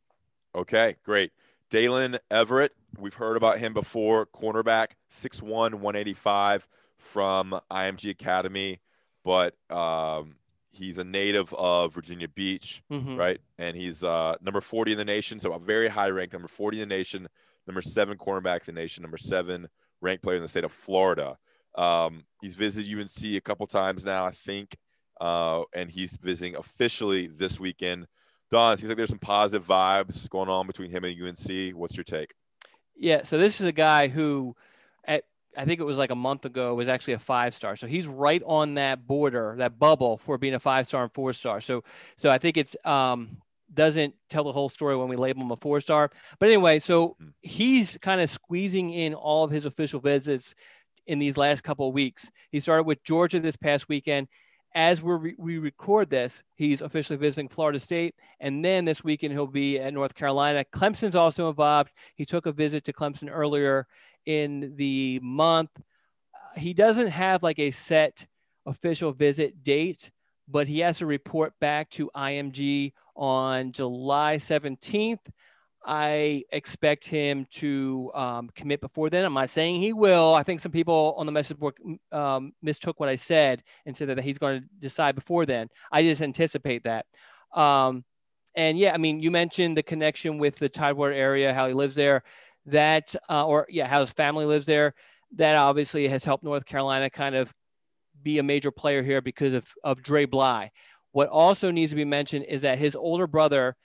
Okay, 0.54 0.96
great. 1.04 1.32
Daylen 1.70 2.18
Everett, 2.30 2.72
we've 2.98 3.14
heard 3.14 3.36
about 3.36 3.58
him 3.58 3.74
before. 3.74 4.26
Cornerback, 4.26 4.92
6'1, 5.10 5.74
185 5.74 6.66
from 6.98 7.60
IMG 7.70 8.10
Academy 8.10 8.80
but 9.28 9.54
um, 9.70 10.36
he's 10.70 10.96
a 10.96 11.04
native 11.04 11.52
of 11.52 11.92
Virginia 11.92 12.28
Beach, 12.28 12.82
mm-hmm. 12.90 13.14
right? 13.14 13.38
And 13.58 13.76
he's 13.76 14.02
uh, 14.02 14.36
number 14.40 14.62
40 14.62 14.92
in 14.92 14.98
the 14.98 15.04
nation, 15.04 15.38
so 15.38 15.52
a 15.52 15.58
very 15.58 15.88
high 15.88 16.08
ranked 16.08 16.32
number 16.32 16.48
40 16.48 16.80
in 16.80 16.88
the 16.88 16.96
nation, 16.96 17.28
number 17.66 17.82
seven 17.82 18.16
cornerback 18.16 18.66
in 18.66 18.74
the 18.74 18.80
nation, 18.80 19.02
number 19.02 19.18
seven 19.18 19.68
ranked 20.00 20.22
player 20.22 20.36
in 20.36 20.42
the 20.42 20.48
state 20.48 20.64
of 20.64 20.72
Florida. 20.72 21.36
Um, 21.74 22.24
he's 22.40 22.54
visited 22.54 22.90
UNC 22.90 23.36
a 23.36 23.40
couple 23.40 23.66
times 23.66 24.06
now, 24.06 24.24
I 24.24 24.30
think, 24.30 24.78
uh, 25.20 25.64
and 25.74 25.90
he's 25.90 26.16
visiting 26.16 26.56
officially 26.56 27.26
this 27.26 27.60
weekend. 27.60 28.06
Don, 28.50 28.74
it 28.74 28.80
seems 28.80 28.88
like 28.88 28.96
there's 28.96 29.10
some 29.10 29.18
positive 29.18 29.66
vibes 29.66 30.28
going 30.30 30.48
on 30.48 30.66
between 30.66 30.90
him 30.90 31.04
and 31.04 31.20
UNC. 31.20 31.76
What's 31.76 31.96
your 31.96 32.04
take? 32.04 32.34
Yeah, 32.96 33.22
so 33.22 33.38
this 33.38 33.60
is 33.60 33.66
a 33.66 33.72
guy 33.72 34.08
who 34.08 34.56
at 35.04 35.24
I 35.56 35.64
think 35.64 35.80
it 35.80 35.84
was 35.84 35.98
like 35.98 36.10
a 36.10 36.16
month 36.16 36.44
ago, 36.44 36.74
was 36.74 36.88
actually 36.88 37.14
a 37.14 37.18
five 37.18 37.54
star. 37.54 37.76
So 37.76 37.86
he's 37.86 38.06
right 38.06 38.42
on 38.46 38.74
that 38.74 39.06
border, 39.06 39.54
that 39.58 39.78
bubble 39.78 40.18
for 40.18 40.38
being 40.38 40.54
a 40.54 40.60
five 40.60 40.86
star 40.86 41.04
and 41.04 41.12
four 41.12 41.32
star. 41.32 41.60
So, 41.60 41.84
so 42.16 42.30
I 42.30 42.38
think 42.38 42.56
it's 42.56 42.76
um, 42.84 43.38
doesn't 43.72 44.14
tell 44.30 44.44
the 44.44 44.52
whole 44.52 44.68
story 44.68 44.96
when 44.96 45.08
we 45.08 45.16
label 45.16 45.42
him 45.42 45.50
a 45.50 45.56
four 45.56 45.80
star. 45.80 46.10
But 46.38 46.46
anyway, 46.46 46.78
so 46.78 47.16
hmm. 47.18 47.28
he's 47.42 47.98
kind 48.00 48.20
of 48.20 48.30
squeezing 48.30 48.92
in 48.92 49.14
all 49.14 49.44
of 49.44 49.50
his 49.50 49.66
official 49.66 50.00
visits 50.00 50.54
in 51.06 51.18
these 51.18 51.36
last 51.36 51.62
couple 51.62 51.88
of 51.88 51.94
weeks. 51.94 52.30
He 52.50 52.60
started 52.60 52.84
with 52.84 53.02
Georgia 53.02 53.40
this 53.40 53.56
past 53.56 53.88
weekend. 53.88 54.28
As 54.74 55.02
we 55.02 55.34
we 55.38 55.58
record 55.58 56.10
this, 56.10 56.42
he's 56.54 56.82
officially 56.82 57.16
visiting 57.16 57.48
Florida 57.48 57.78
State, 57.78 58.14
and 58.38 58.64
then 58.64 58.84
this 58.84 59.02
weekend 59.02 59.32
he'll 59.32 59.46
be 59.46 59.78
at 59.78 59.94
North 59.94 60.14
Carolina. 60.14 60.64
Clemson's 60.72 61.16
also 61.16 61.48
involved. 61.48 61.90
He 62.14 62.24
took 62.24 62.46
a 62.46 62.52
visit 62.52 62.84
to 62.84 62.92
Clemson 62.92 63.30
earlier 63.32 63.86
in 64.26 64.74
the 64.76 65.20
month. 65.22 65.70
Uh, 65.76 66.60
he 66.60 66.74
doesn't 66.74 67.08
have 67.08 67.42
like 67.42 67.58
a 67.58 67.70
set 67.70 68.26
official 68.66 69.12
visit 69.12 69.64
date, 69.64 70.10
but 70.46 70.68
he 70.68 70.80
has 70.80 70.98
to 70.98 71.06
report 71.06 71.54
back 71.60 71.88
to 71.90 72.10
IMG 72.14 72.92
on 73.16 73.72
July 73.72 74.36
17th. 74.36 75.18
I 75.84 76.44
expect 76.52 77.06
him 77.06 77.46
to 77.52 78.10
um, 78.14 78.50
commit 78.54 78.80
before 78.80 79.10
then. 79.10 79.24
I'm 79.24 79.34
not 79.34 79.48
saying 79.48 79.76
he 79.76 79.92
will. 79.92 80.34
I 80.34 80.42
think 80.42 80.60
some 80.60 80.72
people 80.72 81.14
on 81.16 81.26
the 81.26 81.32
message 81.32 81.58
board 81.58 81.74
um, 82.12 82.52
mistook 82.62 83.00
what 83.00 83.08
I 83.08 83.16
said 83.16 83.62
and 83.86 83.96
said 83.96 84.08
that 84.08 84.20
he's 84.20 84.38
going 84.38 84.60
to 84.60 84.66
decide 84.80 85.14
before 85.14 85.46
then. 85.46 85.68
I 85.92 86.02
just 86.02 86.20
anticipate 86.20 86.84
that. 86.84 87.06
Um, 87.54 88.04
and 88.54 88.78
yeah, 88.78 88.92
I 88.92 88.98
mean, 88.98 89.20
you 89.20 89.30
mentioned 89.30 89.76
the 89.76 89.82
connection 89.82 90.38
with 90.38 90.56
the 90.56 90.68
Tidewater 90.68 91.12
area, 91.12 91.54
how 91.54 91.68
he 91.68 91.74
lives 91.74 91.94
there 91.94 92.22
that, 92.66 93.14
uh, 93.28 93.46
or 93.46 93.66
yeah, 93.68 93.86
how 93.86 94.00
his 94.00 94.12
family 94.12 94.44
lives 94.44 94.66
there. 94.66 94.94
That 95.36 95.56
obviously 95.56 96.08
has 96.08 96.24
helped 96.24 96.44
North 96.44 96.64
Carolina 96.64 97.10
kind 97.10 97.34
of 97.34 97.52
be 98.22 98.38
a 98.38 98.42
major 98.42 98.70
player 98.70 99.02
here 99.02 99.20
because 99.20 99.52
of, 99.52 99.66
of 99.84 100.02
Dre 100.02 100.24
Bly. 100.24 100.70
What 101.12 101.28
also 101.28 101.70
needs 101.70 101.90
to 101.90 101.96
be 101.96 102.04
mentioned 102.04 102.46
is 102.48 102.62
that 102.62 102.78
his 102.78 102.96
older 102.96 103.26
brother, 103.26 103.76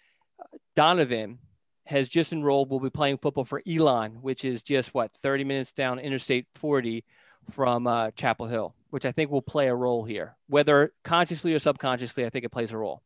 Donovan, 0.75 1.39
has 1.85 2.07
just 2.07 2.31
enrolled, 2.31 2.69
will 2.69 2.79
be 2.79 2.89
playing 2.89 3.17
football 3.17 3.45
for 3.45 3.61
Elon, 3.67 4.21
which 4.21 4.45
is 4.45 4.61
just 4.61 4.93
what, 4.93 5.11
30 5.13 5.43
minutes 5.43 5.73
down 5.73 5.99
Interstate 5.99 6.47
40 6.55 7.03
from 7.49 7.87
uh, 7.87 8.11
Chapel 8.11 8.47
Hill, 8.47 8.73
which 8.89 9.05
I 9.05 9.11
think 9.11 9.29
will 9.29 9.41
play 9.41 9.67
a 9.67 9.75
role 9.75 10.03
here. 10.03 10.35
Whether 10.47 10.93
consciously 11.03 11.53
or 11.53 11.59
subconsciously, 11.59 12.25
I 12.25 12.29
think 12.29 12.45
it 12.45 12.49
plays 12.49 12.71
a 12.71 12.77
role. 12.77 13.01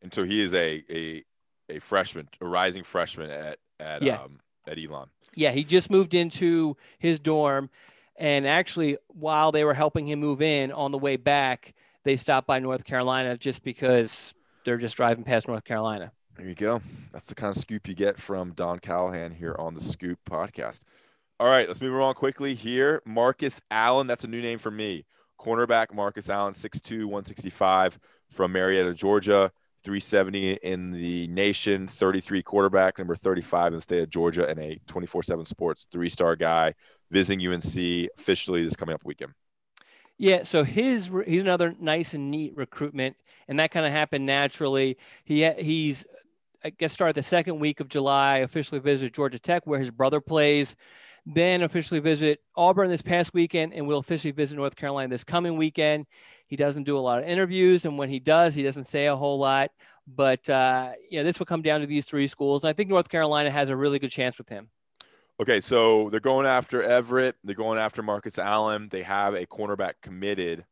And 0.00 0.12
so 0.12 0.24
he 0.24 0.40
is 0.40 0.54
a, 0.54 0.82
a, 0.90 1.24
a 1.68 1.78
freshman, 1.78 2.28
a 2.40 2.46
rising 2.46 2.84
freshman 2.84 3.30
at, 3.30 3.58
at, 3.78 4.02
yeah. 4.02 4.22
um, 4.22 4.40
at 4.66 4.78
Elon. 4.78 5.08
Yeah, 5.34 5.52
he 5.52 5.64
just 5.64 5.90
moved 5.90 6.14
into 6.14 6.76
his 6.98 7.20
dorm. 7.20 7.70
And 8.16 8.46
actually, 8.46 8.98
while 9.08 9.52
they 9.52 9.64
were 9.64 9.74
helping 9.74 10.06
him 10.06 10.20
move 10.20 10.42
in 10.42 10.72
on 10.72 10.90
the 10.90 10.98
way 10.98 11.16
back, 11.16 11.74
they 12.04 12.16
stopped 12.16 12.46
by 12.46 12.58
North 12.58 12.84
Carolina 12.84 13.36
just 13.36 13.62
because 13.62 14.34
they're 14.64 14.78
just 14.78 14.96
driving 14.96 15.24
past 15.24 15.48
North 15.48 15.64
Carolina. 15.64 16.12
There 16.42 16.48
you 16.48 16.56
go. 16.56 16.82
That's 17.12 17.28
the 17.28 17.36
kind 17.36 17.54
of 17.54 17.62
scoop 17.62 17.86
you 17.86 17.94
get 17.94 18.18
from 18.18 18.50
Don 18.50 18.80
Callahan 18.80 19.30
here 19.30 19.54
on 19.60 19.74
the 19.74 19.80
Scoop 19.80 20.18
podcast. 20.28 20.82
All 21.38 21.46
right, 21.46 21.68
let's 21.68 21.80
move 21.80 21.94
on 21.94 22.14
quickly 22.14 22.56
here. 22.56 23.00
Marcus 23.06 23.60
Allen, 23.70 24.08
that's 24.08 24.24
a 24.24 24.26
new 24.26 24.42
name 24.42 24.58
for 24.58 24.72
me. 24.72 25.04
Cornerback 25.40 25.94
Marcus 25.94 26.28
Allen, 26.28 26.52
6'2, 26.52 27.04
165 27.04 27.96
from 28.28 28.50
Marietta, 28.50 28.92
Georgia. 28.92 29.52
370 29.84 30.54
in 30.64 30.90
the 30.90 31.28
nation, 31.28 31.86
33 31.86 32.42
quarterback, 32.42 32.98
number 32.98 33.14
35 33.14 33.68
in 33.68 33.74
the 33.74 33.80
state 33.80 34.02
of 34.02 34.10
Georgia, 34.10 34.48
and 34.48 34.58
a 34.58 34.80
24 34.88 35.22
7 35.22 35.44
sports 35.44 35.86
three 35.90 36.08
star 36.08 36.34
guy 36.34 36.74
visiting 37.10 37.46
UNC 37.46 38.08
officially 38.18 38.64
this 38.64 38.76
coming 38.76 38.94
up 38.94 39.04
weekend. 39.04 39.32
Yeah, 40.18 40.44
so 40.44 40.62
his 40.62 41.10
he's 41.26 41.42
another 41.42 41.74
nice 41.80 42.14
and 42.14 42.30
neat 42.30 42.56
recruitment, 42.56 43.16
and 43.48 43.58
that 43.58 43.72
kind 43.72 43.84
of 43.84 43.90
happened 43.90 44.24
naturally. 44.24 44.96
He 45.24 45.48
he's 45.52 46.04
I 46.64 46.70
guess 46.70 46.92
started 46.92 47.16
the 47.16 47.22
second 47.22 47.58
week 47.58 47.80
of 47.80 47.88
July, 47.88 48.38
officially 48.38 48.80
visited 48.80 49.14
Georgia 49.14 49.38
Tech, 49.38 49.66
where 49.66 49.80
his 49.80 49.90
brother 49.90 50.20
plays. 50.20 50.76
then 51.26 51.62
officially 51.62 52.00
visit 52.00 52.40
Auburn 52.56 52.88
this 52.88 53.02
past 53.02 53.32
weekend 53.32 53.72
and 53.72 53.86
will 53.86 53.98
officially 53.98 54.32
visit 54.32 54.56
North 54.56 54.74
Carolina 54.74 55.08
this 55.08 55.24
coming 55.24 55.56
weekend. 55.56 56.06
He 56.46 56.56
doesn't 56.56 56.82
do 56.84 56.98
a 56.98 57.00
lot 57.00 57.20
of 57.20 57.28
interviews, 57.28 57.84
and 57.84 57.96
when 57.96 58.08
he 58.08 58.18
does, 58.18 58.54
he 58.54 58.62
doesn't 58.62 58.86
say 58.86 59.06
a 59.06 59.16
whole 59.16 59.38
lot. 59.38 59.70
But 60.06 60.48
uh, 60.50 60.92
you 61.08 61.18
know, 61.18 61.24
this 61.24 61.38
will 61.38 61.46
come 61.46 61.62
down 61.62 61.80
to 61.80 61.86
these 61.86 62.06
three 62.06 62.26
schools, 62.26 62.64
and 62.64 62.70
I 62.70 62.72
think 62.72 62.90
North 62.90 63.08
Carolina 63.08 63.50
has 63.50 63.68
a 63.68 63.76
really 63.76 63.98
good 63.98 64.10
chance 64.10 64.36
with 64.36 64.48
him. 64.48 64.68
Okay, 65.40 65.60
so 65.60 66.10
they're 66.10 66.20
going 66.20 66.46
after 66.46 66.82
Everett. 66.82 67.36
They're 67.44 67.54
going 67.54 67.78
after 67.78 68.02
Marcus 68.02 68.38
Allen. 68.38 68.88
They 68.90 69.02
have 69.02 69.34
a 69.34 69.46
cornerback 69.46 69.94
committed, 70.02 70.64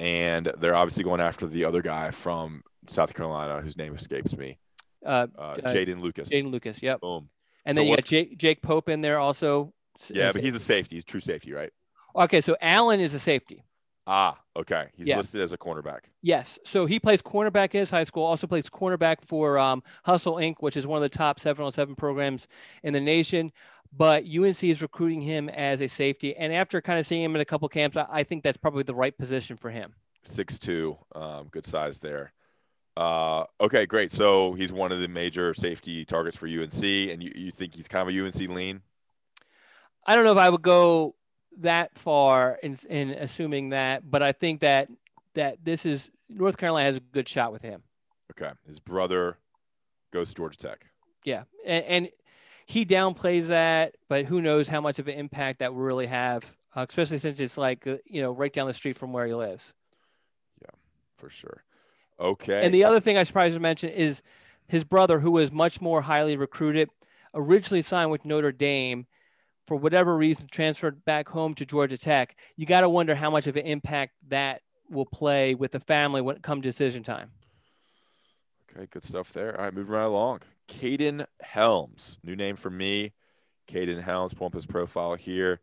and 0.00 0.50
they're 0.58 0.74
obviously 0.74 1.04
going 1.04 1.20
after 1.20 1.46
the 1.46 1.64
other 1.66 1.82
guy 1.82 2.10
from 2.10 2.62
South 2.88 3.14
Carolina, 3.14 3.60
whose 3.60 3.76
name 3.76 3.94
escapes 3.94 4.36
me. 4.36 4.58
Uh, 5.04 5.26
Uh, 5.36 5.40
uh, 5.40 5.56
Jaden 5.72 6.00
Lucas. 6.00 6.30
Jaden 6.30 6.50
Lucas, 6.50 6.82
yep. 6.82 7.00
Boom. 7.00 7.28
And 7.64 7.74
So 7.76 7.80
then 7.80 7.90
you 7.90 7.96
got 7.96 8.04
Jake, 8.04 8.38
Jake 8.38 8.62
Pope 8.62 8.88
in 8.88 9.00
there 9.00 9.18
also. 9.18 9.72
Yeah, 10.10 10.32
but 10.32 10.42
he's 10.42 10.54
a 10.54 10.58
safety. 10.60 10.96
He's 10.96 11.04
true 11.04 11.20
safety, 11.20 11.52
right? 11.52 11.70
okay. 12.16 12.40
So 12.40 12.56
Allen 12.60 13.00
is 13.00 13.14
a 13.14 13.18
safety. 13.18 13.64
Ah, 14.06 14.38
okay. 14.54 14.88
He's 14.94 15.08
Yeah. 15.08 15.16
listed 15.16 15.40
as 15.40 15.54
a 15.54 15.58
cornerback. 15.58 16.00
Yes. 16.20 16.58
So 16.64 16.84
he 16.84 17.00
plays 17.00 17.22
cornerback 17.22 17.72
in 17.74 17.80
his 17.80 17.90
high 17.90 18.04
school, 18.04 18.22
also 18.24 18.46
plays 18.46 18.68
cornerback 18.68 19.22
for 19.22 19.58
um, 19.58 19.82
Hustle 20.04 20.34
Inc., 20.34 20.56
which 20.60 20.76
is 20.76 20.86
one 20.86 21.02
of 21.02 21.10
the 21.10 21.16
top 21.16 21.40
7 21.40 21.64
on 21.64 21.72
7 21.72 21.94
programs 21.94 22.46
in 22.82 22.92
the 22.92 23.00
nation. 23.00 23.50
But 23.96 24.24
UNC 24.26 24.62
is 24.64 24.82
recruiting 24.82 25.22
him 25.22 25.48
as 25.48 25.80
a 25.80 25.88
safety. 25.88 26.36
And 26.36 26.52
after 26.52 26.82
kind 26.82 26.98
of 26.98 27.06
seeing 27.06 27.22
him 27.22 27.34
in 27.34 27.40
a 27.40 27.44
couple 27.46 27.66
camps, 27.70 27.96
I, 27.96 28.06
I 28.10 28.22
think 28.24 28.42
that's 28.42 28.58
probably 28.58 28.82
the 28.82 28.94
right 28.94 29.16
position 29.16 29.56
for 29.56 29.70
him. 29.70 29.94
Six 30.22 30.58
two, 30.58 30.98
um, 31.14 31.48
good 31.50 31.64
size 31.64 31.98
there. 32.00 32.33
Uh, 32.96 33.44
okay, 33.60 33.86
great. 33.86 34.12
So 34.12 34.54
he's 34.54 34.72
one 34.72 34.92
of 34.92 35.00
the 35.00 35.08
major 35.08 35.52
safety 35.54 36.04
targets 36.04 36.36
for 36.36 36.46
UNC, 36.46 36.82
and 36.82 37.22
you, 37.22 37.32
you 37.34 37.50
think 37.50 37.74
he's 37.74 37.88
kind 37.88 38.08
of 38.08 38.14
a 38.14 38.24
UNC 38.24 38.36
lean? 38.54 38.82
I 40.06 40.14
don't 40.14 40.24
know 40.24 40.32
if 40.32 40.38
I 40.38 40.48
would 40.48 40.62
go 40.62 41.14
that 41.60 41.98
far 41.98 42.58
in, 42.62 42.76
in 42.88 43.10
assuming 43.10 43.70
that, 43.70 44.08
but 44.08 44.22
I 44.22 44.32
think 44.32 44.60
that 44.60 44.88
that 45.34 45.64
this 45.64 45.84
is 45.84 46.10
North 46.28 46.56
Carolina 46.56 46.86
has 46.86 46.96
a 46.96 47.00
good 47.00 47.28
shot 47.28 47.52
with 47.52 47.62
him. 47.62 47.82
Okay, 48.30 48.52
his 48.66 48.78
brother 48.78 49.38
goes 50.12 50.28
to 50.28 50.34
Georgia 50.34 50.58
Tech. 50.58 50.86
Yeah, 51.24 51.44
and, 51.66 51.84
and 51.84 52.08
he 52.66 52.86
downplays 52.86 53.48
that, 53.48 53.96
but 54.08 54.24
who 54.24 54.40
knows 54.40 54.68
how 54.68 54.80
much 54.80 54.98
of 54.98 55.08
an 55.08 55.14
impact 55.14 55.58
that 55.58 55.74
will 55.74 55.82
really 55.82 56.06
have, 56.06 56.44
uh, 56.76 56.86
especially 56.88 57.18
since 57.18 57.40
it's 57.40 57.58
like 57.58 57.86
uh, 57.86 57.96
you 58.06 58.22
know 58.22 58.30
right 58.30 58.52
down 58.52 58.68
the 58.68 58.74
street 58.74 58.98
from 58.98 59.12
where 59.12 59.26
he 59.26 59.34
lives. 59.34 59.72
Yeah, 60.62 60.70
for 61.16 61.30
sure. 61.30 61.64
Okay. 62.18 62.64
And 62.64 62.74
the 62.74 62.84
other 62.84 63.00
thing 63.00 63.16
I 63.16 63.24
should 63.24 63.32
probably 63.32 63.58
mention 63.58 63.90
is 63.90 64.22
his 64.68 64.84
brother, 64.84 65.18
who 65.20 65.32
was 65.32 65.52
much 65.52 65.80
more 65.80 66.00
highly 66.02 66.36
recruited, 66.36 66.88
originally 67.34 67.82
signed 67.82 68.10
with 68.10 68.24
Notre 68.24 68.52
Dame, 68.52 69.06
for 69.66 69.76
whatever 69.76 70.16
reason 70.16 70.46
transferred 70.50 71.04
back 71.04 71.28
home 71.28 71.54
to 71.54 71.66
Georgia 71.66 71.96
Tech. 71.96 72.36
You 72.56 72.66
got 72.66 72.82
to 72.82 72.88
wonder 72.88 73.14
how 73.14 73.30
much 73.30 73.46
of 73.46 73.56
an 73.56 73.66
impact 73.66 74.12
that 74.28 74.60
will 74.90 75.06
play 75.06 75.54
with 75.54 75.72
the 75.72 75.80
family 75.80 76.20
when 76.20 76.36
it 76.36 76.42
comes 76.42 76.62
decision 76.62 77.02
time. 77.02 77.30
okay, 78.70 78.86
good 78.90 79.04
stuff 79.04 79.32
there. 79.32 79.56
All 79.56 79.64
right, 79.64 79.74
moving 79.74 79.92
right 79.92 80.02
along. 80.02 80.40
Kaden 80.68 81.24
Helms, 81.42 82.18
new 82.22 82.36
name 82.36 82.56
for 82.56 82.70
me. 82.70 83.12
Kaden 83.68 84.02
Helms, 84.02 84.34
pull 84.34 84.46
up 84.48 84.54
his 84.54 84.66
profile 84.66 85.14
here. 85.14 85.60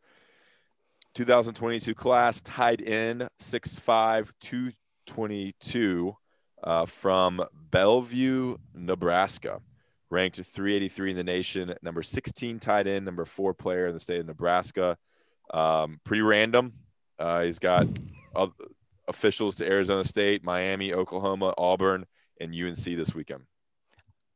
2022 1.13 1.93
class, 1.93 2.41
tight 2.41 2.81
end 2.85 3.27
6'5", 3.39 4.31
222 4.39 6.15
uh, 6.63 6.85
from 6.85 7.43
Bellevue, 7.71 8.57
Nebraska. 8.73 9.61
Ranked 10.09 10.35
383 10.35 11.11
in 11.11 11.15
the 11.15 11.23
nation, 11.23 11.73
number 11.81 12.03
16 12.03 12.59
tight 12.59 12.85
end, 12.85 13.05
number 13.05 13.23
four 13.23 13.53
player 13.53 13.87
in 13.87 13.93
the 13.93 13.99
state 13.99 14.19
of 14.19 14.25
Nebraska. 14.25 14.97
Um, 15.53 16.01
pretty 16.03 16.21
random. 16.21 16.73
Uh, 17.17 17.43
he's 17.43 17.59
got 17.59 17.87
officials 19.07 19.55
to 19.57 19.65
Arizona 19.65 20.03
State, 20.03 20.43
Miami, 20.43 20.93
Oklahoma, 20.93 21.53
Auburn, 21.57 22.05
and 22.41 22.53
UNC 22.53 22.83
this 22.83 23.15
weekend. 23.15 23.43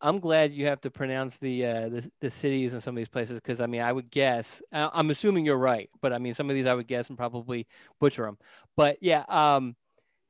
I'm 0.01 0.19
glad 0.19 0.53
you 0.53 0.67
have 0.67 0.81
to 0.81 0.91
pronounce 0.91 1.37
the 1.37 1.65
uh, 1.65 1.89
the, 1.89 2.11
the 2.21 2.29
cities 2.29 2.73
in 2.73 2.81
some 2.81 2.95
of 2.95 2.97
these 2.97 3.07
places 3.09 3.39
because 3.39 3.59
I 3.59 3.65
mean 3.65 3.81
I 3.81 3.91
would 3.91 4.11
guess 4.11 4.61
I- 4.71 4.91
I'm 4.93 5.09
assuming 5.09 5.45
you're 5.45 5.57
right, 5.57 5.89
but 6.01 6.13
I 6.13 6.19
mean 6.19 6.33
some 6.33 6.49
of 6.49 6.55
these 6.55 6.67
I 6.67 6.73
would 6.73 6.87
guess 6.87 7.07
and 7.09 7.17
probably 7.17 7.65
butcher 7.99 8.23
them. 8.23 8.37
But 8.75 8.97
yeah, 9.01 9.23
um, 9.27 9.75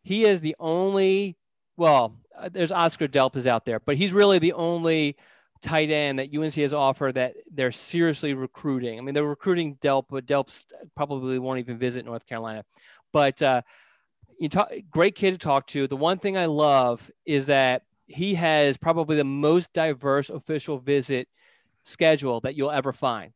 he 0.04 0.26
is 0.26 0.42
the 0.42 0.56
only. 0.60 1.36
Well, 1.78 2.16
uh, 2.38 2.50
there's 2.50 2.72
Oscar 2.72 3.08
Delp 3.08 3.36
is 3.36 3.48
out 3.48 3.66
there, 3.66 3.80
but 3.80 3.98
he's 3.98 4.14
really 4.14 4.40
the 4.40 4.54
only 4.54 5.18
tight 5.62 5.90
end 5.90 6.20
that 6.20 6.36
UNC 6.36 6.54
has 6.54 6.74
offered 6.74 7.16
that 7.16 7.36
they're 7.52 7.72
seriously 7.72 8.34
recruiting. 8.34 9.00
I 9.00 9.02
mean 9.02 9.16
they're 9.16 9.24
recruiting 9.24 9.76
Delp, 9.78 10.06
but 10.10 10.26
Delp 10.26 10.50
probably 10.96 11.40
won't 11.40 11.60
even 11.60 11.78
visit 11.78 12.06
North 12.06 12.26
Carolina. 12.26 12.64
But 13.12 13.42
uh, 13.42 13.62
you 14.40 14.50
talk, 14.50 14.72
great 14.92 15.16
kid 15.16 15.32
to 15.32 15.38
talk 15.38 15.68
to. 15.68 15.88
The 15.88 15.96
one 15.96 16.20
thing 16.20 16.38
I 16.38 16.46
love 16.46 17.10
is 17.26 17.48
that 17.48 17.84
he 18.08 18.36
has 18.36 18.78
probably 18.78 19.16
the 19.16 19.24
most 19.24 19.74
diverse 19.74 20.30
official 20.30 20.78
visit 20.78 21.28
schedule 21.84 22.42
that 22.42 22.56
you'll 22.56 22.72
ever 22.72 22.94
find. 22.94 23.32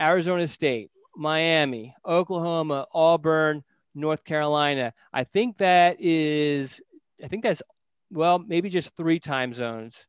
Arizona 0.00 0.46
State, 0.48 0.90
Miami, 1.16 1.94
Oklahoma, 2.06 2.86
Auburn, 2.92 3.62
North 3.94 4.24
Carolina. 4.24 4.92
I 5.12 5.24
think 5.24 5.58
that 5.58 6.00
is, 6.00 6.80
I 7.22 7.28
think 7.28 7.42
that's, 7.42 7.62
well, 8.14 8.38
maybe 8.38 8.68
just 8.70 8.96
three 8.96 9.18
time 9.18 9.52
zones. 9.52 10.06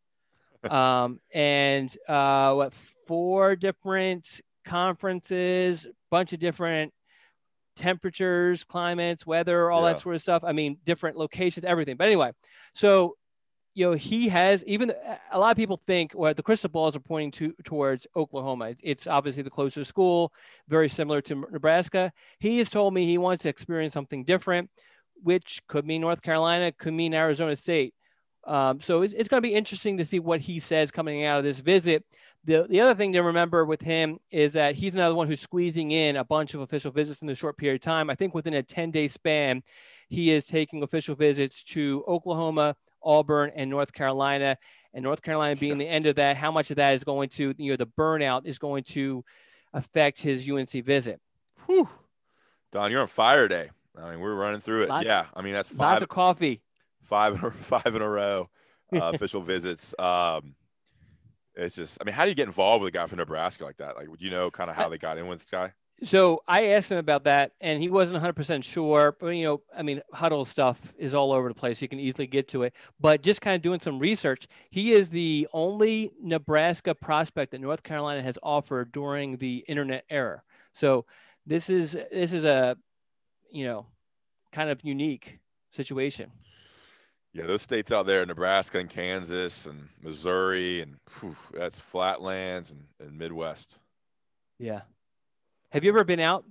um, 0.70 1.20
and 1.34 1.96
uh, 2.08 2.54
what, 2.54 2.74
four 3.08 3.56
different 3.56 4.42
conferences, 4.64 5.86
bunch 6.10 6.34
of 6.34 6.40
different 6.40 6.94
temperatures, 7.76 8.64
climates, 8.64 9.26
weather, 9.26 9.70
all 9.70 9.84
Yeah. 9.84 9.94
that 9.94 10.02
sort 10.02 10.16
of 10.16 10.22
stuff. 10.22 10.44
I 10.44 10.54
mean, 10.54 10.78
different 10.86 11.18
locations, 11.18 11.66
everything. 11.66 11.98
But 11.98 12.08
anyway, 12.08 12.32
so 12.74 13.16
you 13.76 13.86
know, 13.86 13.92
he 13.92 14.30
has 14.30 14.64
even 14.66 14.94
a 15.34 15.38
lot 15.38 15.52
of 15.52 15.58
people 15.58 15.76
think 15.76 16.14
well, 16.16 16.34
the 16.34 16.42
crystal 16.42 16.70
balls 16.70 16.96
are 16.96 17.02
pointing 17.02 17.32
to 17.32 17.54
towards 17.66 18.08
Oklahoma. 18.16 18.74
It's 18.82 19.06
obviously 19.06 19.44
the 19.44 19.50
closest 19.50 19.90
school, 19.90 20.32
very 20.70 20.88
similar 20.88 21.22
to 21.24 21.46
Nebraska. 21.52 22.14
He 22.40 22.58
has 22.60 22.70
told 22.70 22.94
me 22.94 23.06
he 23.06 23.18
wants 23.18 23.44
to 23.44 23.50
experience 23.50 23.94
something 23.94 24.24
different, 24.24 24.70
which 25.26 25.60
could 25.68 25.88
mean 25.88 26.02
North 26.02 26.22
Carolina, 26.22 26.72
could 26.72 26.94
mean 26.94 27.16
Arizona 27.16 27.56
State. 27.56 27.96
Um, 28.44 28.80
so 28.80 29.02
it's, 29.02 29.12
it's 29.12 29.28
going 29.28 29.42
to 29.42 29.48
be 29.48 29.56
interesting 29.56 29.98
to 29.98 30.06
see 30.06 30.20
what 30.20 30.40
he 30.40 30.60
says 30.60 30.92
coming 30.92 31.26
out 31.26 31.40
of 31.40 31.44
this 31.44 31.58
visit. 31.58 32.06
The, 32.44 32.68
the 32.70 32.80
other 32.80 32.94
thing 32.94 33.12
to 33.14 33.22
remember 33.22 33.66
with 33.66 33.82
him 33.82 34.20
is 34.30 34.54
that 34.54 34.76
he's 34.76 34.94
another 34.94 35.16
one 35.16 35.28
who's 35.28 35.42
squeezing 35.42 35.90
in 35.90 36.16
a 36.16 36.24
bunch 36.24 36.54
of 36.54 36.62
official 36.62 36.92
visits 36.92 37.24
in 37.24 37.30
a 37.30 37.34
short 37.34 37.58
period 37.58 37.82
of 37.82 37.82
time. 37.82 38.12
I 38.12 38.16
think 38.16 38.36
within 38.36 38.54
a 38.54 38.62
10 38.62 38.92
day 38.92 39.08
span, 39.08 39.64
he 40.10 40.30
is 40.30 40.46
taking 40.46 40.84
official 40.84 41.16
visits 41.16 41.64
to 41.64 42.04
Oklahoma, 42.08 42.76
Auburn, 43.02 43.52
and 43.56 43.68
North 43.68 43.94
Carolina. 43.94 44.60
And 44.94 45.02
North 45.04 45.24
Carolina 45.24 45.56
being 45.56 45.80
the 45.80 45.88
end 45.88 46.06
of 46.06 46.18
that, 46.18 46.38
how 46.38 46.52
much 46.52 46.70
of 46.70 46.76
that 46.76 46.94
is 46.94 47.04
going 47.04 47.30
to, 47.30 47.56
you 47.58 47.72
know, 47.72 47.78
the 47.78 47.88
burnout 47.88 48.46
is 48.46 48.60
going 48.60 48.84
to 48.84 49.26
affect 49.74 50.22
his 50.22 50.48
UNC 50.48 50.70
visit. 50.86 51.20
Whew. 51.66 51.90
Don, 52.72 52.92
you're 52.92 53.02
on 53.02 53.08
fire 53.08 53.48
today. 53.48 53.72
I 54.02 54.12
mean, 54.12 54.20
we're 54.20 54.36
running 54.36 54.62
through 54.62 54.84
it. 54.84 54.90
Lots- 54.90 55.06
yeah, 55.06 55.26
I 55.34 55.42
mean 55.42 55.54
that's 55.54 55.72
Lots 55.72 55.96
five, 55.96 56.02
of 56.04 56.10
coffee. 56.10 56.62
five, 57.04 57.34
in 57.36 57.46
a- 57.46 57.52
five 57.82 57.96
in 57.96 58.02
a 58.02 58.10
row 58.10 58.50
uh, 58.94 59.12
official 59.14 59.42
visits. 59.42 59.96
Um, 60.00 60.56
it's 61.56 61.76
just, 61.78 61.98
I 62.02 62.04
mean, 62.04 62.14
how 62.14 62.24
do 62.24 62.30
you 62.30 62.36
get 62.36 62.48
involved 62.48 62.84
with 62.84 62.90
a 62.94 62.98
guy 62.98 63.06
from 63.08 63.20
Nebraska 63.20 63.64
like 63.64 63.78
that? 63.78 63.96
Like, 63.96 64.10
would 64.10 64.22
you 64.22 64.30
know 64.30 64.52
kind 64.52 64.70
of 64.70 64.76
how 64.76 64.90
they 64.90 64.98
got 64.98 65.18
in 65.18 65.28
with 65.28 65.40
this 65.40 65.50
guy? 65.50 65.72
So 66.04 66.42
I 66.46 66.72
asked 66.72 66.92
him 66.92 66.98
about 66.98 67.24
that, 67.24 67.54
and 67.62 67.82
he 67.82 67.88
wasn't 67.88 68.22
100% 68.22 68.62
sure. 68.66 69.16
But, 69.18 69.28
you 69.28 69.46
know, 69.46 69.62
I 69.74 69.82
mean, 69.82 70.02
Hudl 70.14 70.46
stuff 70.46 70.94
is 70.98 71.14
all 71.14 71.32
over 71.32 71.48
the 71.48 71.56
place. 71.56 71.82
You 71.82 71.88
can 71.88 72.02
easily 72.02 72.28
get 72.28 72.50
to 72.50 72.64
it. 72.64 72.74
But 73.00 73.22
just 73.24 73.40
kind 73.40 73.56
of 73.56 73.62
doing 73.62 73.80
some 73.80 73.98
research, 73.98 74.48
he 74.70 74.92
is 74.92 75.10
the 75.10 75.48
only 75.54 76.12
Nebraska 76.22 76.94
prospect 76.94 77.52
that 77.52 77.62
North 77.62 77.84
Carolina 77.84 78.22
has 78.22 78.38
offered 78.44 78.92
during 78.92 79.38
the 79.38 79.64
internet 79.70 80.04
era. 80.10 80.42
So 80.74 81.06
this 81.46 81.70
is 81.70 81.94
this 82.12 82.34
is 82.34 82.44
a, 82.44 82.76
you 83.56 83.66
know, 83.66 83.86
kind 84.52 84.70
of 84.70 84.84
unique 84.84 85.40
situation. 85.72 86.32
Yeah, 87.34 87.46
those 87.46 87.62
states 87.62 87.92
out 87.92 88.06
there, 88.06 88.26
Nebraska 88.26 88.80
and 88.80 88.90
Kansas 88.90 89.66
and 89.66 89.90
Missouri, 90.02 90.82
and 90.82 90.98
whew, 91.20 91.36
that's 91.54 91.80
flatlands 91.80 92.72
and, 92.72 92.86
and 93.00 93.18
Midwest. 93.18 93.78
Yeah. 94.60 94.82
Have 95.72 95.84
you 95.84 95.92
ever 95.92 96.04
been 96.04 96.20
out? 96.20 96.46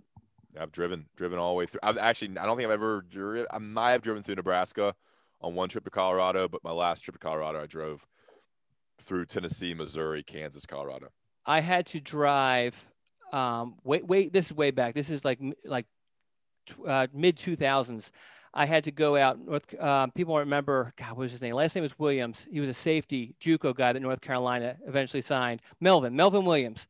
I've 0.59 0.73
driven 0.73 1.07
driven 1.17 1.39
all 1.39 1.51
the 1.51 1.59
way 1.59 1.67
through. 1.67 1.81
I've 1.83 1.99
actually, 1.99 2.39
I 2.39 2.47
don't 2.47 2.57
think 2.57 2.67
I've 2.67 2.73
ever 2.75 3.05
driven. 3.09 3.47
I 3.51 3.59
might 3.59 3.93
have 3.93 4.03
driven 4.03 4.23
through 4.23 4.37
Nebraska 4.37 4.95
on 5.41 5.55
one 5.55 5.69
trip 5.69 5.85
to 5.85 5.91
Colorado, 5.91 6.49
but 6.49 6.63
my 6.65 6.73
last 6.73 7.01
trip 7.01 7.15
to 7.15 7.19
Colorado, 7.19 7.63
I 7.63 7.67
drove 7.67 8.07
through 9.01 9.27
Tennessee, 9.27 9.75
Missouri, 9.75 10.23
Kansas, 10.23 10.67
Colorado. 10.67 11.09
I 11.45 11.61
had 11.61 11.87
to 11.87 12.01
drive. 12.01 12.87
Um, 13.33 13.77
wait, 13.85 14.07
wait. 14.07 14.33
This 14.33 14.47
is 14.47 14.53
way 14.55 14.71
back. 14.71 14.95
This 14.95 15.11
is 15.11 15.25
like 15.25 15.41
like 15.65 15.87
uh, 16.87 17.07
mid 17.13 17.37
two 17.37 17.57
thousands. 17.57 18.13
I 18.57 18.67
had 18.67 18.85
to 18.85 18.93
go 18.93 19.17
out 19.17 19.41
North. 19.41 19.79
Um, 19.81 20.13
people 20.13 20.39
remember. 20.39 20.93
God, 20.97 21.11
what 21.11 21.19
was 21.19 21.33
his 21.33 21.43
name? 21.43 21.55
Last 21.55 21.75
name 21.75 21.83
was 21.83 21.99
Williams. 21.99 22.47
He 22.51 22.61
was 22.61 22.71
a 22.71 22.75
safety 22.75 23.35
JUCO 23.41 23.75
guy 23.75 23.93
that 23.93 24.01
North 24.01 24.21
Carolina 24.21 24.77
eventually 24.87 25.23
signed. 25.23 25.61
Melvin, 25.81 26.15
Melvin 26.15 26.45
Williams. 26.45 26.87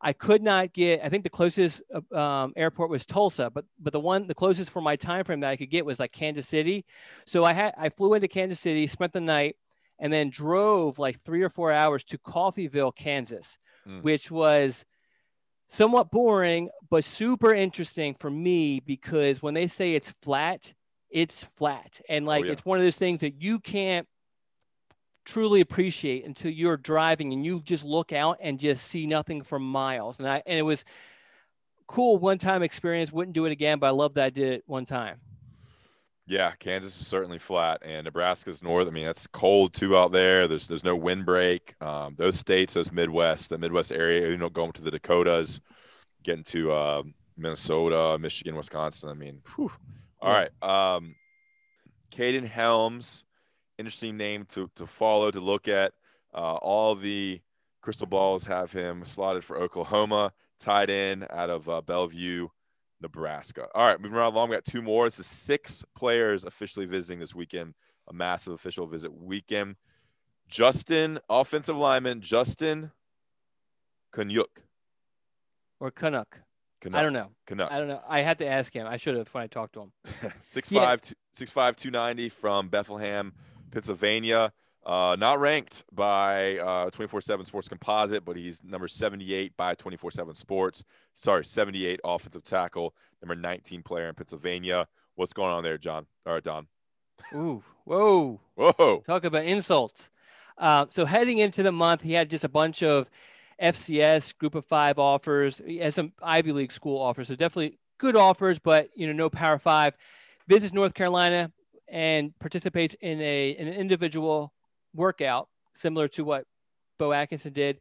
I 0.00 0.12
could 0.12 0.42
not 0.42 0.74
get. 0.74 1.00
I 1.02 1.08
think 1.08 1.24
the 1.24 1.30
closest 1.30 1.82
uh, 1.92 2.16
um, 2.16 2.52
airport 2.54 2.90
was 2.90 3.06
Tulsa, 3.06 3.50
but 3.50 3.64
but 3.78 3.92
the 3.92 4.00
one 4.00 4.26
the 4.26 4.34
closest 4.34 4.70
for 4.70 4.82
my 4.82 4.96
time 4.96 5.24
frame 5.24 5.40
that 5.40 5.50
I 5.50 5.56
could 5.56 5.70
get 5.70 5.86
was 5.86 5.98
like 5.98 6.12
Kansas 6.12 6.46
City. 6.46 6.84
So 7.24 7.44
I 7.44 7.54
had 7.54 7.72
I 7.78 7.88
flew 7.88 8.14
into 8.14 8.28
Kansas 8.28 8.60
City, 8.60 8.86
spent 8.86 9.12
the 9.12 9.20
night, 9.20 9.56
and 9.98 10.12
then 10.12 10.28
drove 10.30 10.98
like 10.98 11.18
three 11.18 11.42
or 11.42 11.48
four 11.48 11.72
hours 11.72 12.04
to 12.04 12.18
Coffeyville, 12.18 12.94
Kansas, 12.94 13.58
mm. 13.88 14.02
which 14.02 14.30
was 14.30 14.84
somewhat 15.68 16.10
boring 16.10 16.68
but 16.90 17.04
super 17.04 17.54
interesting 17.54 18.14
for 18.14 18.30
me 18.30 18.80
because 18.80 19.42
when 19.42 19.54
they 19.54 19.66
say 19.66 19.94
it's 19.94 20.12
flat, 20.22 20.72
it's 21.10 21.44
flat, 21.56 22.00
and 22.08 22.26
like 22.26 22.44
oh, 22.44 22.46
yeah. 22.46 22.52
it's 22.52 22.64
one 22.64 22.78
of 22.78 22.84
those 22.84 22.96
things 22.96 23.20
that 23.20 23.42
you 23.42 23.58
can't 23.60 24.06
truly 25.24 25.60
appreciate 25.60 26.24
until 26.24 26.50
you're 26.50 26.76
driving 26.76 27.32
and 27.32 27.44
you 27.44 27.60
just 27.60 27.84
look 27.84 28.12
out 28.12 28.38
and 28.40 28.58
just 28.58 28.86
see 28.86 29.06
nothing 29.06 29.42
for 29.42 29.58
miles. 29.58 30.18
And 30.18 30.28
I 30.28 30.42
and 30.46 30.58
it 30.58 30.62
was 30.62 30.84
cool 31.86 32.16
one 32.18 32.38
time 32.38 32.62
experience. 32.62 33.12
Wouldn't 33.12 33.34
do 33.34 33.44
it 33.44 33.52
again, 33.52 33.78
but 33.78 33.88
I 33.88 33.90
love 33.90 34.14
that 34.14 34.24
I 34.24 34.30
did 34.30 34.52
it 34.52 34.64
one 34.66 34.84
time. 34.84 35.20
Yeah, 36.28 36.52
Kansas 36.58 37.00
is 37.00 37.06
certainly 37.06 37.38
flat, 37.38 37.82
and 37.84 38.04
Nebraska's 38.04 38.60
north. 38.60 38.88
I 38.88 38.90
mean, 38.90 39.06
that's 39.06 39.28
cold 39.28 39.74
too 39.74 39.96
out 39.96 40.10
there. 40.10 40.48
There's 40.48 40.66
there's 40.66 40.82
no 40.82 40.96
windbreak. 40.96 41.80
Um, 41.80 42.16
those 42.18 42.36
states, 42.36 42.74
those 42.74 42.90
Midwest, 42.90 43.50
the 43.50 43.58
Midwest 43.58 43.92
area, 43.92 44.28
you 44.28 44.36
know, 44.36 44.48
going 44.48 44.72
to 44.72 44.82
the 44.82 44.90
Dakotas, 44.90 45.60
getting 46.26 46.44
to 46.44 46.72
uh, 46.72 47.02
Minnesota, 47.36 48.18
Michigan, 48.18 48.56
Wisconsin. 48.56 49.08
I 49.08 49.14
mean, 49.14 49.40
whew. 49.54 49.70
all 50.20 50.30
right. 50.30 50.50
Um, 50.62 51.14
Kaden 52.10 52.46
Helms 52.46 53.24
interesting 53.78 54.16
name 54.16 54.44
to, 54.46 54.70
to 54.76 54.86
follow, 54.86 55.30
to 55.30 55.40
look 55.40 55.68
at. 55.68 55.92
Uh, 56.34 56.54
all 56.56 56.94
the 56.94 57.40
crystal 57.80 58.06
balls 58.06 58.46
have 58.46 58.72
him 58.72 59.04
slotted 59.04 59.44
for 59.44 59.56
Oklahoma, 59.56 60.32
tight 60.58 60.90
end 60.90 61.26
out 61.30 61.50
of 61.50 61.68
uh, 61.68 61.80
Bellevue, 61.80 62.48
Nebraska. 63.00 63.68
All 63.74 63.86
right, 63.86 64.00
moving 64.00 64.16
right 64.16 64.26
along. 64.26 64.50
We 64.50 64.56
got 64.56 64.64
two 64.64 64.82
more. 64.82 65.06
It's 65.06 65.18
the 65.18 65.24
six 65.24 65.84
players 65.94 66.44
officially 66.44 66.86
visiting 66.86 67.20
this 67.20 67.34
weekend, 67.34 67.74
a 68.08 68.12
massive 68.12 68.54
official 68.54 68.86
visit 68.86 69.12
weekend. 69.12 69.76
Justin, 70.48 71.18
offensive 71.28 71.76
lineman, 71.76 72.20
Justin 72.20 72.92
Canuck. 74.12 74.62
Or 75.80 75.90
Canuck. 75.90 76.38
Canuck. 76.80 76.98
I 76.98 77.02
don't 77.02 77.12
know. 77.12 77.30
Canuck. 77.46 77.72
I 77.72 77.78
don't 77.78 77.88
know. 77.88 78.02
I 78.06 78.20
had 78.20 78.38
to 78.38 78.46
ask 78.46 78.72
him. 78.72 78.86
I 78.86 78.96
should 78.96 79.16
have 79.16 79.28
when 79.28 79.44
I 79.44 79.46
talked 79.46 79.74
to 79.74 79.80
him. 79.80 79.92
6'5", 80.42 80.70
yeah. 80.72 80.96
6'5", 81.36 81.76
290 81.76 82.28
from 82.28 82.68
Bethlehem. 82.68 83.32
Pennsylvania. 83.70 84.52
Uh, 84.86 85.16
not 85.18 85.40
ranked 85.40 85.84
by 85.92 86.58
uh, 86.58 86.90
24/7 86.90 87.44
Sports 87.44 87.68
Composite, 87.68 88.24
but 88.24 88.36
he's 88.36 88.62
number 88.62 88.86
78 88.86 89.56
by 89.56 89.74
24/7 89.74 90.36
Sports. 90.36 90.84
Sorry, 91.12 91.44
78 91.44 91.98
offensive 92.04 92.44
tackle, 92.44 92.94
number 93.20 93.34
19 93.34 93.82
player 93.82 94.08
in 94.08 94.14
Pennsylvania. 94.14 94.86
What's 95.16 95.32
going 95.32 95.50
on 95.50 95.64
there, 95.64 95.76
John? 95.76 96.06
All 96.24 96.34
right, 96.34 96.42
Don. 96.42 96.68
Ooh, 97.34 97.64
whoa, 97.82 98.40
whoa! 98.54 99.02
Talk 99.04 99.24
about 99.24 99.44
insults. 99.44 100.08
Uh, 100.56 100.86
so 100.90 101.04
heading 101.04 101.38
into 101.38 101.64
the 101.64 101.72
month, 101.72 102.02
he 102.02 102.12
had 102.12 102.30
just 102.30 102.44
a 102.44 102.48
bunch 102.48 102.84
of 102.84 103.10
FCS 103.60 104.36
Group 104.38 104.54
of 104.54 104.64
Five 104.64 104.98
offers. 104.98 105.60
Has 105.80 105.94
some 105.94 106.12
Ivy 106.22 106.52
League 106.52 106.72
school 106.72 107.00
offers, 107.00 107.28
so 107.28 107.36
definitely 107.36 107.78
good 107.98 108.16
offers, 108.16 108.58
but 108.58 108.90
you 108.94 109.06
know 109.06 109.12
no 109.12 109.30
Power 109.30 109.58
Five. 109.58 109.94
Visits 110.48 110.72
North 110.72 110.94
Carolina, 110.94 111.50
and 111.88 112.36
participates 112.38 112.94
in 113.00 113.20
a 113.20 113.56
an 113.56 113.68
individual 113.68 114.52
workout 114.94 115.48
similar 115.74 116.08
to 116.08 116.24
what 116.24 116.46
Beau 116.98 117.12
Atkinson 117.12 117.52
did, 117.52 117.80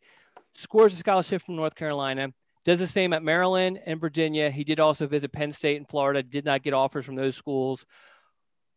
scores 0.56 0.94
a 0.94 0.98
scholarship 0.98 1.42
from 1.42 1.56
North 1.56 1.76
Carolina, 1.76 2.34
does 2.66 2.80
the 2.80 2.88
same 2.88 3.14
at 3.14 3.24
Maryland 3.24 3.80
and 3.86 4.00
Virginia. 4.02 4.50
He 4.50 4.64
did 4.64 4.80
also 4.80 5.08
visit 5.08 5.32
Penn 5.32 5.52
State 5.52 5.78
and 5.78 5.88
Florida, 5.88 6.22
did 6.22 6.46
not 6.46 6.64
get 6.64 6.74
offers 6.74 7.06
from 7.06 7.16
those 7.16 7.36
schools. 7.36 7.86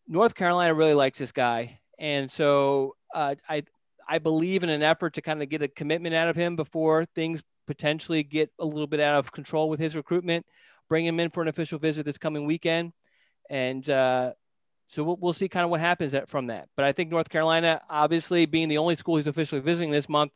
North 0.07 0.35
Carolina 0.35 0.73
really 0.73 0.95
likes 0.95 1.19
this 1.19 1.33
guy. 1.33 1.81
And 1.99 2.31
so 2.31 2.95
uh, 3.15 3.35
I, 3.49 3.65
I 4.09 4.19
believe 4.19 4.63
in 4.63 4.71
an 4.71 4.83
effort 4.83 5.15
to 5.15 5.23
kind 5.23 5.43
of 5.43 5.49
get 5.49 5.63
a 5.63 5.69
commitment 5.69 6.15
out 6.15 6.29
of 6.29 6.37
him 6.37 6.57
before 6.57 7.05
things 7.05 7.43
potentially 7.67 8.23
get 8.23 8.51
a 8.59 8.65
little 8.65 8.87
bit 8.87 9.01
out 9.01 9.19
of 9.19 9.31
control 9.31 9.69
with 9.69 9.79
his 9.79 9.95
recruitment, 9.95 10.47
bring 10.89 11.05
him 11.05 11.21
in 11.21 11.31
for 11.31 11.43
an 11.43 11.49
official 11.49 11.79
visit 11.79 12.07
this 12.07 12.17
coming 12.17 12.47
weekend. 12.47 12.93
And 13.51 13.89
uh, 13.89 14.33
so 14.87 15.05
we'll, 15.05 15.17
we'll 15.21 15.33
see 15.35 15.49
kind 15.49 15.65
of 15.65 15.71
what 15.71 15.81
happens 15.81 16.15
at, 16.15 16.29
from 16.29 16.47
that. 16.47 16.69
But 16.77 16.87
I 16.87 16.93
think 16.93 17.11
North 17.11 17.29
Carolina, 17.29 17.83
obviously 17.91 18.47
being 18.47 18.69
the 18.69 18.79
only 18.79 18.97
school 18.97 19.17
he's 19.17 19.27
officially 19.27 19.61
visiting 19.61 19.91
this 19.91 20.09
month, 20.09 20.33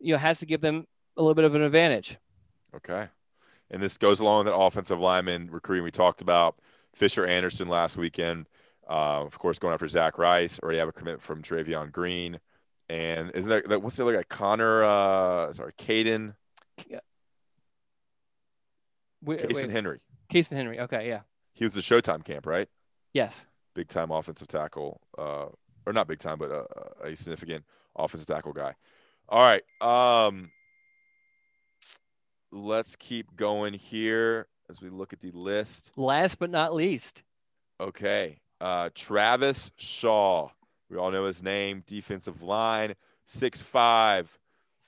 you 0.00 0.12
know, 0.12 0.18
has 0.18 0.40
to 0.40 0.46
give 0.46 0.60
them 0.60 0.84
a 1.16 1.22
little 1.22 1.34
bit 1.34 1.44
of 1.44 1.54
an 1.54 1.62
advantage. 1.62 2.18
Okay. 2.74 3.06
And 3.70 3.80
this 3.82 3.96
goes 3.96 4.20
along 4.20 4.44
with 4.44 4.52
the 4.52 4.58
offensive 4.58 4.98
lineman 4.98 5.50
recruiting 5.50 5.84
we 5.84 5.92
talked 5.92 6.20
about. 6.20 6.58
Fisher 6.92 7.24
Anderson 7.24 7.68
last 7.68 7.96
weekend, 7.96 8.46
uh, 8.88 9.22
of 9.22 9.38
course, 9.38 9.58
going 9.58 9.74
after 9.74 9.88
Zach 9.88 10.18
Rice. 10.18 10.58
Already 10.60 10.78
have 10.78 10.88
a 10.88 10.92
commitment 10.92 11.22
from 11.22 11.42
Travion 11.42 11.90
Green. 11.90 12.40
And 12.88 13.30
isn't 13.34 13.50
that, 13.50 13.68
that 13.68 13.82
what's 13.82 13.96
the 13.96 14.02
other 14.02 14.16
guy? 14.16 14.24
Connor, 14.24 14.84
uh, 14.84 15.52
sorry, 15.52 15.72
Caden. 15.72 16.34
Yeah. 16.88 17.00
Wait, 19.22 19.48
Casey 19.48 19.70
Henry. 19.70 20.00
Casey 20.28 20.54
Henry. 20.54 20.80
Okay. 20.80 21.08
Yeah. 21.08 21.20
He 21.54 21.64
was 21.64 21.74
the 21.74 21.80
Showtime 21.80 22.24
camp, 22.24 22.46
right? 22.46 22.68
Yes 23.12 23.46
big 23.74 23.88
time 23.88 24.10
offensive 24.10 24.48
tackle, 24.48 25.00
uh, 25.18 25.46
or 25.86 25.92
not 25.92 26.08
big 26.08 26.20
time, 26.20 26.38
but 26.38 26.50
a, 26.50 27.08
a, 27.08 27.16
significant 27.16 27.64
offensive 27.96 28.28
tackle 28.28 28.52
guy. 28.52 28.74
All 29.28 29.40
right. 29.40 29.62
Um, 29.80 30.50
let's 32.50 32.96
keep 32.96 33.36
going 33.36 33.74
here 33.74 34.46
as 34.70 34.80
we 34.80 34.88
look 34.88 35.12
at 35.12 35.20
the 35.20 35.32
list. 35.32 35.92
Last 35.96 36.38
but 36.38 36.50
not 36.50 36.74
least. 36.74 37.22
Okay. 37.80 38.38
Uh, 38.60 38.90
Travis 38.94 39.72
Shaw. 39.76 40.50
We 40.94 41.00
all 41.00 41.10
know 41.10 41.26
his 41.26 41.42
name. 41.42 41.82
Defensive 41.86 42.40
line, 42.40 42.94
6'5, 43.26 44.28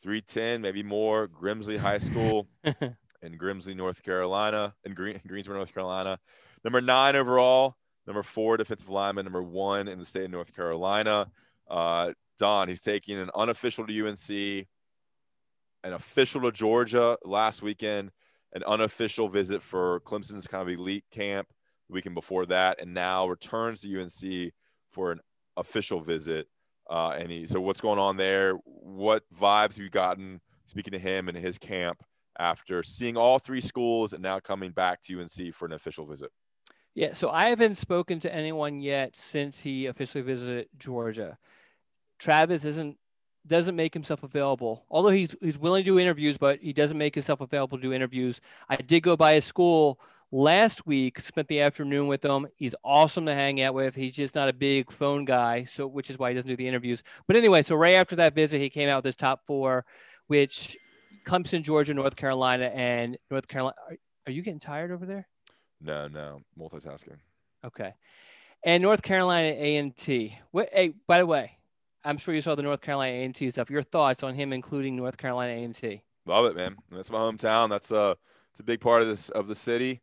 310, 0.00 0.62
maybe 0.62 0.84
more. 0.84 1.26
Grimsley 1.26 1.78
High 1.78 1.98
School 1.98 2.46
in 2.64 3.36
Grimsley, 3.36 3.74
North 3.74 4.04
Carolina, 4.04 4.74
in 4.84 4.94
Green, 4.94 5.20
Greensboro, 5.26 5.56
North 5.56 5.74
Carolina. 5.74 6.20
Number 6.62 6.80
nine 6.80 7.16
overall 7.16 7.76
number 8.06 8.22
four 8.22 8.56
defensive 8.56 8.88
lineman, 8.88 9.24
number 9.24 9.42
one 9.42 9.88
in 9.88 9.98
the 9.98 10.04
state 10.04 10.24
of 10.24 10.30
North 10.30 10.54
Carolina. 10.54 11.26
Uh, 11.68 12.12
Don, 12.38 12.68
he's 12.68 12.80
taking 12.80 13.18
an 13.18 13.30
unofficial 13.34 13.86
to 13.86 14.06
UNC, 14.06 14.66
an 15.82 15.92
official 15.92 16.42
to 16.42 16.52
Georgia 16.52 17.18
last 17.24 17.62
weekend, 17.62 18.12
an 18.52 18.62
unofficial 18.64 19.28
visit 19.28 19.62
for 19.62 20.00
Clemson's 20.00 20.46
kind 20.46 20.62
of 20.62 20.68
elite 20.68 21.04
camp 21.10 21.48
the 21.88 21.94
weekend 21.94 22.14
before 22.14 22.46
that, 22.46 22.80
and 22.80 22.94
now 22.94 23.26
returns 23.26 23.80
to 23.80 24.00
UNC 24.00 24.52
for 24.90 25.12
an 25.12 25.20
official 25.56 26.00
visit. 26.00 26.48
Uh, 26.88 27.16
and 27.18 27.30
he, 27.30 27.46
so 27.46 27.60
what's 27.60 27.80
going 27.80 27.98
on 27.98 28.16
there? 28.16 28.54
What 28.64 29.24
vibes 29.34 29.76
have 29.76 29.78
you 29.78 29.90
gotten 29.90 30.40
speaking 30.66 30.92
to 30.92 30.98
him 30.98 31.28
and 31.28 31.36
his 31.36 31.58
camp 31.58 32.02
after 32.38 32.82
seeing 32.82 33.16
all 33.16 33.38
three 33.38 33.60
schools 33.60 34.12
and 34.12 34.22
now 34.22 34.38
coming 34.38 34.70
back 34.70 35.02
to 35.02 35.20
UNC 35.20 35.54
for 35.54 35.66
an 35.66 35.72
official 35.72 36.06
visit? 36.06 36.30
Yeah, 36.94 37.12
so 37.12 37.30
I 37.30 37.48
haven't 37.48 37.76
spoken 37.76 38.20
to 38.20 38.34
anyone 38.34 38.80
yet 38.80 39.16
since 39.16 39.60
he 39.60 39.86
officially 39.86 40.22
visited 40.22 40.68
Georgia. 40.78 41.36
Travis 42.18 42.64
isn't 42.64 42.96
doesn't 43.46 43.76
make 43.76 43.94
himself 43.94 44.22
available. 44.22 44.84
Although 44.90 45.10
he's 45.10 45.36
he's 45.40 45.58
willing 45.58 45.84
to 45.84 45.90
do 45.90 45.98
interviews, 45.98 46.38
but 46.38 46.58
he 46.60 46.72
doesn't 46.72 46.96
make 46.98 47.14
himself 47.14 47.40
available 47.40 47.78
to 47.78 47.82
do 47.82 47.92
interviews. 47.92 48.40
I 48.68 48.76
did 48.76 49.02
go 49.02 49.16
by 49.16 49.34
his 49.34 49.44
school 49.44 50.00
last 50.32 50.86
week, 50.86 51.18
spent 51.20 51.48
the 51.48 51.60
afternoon 51.60 52.06
with 52.06 52.24
him. 52.24 52.46
He's 52.56 52.74
awesome 52.84 53.26
to 53.26 53.34
hang 53.34 53.60
out 53.60 53.74
with. 53.74 53.94
He's 53.94 54.14
just 54.14 54.34
not 54.34 54.48
a 54.48 54.52
big 54.52 54.90
phone 54.90 55.24
guy, 55.24 55.64
so 55.64 55.86
which 55.86 56.10
is 56.10 56.18
why 56.18 56.30
he 56.30 56.34
doesn't 56.34 56.48
do 56.48 56.56
the 56.56 56.68
interviews. 56.68 57.02
But 57.26 57.36
anyway, 57.36 57.62
so 57.62 57.76
right 57.76 57.94
after 57.94 58.16
that 58.16 58.34
visit, 58.34 58.60
he 58.60 58.70
came 58.70 58.88
out 58.88 58.98
with 58.98 59.06
his 59.06 59.16
top 59.16 59.46
four, 59.46 59.84
which 60.26 60.76
Clemson, 61.24 61.62
Georgia, 61.62 61.94
North 61.94 62.16
Carolina, 62.16 62.66
and 62.66 63.16
North 63.30 63.48
Carolina. 63.48 63.76
Are, 63.88 63.96
are 64.26 64.32
you 64.32 64.42
getting 64.42 64.60
tired 64.60 64.90
over 64.90 65.06
there? 65.06 65.28
No, 65.80 66.08
no, 66.08 66.42
multitasking. 66.58 67.18
Okay. 67.64 67.94
And 68.64 68.82
North 68.82 69.02
Carolina 69.02 69.48
A 69.48 69.76
and 69.76 69.96
T. 69.96 70.36
Hey, 70.72 70.94
by 71.06 71.18
the 71.18 71.26
way, 71.26 71.58
I'm 72.04 72.18
sure 72.18 72.34
you 72.34 72.40
saw 72.40 72.54
the 72.54 72.62
North 72.62 72.80
Carolina 72.80 73.12
A 73.12 73.24
and 73.24 73.34
T 73.34 73.50
stuff. 73.50 73.70
Your 73.70 73.82
thoughts 73.82 74.22
on 74.22 74.34
him 74.34 74.52
including 74.52 74.96
North 74.96 75.16
Carolina 75.16 75.52
A 75.52 75.64
and 75.64 75.74
T? 75.74 76.02
Love 76.24 76.46
it, 76.46 76.56
man. 76.56 76.76
That's 76.90 77.10
my 77.10 77.18
hometown. 77.18 77.68
That's 77.68 77.90
a 77.90 78.16
it's 78.50 78.60
a 78.60 78.64
big 78.64 78.80
part 78.80 79.02
of 79.02 79.08
this 79.08 79.28
of 79.28 79.48
the 79.48 79.54
city. 79.54 80.02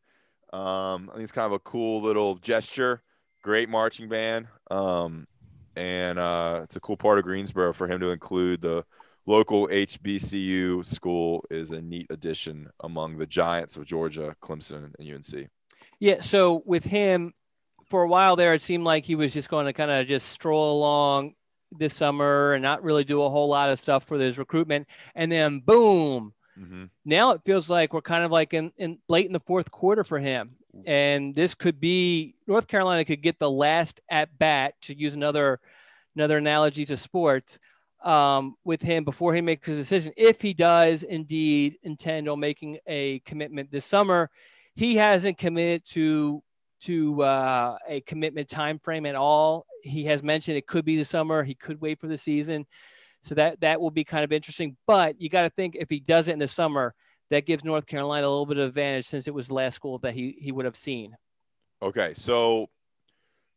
Um, 0.53 1.09
I 1.09 1.13
think 1.13 1.23
it's 1.23 1.31
kind 1.31 1.47
of 1.47 1.51
a 1.51 1.59
cool 1.59 2.01
little 2.01 2.35
gesture. 2.35 3.01
Great 3.41 3.69
marching 3.69 4.07
band. 4.07 4.47
Um, 4.69 5.27
and 5.75 6.19
uh, 6.19 6.61
it's 6.63 6.75
a 6.75 6.79
cool 6.79 6.95
part 6.95 7.17
of 7.17 7.25
Greensboro 7.25 7.73
for 7.73 7.87
him 7.87 7.99
to 7.99 8.11
include 8.11 8.61
the 8.61 8.85
local 9.25 9.67
HBCU 9.67 10.85
school 10.85 11.43
is 11.49 11.71
a 11.71 11.81
neat 11.81 12.07
addition 12.09 12.69
among 12.81 13.17
the 13.17 13.25
giants 13.25 13.77
of 13.77 13.85
Georgia, 13.85 14.35
Clemson, 14.41 14.93
and 14.99 15.13
UNC. 15.13 15.49
Yeah. 15.99 16.21
So 16.21 16.61
with 16.65 16.83
him, 16.83 17.33
for 17.89 18.03
a 18.03 18.07
while 18.07 18.35
there, 18.35 18.53
it 18.53 18.61
seemed 18.61 18.83
like 18.83 19.05
he 19.05 19.15
was 19.15 19.33
just 19.33 19.49
going 19.49 19.65
to 19.65 19.73
kind 19.73 19.91
of 19.91 20.07
just 20.07 20.29
stroll 20.29 20.77
along 20.77 21.33
this 21.71 21.95
summer 21.95 22.53
and 22.53 22.61
not 22.61 22.83
really 22.83 23.03
do 23.03 23.23
a 23.23 23.29
whole 23.29 23.47
lot 23.47 23.69
of 23.69 23.79
stuff 23.79 24.03
for 24.03 24.19
his 24.19 24.37
recruitment. 24.37 24.87
And 25.15 25.31
then 25.31 25.59
boom, 25.59 26.33
Mm-hmm. 26.59 26.85
Now 27.05 27.31
it 27.31 27.41
feels 27.45 27.69
like 27.69 27.93
we're 27.93 28.01
kind 28.01 28.23
of 28.23 28.31
like 28.31 28.53
in, 28.53 28.71
in 28.77 28.99
late 29.07 29.25
in 29.25 29.33
the 29.33 29.39
fourth 29.39 29.71
quarter 29.71 30.03
for 30.03 30.19
him. 30.19 30.55
And 30.87 31.35
this 31.35 31.53
could 31.53 31.79
be 31.79 32.35
North 32.47 32.67
Carolina 32.67 33.05
could 33.05 33.21
get 33.21 33.37
the 33.37 33.49
last 33.49 34.01
at 34.09 34.37
bat 34.39 34.73
to 34.83 34.97
use 34.97 35.13
another 35.13 35.59
another 36.15 36.37
analogy 36.37 36.83
to 36.85 36.97
sports 36.97 37.59
um, 38.03 38.55
with 38.63 38.81
him 38.81 39.03
before 39.03 39.33
he 39.33 39.41
makes 39.41 39.67
a 39.67 39.75
decision. 39.75 40.13
If 40.17 40.41
he 40.41 40.53
does 40.53 41.03
indeed 41.03 41.77
intend 41.83 42.27
on 42.27 42.39
making 42.39 42.79
a 42.87 43.19
commitment 43.19 43.71
this 43.71 43.85
summer, 43.85 44.29
he 44.75 44.95
hasn't 44.95 45.37
committed 45.37 45.85
to 45.91 46.43
to 46.81 47.23
uh, 47.23 47.77
a 47.87 48.01
commitment 48.01 48.49
time 48.49 48.77
frame 48.79 49.05
at 49.05 49.15
all. 49.15 49.65
He 49.83 50.03
has 50.05 50.21
mentioned 50.21 50.57
it 50.57 50.67
could 50.67 50.85
be 50.85 50.97
the 50.97 51.05
summer. 51.05 51.43
He 51.43 51.55
could 51.55 51.79
wait 51.79 51.99
for 51.99 52.07
the 52.07 52.17
season. 52.17 52.65
So 53.23 53.35
that 53.35 53.61
that 53.61 53.79
will 53.81 53.91
be 53.91 54.03
kind 54.03 54.23
of 54.23 54.31
interesting. 54.31 54.75
But 54.85 55.19
you 55.19 55.29
got 55.29 55.43
to 55.43 55.49
think 55.49 55.75
if 55.75 55.89
he 55.89 55.99
does 55.99 56.27
it 56.27 56.33
in 56.33 56.39
the 56.39 56.47
summer, 56.47 56.93
that 57.29 57.45
gives 57.45 57.63
North 57.63 57.85
Carolina 57.85 58.27
a 58.27 58.29
little 58.29 58.45
bit 58.45 58.57
of 58.57 58.67
advantage 58.67 59.05
since 59.05 59.27
it 59.27 59.33
was 59.33 59.47
the 59.47 59.53
last 59.53 59.75
school 59.75 59.97
that 59.99 60.13
he 60.13 60.35
he 60.39 60.51
would 60.51 60.65
have 60.65 60.75
seen. 60.75 61.15
Okay, 61.81 62.13
so 62.13 62.69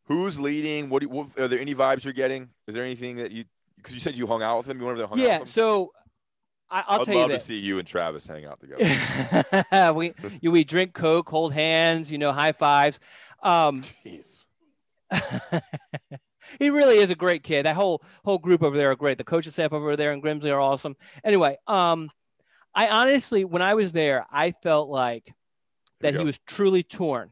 who's 0.05 0.39
leading? 0.39 0.89
What, 0.89 1.01
do 1.01 1.07
you, 1.07 1.13
what 1.13 1.39
are 1.39 1.47
there 1.47 1.59
any 1.59 1.75
vibes 1.75 2.03
you're 2.03 2.13
getting? 2.13 2.49
Is 2.65 2.75
there 2.75 2.83
anything 2.83 3.17
that 3.17 3.31
you 3.31 3.45
because 3.75 3.93
you 3.93 3.99
said 3.99 4.17
you 4.17 4.25
hung 4.25 4.41
out 4.41 4.57
with 4.57 4.69
him? 4.69 4.79
You 4.79 4.85
went 4.85 4.99
over 4.99 5.07
there, 5.07 5.07
hung 5.07 5.19
yeah. 5.19 5.41
out? 5.41 5.47
So 5.47 5.91
I, 6.69 6.83
I'll 6.87 7.01
I'd 7.01 7.05
tell 7.05 7.15
love 7.15 7.29
you 7.31 7.37
to 7.37 7.39
see 7.39 7.59
you 7.59 7.79
and 7.79 7.87
Travis 7.87 8.27
hang 8.27 8.45
out 8.45 8.59
together. 8.59 9.93
we 9.93 10.13
you, 10.41 10.51
we 10.51 10.63
drink 10.63 10.93
Coke, 10.93 11.29
hold 11.29 11.53
hands, 11.53 12.11
you 12.11 12.17
know, 12.17 12.31
high 12.31 12.53
fives. 12.53 12.99
Um, 13.41 13.81
Jeez. 14.05 14.45
he 16.59 16.69
really 16.69 16.97
is 16.97 17.11
a 17.11 17.15
great 17.15 17.43
kid. 17.43 17.65
That 17.65 17.75
whole 17.75 18.03
whole 18.23 18.37
group 18.37 18.63
over 18.63 18.77
there 18.77 18.91
are 18.91 18.95
great. 18.95 19.17
The 19.17 19.23
coaching 19.23 19.51
staff 19.51 19.73
over 19.73 19.95
there 19.95 20.13
in 20.13 20.21
Grimsley 20.21 20.53
are 20.53 20.59
awesome. 20.59 20.95
Anyway, 21.23 21.57
um, 21.67 22.09
I 22.73 22.87
honestly, 22.87 23.45
when 23.45 23.61
I 23.61 23.73
was 23.73 23.91
there, 23.91 24.25
I 24.31 24.51
felt 24.51 24.89
like 24.89 25.33
that 26.01 26.13
he 26.13 26.23
was 26.23 26.37
truly 26.45 26.83
torn. 26.83 27.31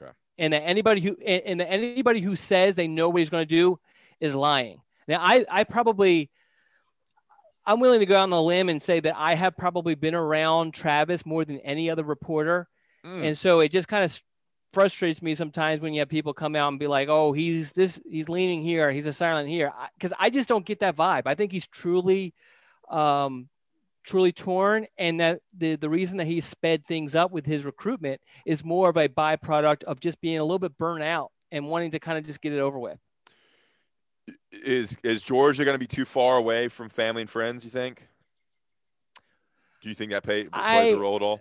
Okay. 0.00 0.12
And 0.38 0.52
that 0.52 0.62
anybody 0.62 1.00
who 1.00 1.16
and 1.24 1.42
and 1.42 1.60
that 1.60 1.70
anybody 1.70 2.20
who 2.20 2.36
says 2.36 2.74
they 2.74 2.88
know 2.88 3.08
what 3.08 3.18
he's 3.18 3.30
going 3.30 3.46
to 3.46 3.54
do 3.54 3.78
is 4.20 4.34
lying. 4.34 4.80
Now, 5.06 5.18
I 5.20 5.44
I 5.50 5.64
probably 5.64 6.30
I'm 7.66 7.80
willing 7.80 8.00
to 8.00 8.06
go 8.06 8.16
out 8.16 8.22
on 8.22 8.32
a 8.32 8.40
limb 8.40 8.68
and 8.68 8.80
say 8.80 9.00
that 9.00 9.14
I 9.16 9.34
have 9.34 9.56
probably 9.56 9.94
been 9.94 10.14
around 10.14 10.72
Travis 10.72 11.26
more 11.26 11.44
than 11.44 11.58
any 11.60 11.90
other 11.90 12.02
reporter. 12.02 12.66
Mm. 13.04 13.24
And 13.24 13.38
so 13.38 13.60
it 13.60 13.70
just 13.70 13.88
kind 13.88 14.04
of 14.04 14.22
frustrates 14.72 15.22
me 15.22 15.34
sometimes 15.34 15.80
when 15.80 15.94
you 15.94 16.00
have 16.00 16.08
people 16.08 16.32
come 16.32 16.54
out 16.56 16.68
and 16.68 16.78
be 16.78 16.86
like, 16.86 17.08
"Oh, 17.08 17.32
he's 17.32 17.72
this, 17.72 18.00
he's 18.08 18.28
leaning 18.28 18.62
here, 18.62 18.90
he's 18.90 19.06
a 19.06 19.12
silent 19.12 19.48
here," 19.48 19.72
because 19.94 20.12
I 20.18 20.30
just 20.30 20.48
don't 20.48 20.64
get 20.66 20.80
that 20.80 20.96
vibe. 20.96 21.22
I 21.26 21.34
think 21.34 21.52
he's 21.52 21.66
truly, 21.66 22.34
um, 22.88 23.48
truly 24.04 24.32
torn, 24.32 24.86
and 24.98 25.20
that 25.20 25.40
the 25.56 25.76
the 25.76 25.88
reason 25.90 26.18
that 26.18 26.26
he 26.26 26.40
sped 26.40 26.84
things 26.84 27.14
up 27.14 27.30
with 27.30 27.46
his 27.46 27.64
recruitment 27.64 28.20
is 28.44 28.64
more 28.64 28.88
of 28.88 28.96
a 28.96 29.08
byproduct 29.08 29.84
of 29.84 30.00
just 30.00 30.20
being 30.20 30.38
a 30.38 30.44
little 30.44 30.58
bit 30.58 30.76
burnt 30.78 31.02
out 31.02 31.32
and 31.50 31.66
wanting 31.66 31.90
to 31.92 31.98
kind 31.98 32.18
of 32.18 32.26
just 32.26 32.40
get 32.40 32.52
it 32.52 32.60
over 32.60 32.78
with. 32.78 32.98
Is 34.52 34.98
is 35.02 35.22
Georgia 35.22 35.64
going 35.64 35.74
to 35.74 35.78
be 35.78 35.86
too 35.86 36.04
far 36.04 36.36
away 36.36 36.68
from 36.68 36.88
family 36.88 37.22
and 37.22 37.30
friends? 37.30 37.64
You 37.64 37.70
think? 37.70 38.06
Do 39.80 39.88
you 39.88 39.94
think 39.94 40.10
that 40.10 40.24
pay, 40.24 40.44
plays 40.44 40.52
I- 40.52 40.84
a 40.88 40.96
role 40.96 41.16
at 41.16 41.22
all? 41.22 41.40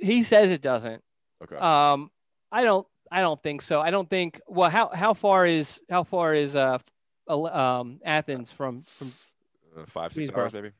He 0.00 0.22
says 0.24 0.50
it 0.50 0.60
doesn't. 0.60 1.02
Okay. 1.42 1.56
Um, 1.56 2.10
I 2.50 2.62
don't. 2.62 2.86
I 3.10 3.20
don't 3.20 3.40
think 3.42 3.62
so. 3.62 3.80
I 3.80 3.90
don't 3.90 4.10
think. 4.10 4.40
Well, 4.48 4.70
how 4.70 4.88
how 4.88 5.14
far 5.14 5.46
is 5.46 5.80
how 5.88 6.02
far 6.04 6.34
is 6.34 6.56
uh 6.56 6.78
um 7.28 8.00
Athens 8.04 8.52
from 8.52 8.82
from 8.82 9.12
Uh, 9.76 9.84
five 9.86 10.12
six 10.12 10.30
hours 10.30 10.52
maybe. 10.52 10.70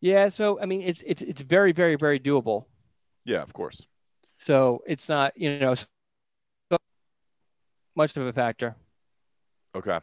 Yeah, 0.00 0.28
so 0.28 0.60
I 0.60 0.66
mean, 0.66 0.82
it's 0.82 1.02
it's 1.06 1.22
it's 1.22 1.42
very 1.42 1.72
very 1.72 1.96
very 1.96 2.20
doable. 2.20 2.66
Yeah, 3.24 3.42
of 3.42 3.52
course. 3.52 3.86
So 4.38 4.82
it's 4.86 5.08
not 5.08 5.36
you 5.36 5.58
know 5.58 5.74
so 5.74 5.86
much 7.94 8.16
of 8.16 8.26
a 8.26 8.32
factor. 8.32 8.76
Okay. 9.74 10.00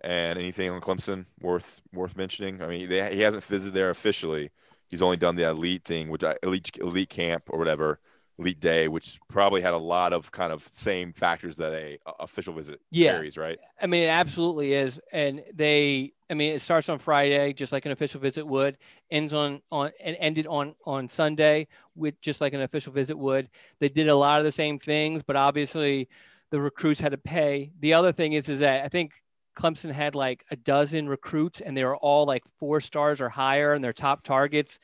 And 0.00 0.38
anything 0.38 0.70
on 0.70 0.80
Clemson 0.80 1.26
worth 1.40 1.80
worth 1.92 2.16
mentioning? 2.16 2.62
I 2.62 2.66
mean, 2.66 2.88
they, 2.88 3.14
he 3.14 3.22
hasn't 3.22 3.44
visited 3.44 3.74
there 3.74 3.90
officially. 3.90 4.50
He's 4.88 5.02
only 5.02 5.16
done 5.16 5.36
the 5.36 5.48
elite 5.48 5.84
thing, 5.84 6.08
which 6.08 6.24
I 6.24 6.36
elite 6.42 6.70
elite 6.80 7.10
camp 7.10 7.44
or 7.48 7.58
whatever, 7.58 8.00
elite 8.38 8.60
day, 8.60 8.88
which 8.88 9.18
probably 9.28 9.60
had 9.60 9.74
a 9.74 9.78
lot 9.78 10.12
of 10.12 10.30
kind 10.30 10.52
of 10.52 10.66
same 10.68 11.12
factors 11.12 11.56
that 11.56 11.72
a, 11.72 11.98
a 12.06 12.12
official 12.20 12.54
visit 12.54 12.80
Yeah. 12.90 13.12
carries, 13.12 13.36
right? 13.36 13.58
I 13.80 13.86
mean, 13.86 14.04
it 14.04 14.08
absolutely 14.08 14.72
is, 14.74 15.00
and 15.12 15.42
they. 15.54 16.12
I 16.30 16.34
mean, 16.34 16.52
it 16.52 16.60
starts 16.60 16.90
on 16.90 16.98
Friday, 16.98 17.54
just 17.54 17.72
like 17.72 17.86
an 17.86 17.92
official 17.92 18.20
visit 18.20 18.46
would. 18.46 18.76
Ends 19.10 19.32
on 19.32 19.62
on 19.70 19.90
and 20.00 20.16
ended 20.20 20.46
on 20.46 20.74
on 20.84 21.08
Sunday, 21.08 21.68
with 21.94 22.20
just 22.20 22.40
like 22.40 22.52
an 22.52 22.62
official 22.62 22.92
visit 22.92 23.16
would. 23.16 23.48
They 23.80 23.88
did 23.88 24.08
a 24.08 24.14
lot 24.14 24.38
of 24.40 24.44
the 24.44 24.52
same 24.52 24.78
things, 24.78 25.22
but 25.22 25.36
obviously, 25.36 26.08
the 26.50 26.60
recruits 26.60 27.00
had 27.00 27.12
to 27.12 27.18
pay. 27.18 27.70
The 27.80 27.94
other 27.94 28.12
thing 28.12 28.32
is, 28.34 28.48
is 28.48 28.60
that 28.60 28.84
I 28.84 28.88
think 28.88 29.12
Clemson 29.56 29.92
had 29.92 30.14
like 30.14 30.44
a 30.50 30.56
dozen 30.56 31.08
recruits, 31.08 31.60
and 31.60 31.76
they 31.76 31.84
were 31.84 31.96
all 31.96 32.26
like 32.26 32.44
four 32.58 32.80
stars 32.80 33.20
or 33.20 33.28
higher, 33.28 33.72
and 33.72 33.82
their 33.82 33.92
top 33.92 34.22
targets. 34.22 34.78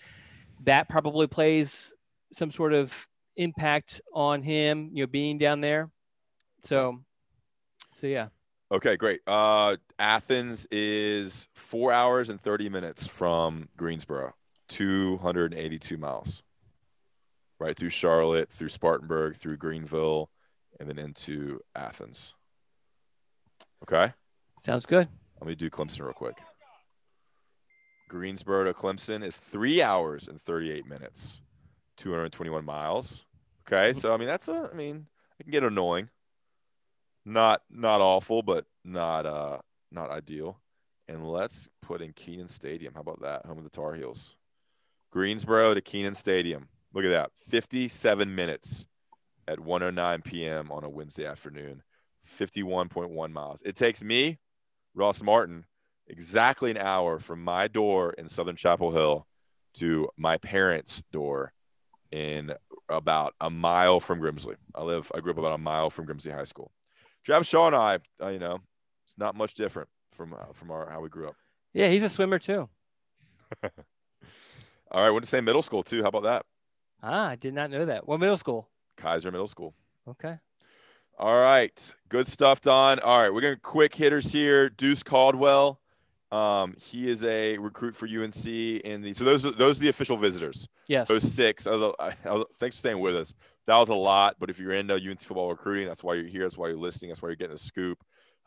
That 0.60 0.88
probably 0.88 1.26
plays 1.26 1.92
some 2.32 2.50
sort 2.50 2.72
of 2.72 3.06
impact 3.36 4.00
on 4.12 4.42
him, 4.42 4.90
you 4.92 5.02
know, 5.04 5.06
being 5.06 5.38
down 5.38 5.60
there. 5.60 5.90
So, 6.62 7.00
so 7.94 8.06
yeah. 8.06 8.28
Okay, 8.72 8.96
great. 8.96 9.20
Uh, 9.26 9.76
Athens 9.98 10.66
is 10.70 11.48
four 11.54 11.92
hours 11.92 12.30
and 12.30 12.40
30 12.40 12.68
minutes 12.70 13.06
from 13.06 13.68
Greensboro, 13.76 14.34
282 14.68 15.96
miles. 15.96 16.42
Right 17.60 17.76
through 17.76 17.90
Charlotte, 17.90 18.50
through 18.50 18.70
Spartanburg, 18.70 19.36
through 19.36 19.58
Greenville, 19.58 20.28
and 20.80 20.88
then 20.88 20.98
into 20.98 21.60
Athens. 21.76 22.34
Okay, 23.84 24.12
Sounds 24.62 24.86
good. 24.86 25.08
let 25.40 25.46
me 25.46 25.54
do 25.54 25.70
Clemson 25.70 26.00
real 26.00 26.12
quick. 26.14 26.38
Greensboro 28.08 28.64
to 28.64 28.72
Clemson 28.74 29.24
is 29.24 29.38
three 29.38 29.80
hours 29.82 30.26
and 30.26 30.40
38 30.40 30.86
minutes, 30.86 31.40
221 31.96 32.64
miles. 32.64 33.24
Okay, 33.66 33.92
so 33.92 34.12
I 34.12 34.16
mean 34.16 34.28
that's 34.28 34.48
a, 34.48 34.70
I 34.72 34.76
mean 34.76 35.06
it 35.38 35.44
can 35.44 35.52
get 35.52 35.64
annoying. 35.64 36.10
Not 37.24 37.62
not 37.70 38.00
awful, 38.00 38.42
but 38.42 38.66
not 38.84 39.26
uh 39.26 39.58
not 39.90 40.10
ideal. 40.10 40.60
And 41.08 41.26
let's 41.26 41.68
put 41.82 42.00
in 42.00 42.12
Kenan 42.12 42.48
Stadium. 42.48 42.94
How 42.94 43.00
about 43.00 43.22
that? 43.22 43.46
Home 43.46 43.58
of 43.58 43.64
the 43.64 43.70
Tar 43.70 43.94
Heels. 43.94 44.36
Greensboro 45.10 45.74
to 45.74 45.80
Kenan 45.80 46.14
Stadium. 46.14 46.68
Look 46.92 47.04
at 47.04 47.10
that. 47.10 47.30
57 47.48 48.34
minutes 48.34 48.86
at 49.46 49.58
1:09 49.58 50.24
p.m. 50.24 50.70
on 50.70 50.84
a 50.84 50.88
Wednesday 50.88 51.26
afternoon. 51.26 51.82
51.1 52.26 53.32
miles. 53.32 53.62
It 53.62 53.76
takes 53.76 54.02
me, 54.02 54.38
Ross 54.94 55.22
Martin, 55.22 55.66
exactly 56.06 56.70
an 56.70 56.78
hour 56.78 57.18
from 57.18 57.44
my 57.44 57.68
door 57.68 58.14
in 58.14 58.28
Southern 58.28 58.56
Chapel 58.56 58.92
Hill 58.92 59.26
to 59.74 60.08
my 60.16 60.38
parents' 60.38 61.02
door 61.12 61.52
in 62.14 62.54
about 62.88 63.34
a 63.40 63.50
mile 63.50 63.98
from 63.98 64.20
Grimsley. 64.20 64.54
I 64.74 64.84
live, 64.84 65.10
I 65.14 65.18
grew 65.20 65.32
up 65.32 65.38
about 65.38 65.52
a 65.52 65.58
mile 65.58 65.90
from 65.90 66.06
Grimsley 66.06 66.32
High 66.32 66.44
School. 66.44 66.70
Travis 67.24 67.48
Shaw 67.48 67.66
and 67.66 67.74
I, 67.74 67.98
uh, 68.22 68.28
you 68.28 68.38
know, 68.38 68.60
it's 69.04 69.18
not 69.18 69.34
much 69.34 69.54
different 69.54 69.88
from 70.12 70.32
uh, 70.32 70.52
from 70.52 70.70
our 70.70 70.88
how 70.88 71.00
we 71.00 71.08
grew 71.08 71.26
up. 71.26 71.34
Yeah, 71.72 71.88
he's 71.88 72.02
a 72.04 72.08
swimmer 72.08 72.38
too. 72.38 72.68
All 73.62 75.02
right, 75.02 75.10
went 75.10 75.24
to 75.24 75.28
same 75.28 75.44
middle 75.44 75.62
school 75.62 75.82
too. 75.82 76.02
How 76.02 76.08
about 76.08 76.22
that? 76.22 76.46
Ah, 77.02 77.30
I 77.30 77.36
did 77.36 77.52
not 77.52 77.70
know 77.70 77.84
that. 77.86 78.06
What 78.06 78.20
middle 78.20 78.36
school? 78.36 78.68
Kiser 78.96 79.32
Middle 79.32 79.48
School. 79.48 79.74
Okay. 80.08 80.36
All 81.18 81.40
right, 81.40 81.94
good 82.08 82.26
stuff, 82.26 82.60
Don. 82.60 82.98
All 83.00 83.20
right, 83.20 83.32
we're 83.32 83.40
going 83.40 83.54
to 83.54 83.60
quick 83.60 83.94
hitters 83.94 84.32
here. 84.32 84.68
Deuce 84.68 85.02
Caldwell, 85.02 85.80
um, 86.34 86.74
he 86.80 87.08
is 87.08 87.22
a 87.24 87.56
recruit 87.58 87.94
for 87.94 88.06
UNC 88.06 88.46
in 88.46 89.02
the. 89.02 89.14
So 89.14 89.22
those 89.22 89.46
are, 89.46 89.52
those 89.52 89.78
are 89.78 89.82
the 89.82 89.88
official 89.88 90.16
visitors. 90.16 90.66
Yes. 90.88 91.06
Those 91.06 91.22
six. 91.22 91.66
I 91.68 91.70
was, 91.70 91.94
I, 92.00 92.12
I 92.24 92.32
was, 92.32 92.46
thanks 92.58 92.74
for 92.74 92.80
staying 92.80 92.98
with 92.98 93.14
us. 93.14 93.34
That 93.66 93.78
was 93.78 93.88
a 93.88 93.94
lot, 93.94 94.36
but 94.40 94.50
if 94.50 94.58
you're 94.58 94.72
into 94.72 94.94
UNC 94.94 95.20
football 95.20 95.50
recruiting, 95.50 95.86
that's 95.86 96.02
why 96.02 96.14
you're 96.14 96.26
here. 96.26 96.42
That's 96.42 96.58
why 96.58 96.68
you're 96.68 96.76
listening. 96.76 97.10
That's 97.10 97.22
why 97.22 97.28
you're 97.28 97.36
getting 97.36 97.54
the 97.54 97.60
scoop. 97.60 97.98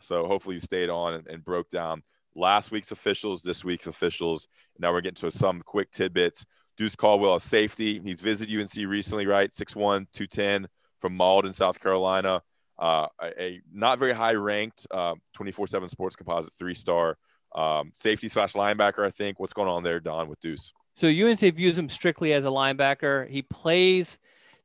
So 0.01 0.27
hopefully 0.27 0.55
you 0.55 0.59
stayed 0.59 0.89
on 0.89 1.13
and, 1.13 1.27
and 1.27 1.43
broke 1.45 1.69
down 1.69 2.03
last 2.35 2.71
week's 2.71 2.91
officials, 2.91 3.41
this 3.41 3.63
week's 3.63 3.87
officials. 3.87 4.47
Now 4.77 4.91
we're 4.91 5.01
getting 5.01 5.15
to 5.15 5.31
some 5.31 5.61
quick 5.61 5.91
tidbits. 5.91 6.45
Deuce 6.75 6.95
Caldwell, 6.95 7.35
a 7.35 7.39
safety. 7.39 7.99
He's 7.99 8.21
visited 8.21 8.55
UNC 8.59 8.75
recently, 8.87 9.25
right? 9.25 9.49
6'1", 9.49 10.07
210 10.13 10.67
from 10.99 11.17
Mauldin, 11.17 11.53
South 11.53 11.79
Carolina. 11.79 12.43
Uh, 12.77 13.07
a, 13.19 13.41
a 13.41 13.61
not 13.73 13.97
very 13.97 14.13
high 14.13 14.35
ranked 14.35 14.85
uh, 14.91 15.15
24/7 15.35 15.89
Sports 15.89 16.15
Composite 16.15 16.53
three 16.53 16.75
star 16.75 17.17
um, 17.55 17.91
safety 17.93 18.27
slash 18.27 18.53
linebacker. 18.53 19.05
I 19.05 19.09
think. 19.09 19.39
What's 19.39 19.53
going 19.53 19.69
on 19.69 19.83
there, 19.83 19.99
Don, 19.99 20.29
with 20.29 20.39
Deuce? 20.39 20.73
So 20.95 21.07
UNC 21.07 21.39
views 21.39 21.77
him 21.77 21.89
strictly 21.89 22.33
as 22.33 22.43
a 22.43 22.49
linebacker. 22.49 23.29
He 23.29 23.43
plays, 23.43 24.17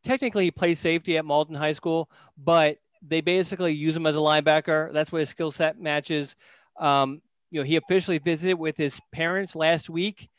technically, 0.03 0.45
he 0.45 0.51
plays 0.51 0.79
safety 0.79 1.19
at 1.19 1.25
Mauldin 1.25 1.57
High 1.57 1.73
School, 1.73 2.11
but 2.43 2.79
they 3.07 3.21
basically 3.21 3.75
use 3.75 3.95
him 3.95 4.07
as 4.07 4.17
a 4.17 4.21
linebacker. 4.21 4.93
That's 4.95 5.13
where 5.13 5.21
his 5.21 5.29
skill 5.29 5.51
set 5.51 5.79
matches. 5.79 6.35
Um, 6.79 7.21
you 7.51 7.61
know, 7.61 7.65
he 7.65 7.77
officially 7.77 8.19
visited 8.19 8.55
with 8.55 8.79
his 8.79 8.99
parents 9.13 9.55
last 9.55 9.91
week, 9.91 10.31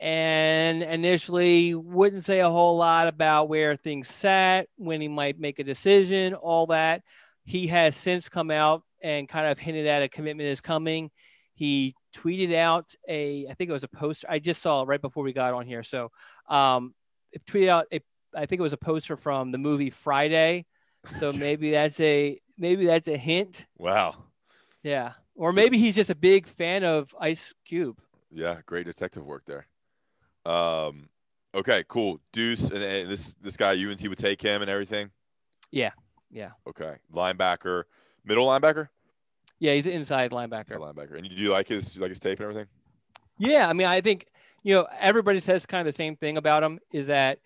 and 0.00 0.82
initially 0.82 1.76
wouldn't 1.76 2.24
say 2.24 2.40
a 2.40 2.50
whole 2.50 2.76
lot 2.76 3.06
about 3.06 3.48
where 3.48 3.76
things 3.76 4.08
sat, 4.08 4.66
when 4.76 5.00
he 5.00 5.06
might 5.06 5.38
make 5.38 5.60
a 5.60 5.64
decision, 5.64 6.34
all 6.34 6.66
that. 6.66 7.02
He 7.44 7.68
has 7.68 7.94
since 7.94 8.28
come 8.28 8.50
out 8.50 8.82
and 9.00 9.28
kind 9.28 9.46
of 9.46 9.58
hinted 9.58 9.86
at 9.86 10.02
a 10.02 10.08
commitment 10.08 10.48
is 10.48 10.60
coming. 10.60 11.12
He 11.62 11.94
tweeted 12.12 12.52
out 12.56 12.92
a, 13.08 13.46
I 13.46 13.54
think 13.54 13.70
it 13.70 13.72
was 13.72 13.84
a 13.84 13.88
poster. 13.88 14.26
I 14.28 14.40
just 14.40 14.60
saw 14.60 14.82
it 14.82 14.88
right 14.88 15.00
before 15.00 15.22
we 15.22 15.32
got 15.32 15.54
on 15.54 15.64
here. 15.64 15.84
So, 15.84 16.10
um, 16.48 16.92
tweeted 17.48 17.68
out 17.68 17.86
a, 17.92 18.00
I 18.34 18.46
think 18.46 18.58
it 18.58 18.64
was 18.64 18.72
a 18.72 18.76
poster 18.76 19.16
from 19.16 19.52
the 19.52 19.58
movie 19.58 19.90
Friday. 19.90 20.66
So 21.20 21.30
maybe 21.36 21.70
that's 21.70 22.00
a 22.00 22.40
maybe 22.58 22.86
that's 22.86 23.06
a 23.06 23.16
hint. 23.16 23.66
Wow. 23.78 24.24
Yeah, 24.82 25.12
or 25.36 25.52
maybe 25.52 25.78
he's 25.78 25.94
just 25.94 26.10
a 26.10 26.16
big 26.16 26.48
fan 26.48 26.82
of 26.82 27.14
Ice 27.20 27.54
Cube. 27.64 28.00
Yeah, 28.32 28.56
great 28.66 28.86
detective 28.86 29.24
work 29.24 29.44
there. 29.46 29.68
Um, 30.44 31.10
okay, 31.54 31.84
cool. 31.86 32.18
Deuce, 32.32 32.70
and, 32.70 32.82
and 32.82 33.08
this 33.08 33.34
this 33.34 33.56
guy 33.56 33.74
UNC 33.74 34.02
would 34.08 34.18
take 34.18 34.42
him 34.42 34.62
and 34.62 34.68
everything. 34.68 35.12
Yeah, 35.70 35.92
yeah. 36.28 36.50
Okay, 36.66 36.96
linebacker, 37.14 37.84
middle 38.24 38.48
linebacker. 38.48 38.88
Yeah, 39.62 39.74
he's 39.74 39.86
an 39.86 39.92
inside 39.92 40.32
linebacker. 40.32 40.72
Inside 40.72 40.80
linebacker, 40.80 41.16
and 41.16 41.24
you 41.24 41.36
do 41.36 41.40
you 41.40 41.50
like 41.52 41.68
his 41.68 42.00
like 42.00 42.08
his 42.08 42.18
tape 42.18 42.40
and 42.40 42.48
everything? 42.48 42.66
Yeah, 43.38 43.68
I 43.68 43.72
mean, 43.72 43.86
I 43.86 44.00
think 44.00 44.26
you 44.64 44.74
know 44.74 44.88
everybody 44.98 45.38
says 45.38 45.66
kind 45.66 45.86
of 45.86 45.94
the 45.94 45.96
same 45.96 46.16
thing 46.16 46.36
about 46.36 46.64
him 46.64 46.80
is 46.92 47.06
that 47.06 47.38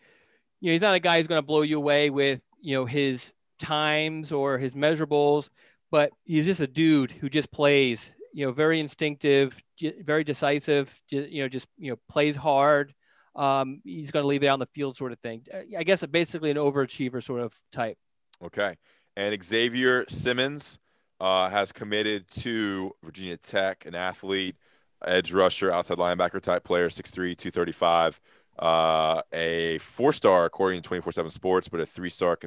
you 0.60 0.68
know 0.68 0.72
he's 0.72 0.80
not 0.80 0.94
a 0.94 0.98
guy 0.98 1.18
who's 1.18 1.26
going 1.26 1.42
to 1.42 1.46
blow 1.46 1.60
you 1.60 1.76
away 1.76 2.08
with 2.08 2.40
you 2.62 2.74
know 2.74 2.86
his 2.86 3.34
times 3.58 4.32
or 4.32 4.56
his 4.56 4.74
measurables, 4.74 5.50
but 5.90 6.10
he's 6.24 6.46
just 6.46 6.62
a 6.62 6.66
dude 6.66 7.10
who 7.10 7.28
just 7.28 7.52
plays. 7.52 8.14
You 8.32 8.46
know, 8.46 8.52
very 8.52 8.80
instinctive, 8.80 9.62
very 9.78 10.24
decisive. 10.24 10.98
You 11.10 11.42
know, 11.42 11.48
just 11.50 11.68
you 11.76 11.90
know 11.90 11.98
plays 12.08 12.34
hard. 12.34 12.94
Um, 13.34 13.82
he's 13.84 14.10
going 14.10 14.22
to 14.22 14.26
leave 14.26 14.42
it 14.42 14.46
on 14.46 14.58
the 14.58 14.68
field, 14.74 14.96
sort 14.96 15.12
of 15.12 15.18
thing. 15.18 15.44
I 15.76 15.84
guess 15.84 16.02
basically 16.06 16.50
an 16.50 16.56
overachiever 16.56 17.22
sort 17.22 17.42
of 17.42 17.54
type. 17.72 17.98
Okay, 18.42 18.76
and 19.18 19.44
Xavier 19.44 20.06
Simmons 20.08 20.78
uh, 21.20 21.48
has 21.48 21.72
committed 21.72 22.28
to 22.28 22.92
Virginia 23.02 23.36
Tech, 23.36 23.86
an 23.86 23.94
athlete, 23.94 24.56
edge 25.04 25.32
rusher, 25.32 25.70
outside 25.70 25.98
linebacker 25.98 26.40
type 26.40 26.64
player, 26.64 26.88
6'3", 26.88 27.36
235. 27.36 28.20
Uh, 28.58 29.20
a 29.32 29.76
four 29.78 30.12
star 30.12 30.46
according 30.46 30.80
to 30.80 30.86
24 30.88 31.12
7 31.12 31.30
Sports, 31.30 31.68
but 31.68 31.80
a 31.80 31.86
three 31.86 32.08
star 32.08 32.38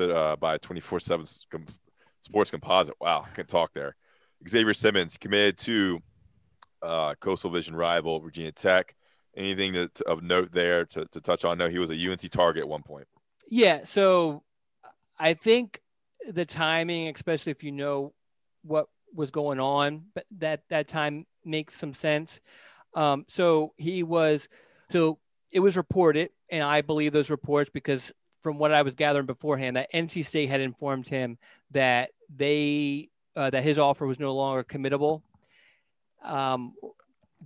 uh, 0.00 0.36
by 0.36 0.58
24 0.58 1.00
7 1.00 1.26
Sports 2.20 2.50
Composite. 2.50 2.94
Wow, 3.00 3.24
I 3.26 3.34
can 3.34 3.46
talk 3.46 3.72
there. 3.72 3.96
Xavier 4.48 4.74
Simmons 4.74 5.16
committed 5.16 5.58
to 5.58 6.00
uh, 6.82 7.14
Coastal 7.14 7.50
Division 7.50 7.76
rival 7.76 8.20
Virginia 8.20 8.52
Tech. 8.52 8.94
Anything 9.34 9.72
to, 9.72 9.88
to, 9.88 10.04
of 10.04 10.22
note 10.22 10.52
there 10.52 10.84
to, 10.86 11.06
to 11.06 11.20
touch 11.20 11.44
on? 11.44 11.56
No, 11.56 11.68
he 11.68 11.78
was 11.78 11.90
a 11.90 11.94
UNC 11.94 12.28
target 12.30 12.62
at 12.62 12.68
one 12.68 12.82
point. 12.82 13.06
Yeah, 13.48 13.84
so 13.84 14.42
I 15.18 15.34
think 15.34 15.80
the 16.28 16.44
timing, 16.44 17.08
especially 17.14 17.52
if 17.52 17.62
you 17.62 17.72
know 17.72 18.12
what 18.62 18.88
was 19.14 19.30
going 19.30 19.60
on, 19.60 20.04
but 20.14 20.24
that 20.38 20.62
that 20.70 20.88
time 20.88 21.26
makes 21.44 21.74
some 21.74 21.94
sense. 21.94 22.40
Um, 22.94 23.24
so 23.28 23.72
he 23.76 24.02
was, 24.02 24.48
so 24.90 25.18
it 25.50 25.60
was 25.60 25.76
reported, 25.76 26.30
and 26.50 26.62
I 26.62 26.82
believe 26.82 27.12
those 27.12 27.30
reports 27.30 27.70
because 27.72 28.12
from 28.42 28.58
what 28.58 28.72
I 28.72 28.82
was 28.82 28.94
gathering 28.94 29.26
beforehand, 29.26 29.76
that 29.76 29.92
NC 29.92 30.26
State 30.26 30.48
had 30.48 30.60
informed 30.60 31.08
him 31.08 31.38
that 31.70 32.10
they 32.34 33.08
uh, 33.36 33.50
that 33.50 33.62
his 33.62 33.78
offer 33.78 34.06
was 34.06 34.18
no 34.18 34.34
longer 34.34 34.64
committable. 34.64 35.22
Um, 36.22 36.74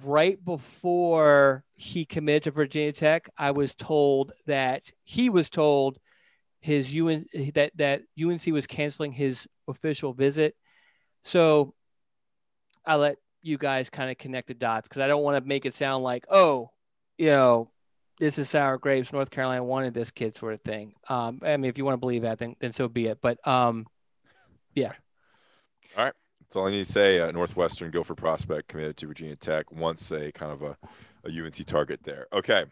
right 0.04 0.42
before 0.44 1.64
he 1.74 2.04
committed 2.04 2.44
to 2.44 2.50
Virginia 2.50 2.92
Tech, 2.92 3.30
I 3.38 3.52
was 3.52 3.74
told 3.74 4.32
that 4.46 4.90
he 5.04 5.30
was 5.30 5.48
told 5.48 5.98
his 6.66 6.92
UN 6.92 7.26
that 7.54 7.70
that 7.76 8.02
UNC 8.20 8.44
was 8.46 8.66
canceling 8.66 9.12
his 9.12 9.46
official 9.68 10.12
visit. 10.12 10.56
So 11.22 11.74
I 12.84 12.96
let 12.96 13.18
you 13.40 13.56
guys 13.56 13.88
kind 13.88 14.10
of 14.10 14.18
connect 14.18 14.48
the 14.48 14.54
dots 14.54 14.88
because 14.88 15.00
I 15.00 15.06
don't 15.06 15.22
want 15.22 15.40
to 15.40 15.48
make 15.48 15.64
it 15.64 15.74
sound 15.74 16.02
like, 16.02 16.26
oh, 16.28 16.70
you 17.18 17.26
know, 17.26 17.70
this 18.18 18.36
is 18.36 18.50
sour 18.50 18.78
grapes. 18.78 19.12
North 19.12 19.30
Carolina 19.30 19.62
wanted 19.62 19.94
this 19.94 20.10
kid, 20.10 20.34
sort 20.34 20.54
of 20.54 20.60
thing. 20.62 20.94
Um, 21.08 21.40
I 21.44 21.56
mean, 21.56 21.68
if 21.68 21.78
you 21.78 21.84
want 21.84 21.94
to 21.94 22.00
believe 22.00 22.22
that, 22.22 22.38
then 22.38 22.56
then 22.58 22.72
so 22.72 22.88
be 22.88 23.06
it. 23.06 23.18
But 23.22 23.46
um, 23.46 23.86
yeah. 24.74 24.92
All 25.96 26.04
right. 26.04 26.14
That's 26.40 26.56
all 26.56 26.66
I 26.66 26.72
need 26.72 26.84
to 26.84 26.92
say. 26.92 27.20
Uh, 27.20 27.30
Northwestern 27.30 27.92
Guilford 27.92 28.16
prospect 28.16 28.66
committed 28.66 28.96
to 28.96 29.06
Virginia 29.06 29.36
Tech. 29.36 29.70
Once 29.70 30.10
a 30.10 30.32
kind 30.32 30.50
of 30.50 30.62
a, 30.62 30.76
a 31.24 31.44
UNC 31.44 31.64
target 31.64 32.00
there. 32.02 32.26
Okay. 32.32 32.64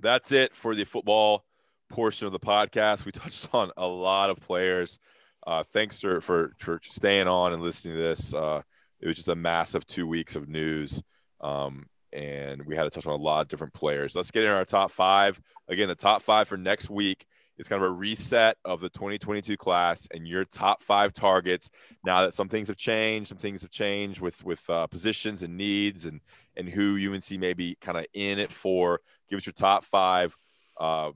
That's 0.00 0.32
it 0.32 0.56
for 0.56 0.74
the 0.74 0.82
football 0.82 1.44
portion 1.92 2.26
of 2.26 2.32
the 2.32 2.40
podcast. 2.40 3.04
We 3.04 3.12
touched 3.12 3.48
on 3.52 3.70
a 3.76 3.86
lot 3.86 4.30
of 4.30 4.40
players. 4.40 4.98
Uh, 5.46 5.62
thanks 5.72 6.00
for, 6.00 6.20
for, 6.20 6.52
for 6.58 6.80
staying 6.82 7.28
on 7.28 7.52
and 7.52 7.62
listening 7.62 7.96
to 7.96 8.02
this. 8.02 8.32
Uh, 8.32 8.62
it 9.00 9.06
was 9.06 9.16
just 9.16 9.28
a 9.28 9.34
massive 9.34 9.86
two 9.86 10.06
weeks 10.06 10.36
of 10.36 10.48
news. 10.48 11.02
Um, 11.40 11.86
and 12.12 12.64
we 12.66 12.76
had 12.76 12.84
to 12.84 12.90
touch 12.90 13.06
on 13.06 13.18
a 13.18 13.22
lot 13.22 13.40
of 13.40 13.48
different 13.48 13.72
players. 13.72 14.14
Let's 14.14 14.30
get 14.30 14.44
in 14.44 14.50
our 14.50 14.64
top 14.64 14.90
five. 14.90 15.40
Again, 15.68 15.88
the 15.88 15.94
top 15.94 16.22
five 16.22 16.46
for 16.46 16.56
next 16.56 16.90
week 16.90 17.26
is 17.58 17.68
kind 17.68 17.82
of 17.82 17.88
a 17.88 17.92
reset 17.92 18.56
of 18.64 18.80
the 18.80 18.90
2022 18.90 19.56
class 19.56 20.06
and 20.12 20.26
your 20.26 20.44
top 20.44 20.82
five 20.82 21.12
targets. 21.12 21.70
Now 22.04 22.22
that 22.22 22.34
some 22.34 22.48
things 22.48 22.68
have 22.68 22.76
changed, 22.76 23.28
some 23.28 23.38
things 23.38 23.62
have 23.62 23.70
changed 23.70 24.20
with 24.20 24.44
with 24.44 24.68
uh, 24.68 24.86
positions 24.88 25.42
and 25.42 25.56
needs 25.56 26.06
and 26.06 26.20
and 26.56 26.68
who 26.68 26.96
UNC 27.12 27.30
may 27.38 27.54
be 27.54 27.76
kind 27.80 27.98
of 27.98 28.06
in 28.12 28.38
it 28.38 28.52
for. 28.52 29.00
Give 29.28 29.38
us 29.38 29.46
your 29.46 29.54
top 29.54 29.84
five. 29.84 30.36
Uh, 30.78 31.12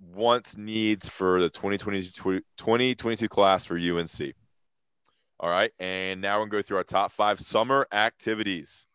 wants 0.00 0.56
needs 0.56 1.08
for 1.08 1.40
the 1.40 1.50
2022, 1.50 2.40
2022 2.56 3.28
class 3.28 3.64
for 3.64 3.76
UNC. 3.76 4.34
All 5.38 5.50
right. 5.50 5.72
And 5.78 6.20
now 6.20 6.34
we're 6.34 6.46
going 6.46 6.50
to 6.50 6.56
go 6.56 6.62
through 6.62 6.76
our 6.78 6.84
top 6.84 7.12
five 7.12 7.40
summer 7.40 7.86
activities. 7.92 8.86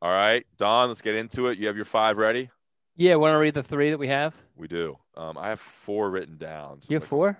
All 0.00 0.10
right. 0.10 0.46
Don, 0.56 0.88
let's 0.88 1.02
get 1.02 1.14
into 1.14 1.48
it. 1.48 1.58
You 1.58 1.66
have 1.66 1.76
your 1.76 1.84
five 1.84 2.16
ready? 2.16 2.50
Yeah. 2.96 3.16
Want 3.16 3.34
to 3.34 3.38
read 3.38 3.54
the 3.54 3.62
three 3.62 3.90
that 3.90 3.98
we 3.98 4.08
have? 4.08 4.34
We 4.56 4.68
do. 4.68 4.98
Um, 5.16 5.36
I 5.36 5.48
have 5.48 5.60
four 5.60 6.10
written 6.10 6.36
down. 6.36 6.80
So 6.80 6.88
you 6.90 6.98
have 7.00 7.08
four? 7.08 7.38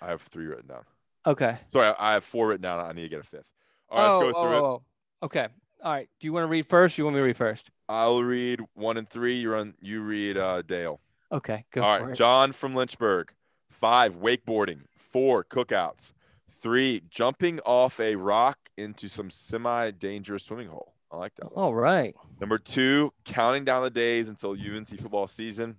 I 0.00 0.08
have 0.08 0.22
three 0.22 0.46
written 0.46 0.68
down. 0.68 0.84
Okay. 1.26 1.58
Sorry, 1.68 1.92
I 1.98 2.14
have 2.14 2.24
four 2.24 2.48
written 2.48 2.62
down. 2.62 2.80
I 2.80 2.92
need 2.92 3.02
to 3.02 3.08
get 3.08 3.20
a 3.20 3.24
fifth. 3.24 3.52
All 3.90 3.98
right, 3.98 4.08
oh, 4.08 4.18
let's 4.18 4.32
go 4.32 4.42
through 4.42 4.50
oh, 4.50 4.56
it. 4.56 4.62
Oh. 4.62 4.82
Okay. 5.26 5.46
All 5.82 5.92
right. 5.92 6.08
Do 6.20 6.26
you 6.26 6.32
want 6.32 6.44
to 6.44 6.48
read 6.48 6.66
first? 6.66 6.96
Or 6.96 7.00
you 7.00 7.04
want 7.06 7.16
me 7.16 7.20
to 7.20 7.24
read 7.24 7.36
first? 7.36 7.70
I'll 7.88 8.22
read 8.22 8.60
one 8.74 8.96
and 8.96 9.08
three. 9.08 9.34
You 9.34 9.52
run. 9.52 9.74
You 9.80 10.02
read 10.02 10.36
uh, 10.36 10.62
Dale. 10.62 11.00
Okay, 11.30 11.64
go. 11.72 11.82
All 11.82 12.00
right, 12.00 12.10
it. 12.10 12.14
John 12.14 12.52
from 12.52 12.74
Lynchburg. 12.74 13.32
Five, 13.70 14.16
wakeboarding. 14.16 14.80
Four, 14.96 15.44
cookouts. 15.44 16.12
Three, 16.50 17.02
jumping 17.10 17.60
off 17.60 18.00
a 18.00 18.16
rock 18.16 18.58
into 18.76 19.08
some 19.08 19.30
semi-dangerous 19.30 20.44
swimming 20.44 20.68
hole. 20.68 20.94
I 21.10 21.16
like 21.16 21.34
that. 21.36 21.54
One. 21.54 21.64
All 21.64 21.74
right. 21.74 22.14
Number 22.40 22.58
two, 22.58 23.12
counting 23.24 23.64
down 23.64 23.82
the 23.82 23.90
days 23.90 24.28
until 24.28 24.52
UNC 24.52 24.88
football 25.00 25.26
season. 25.26 25.76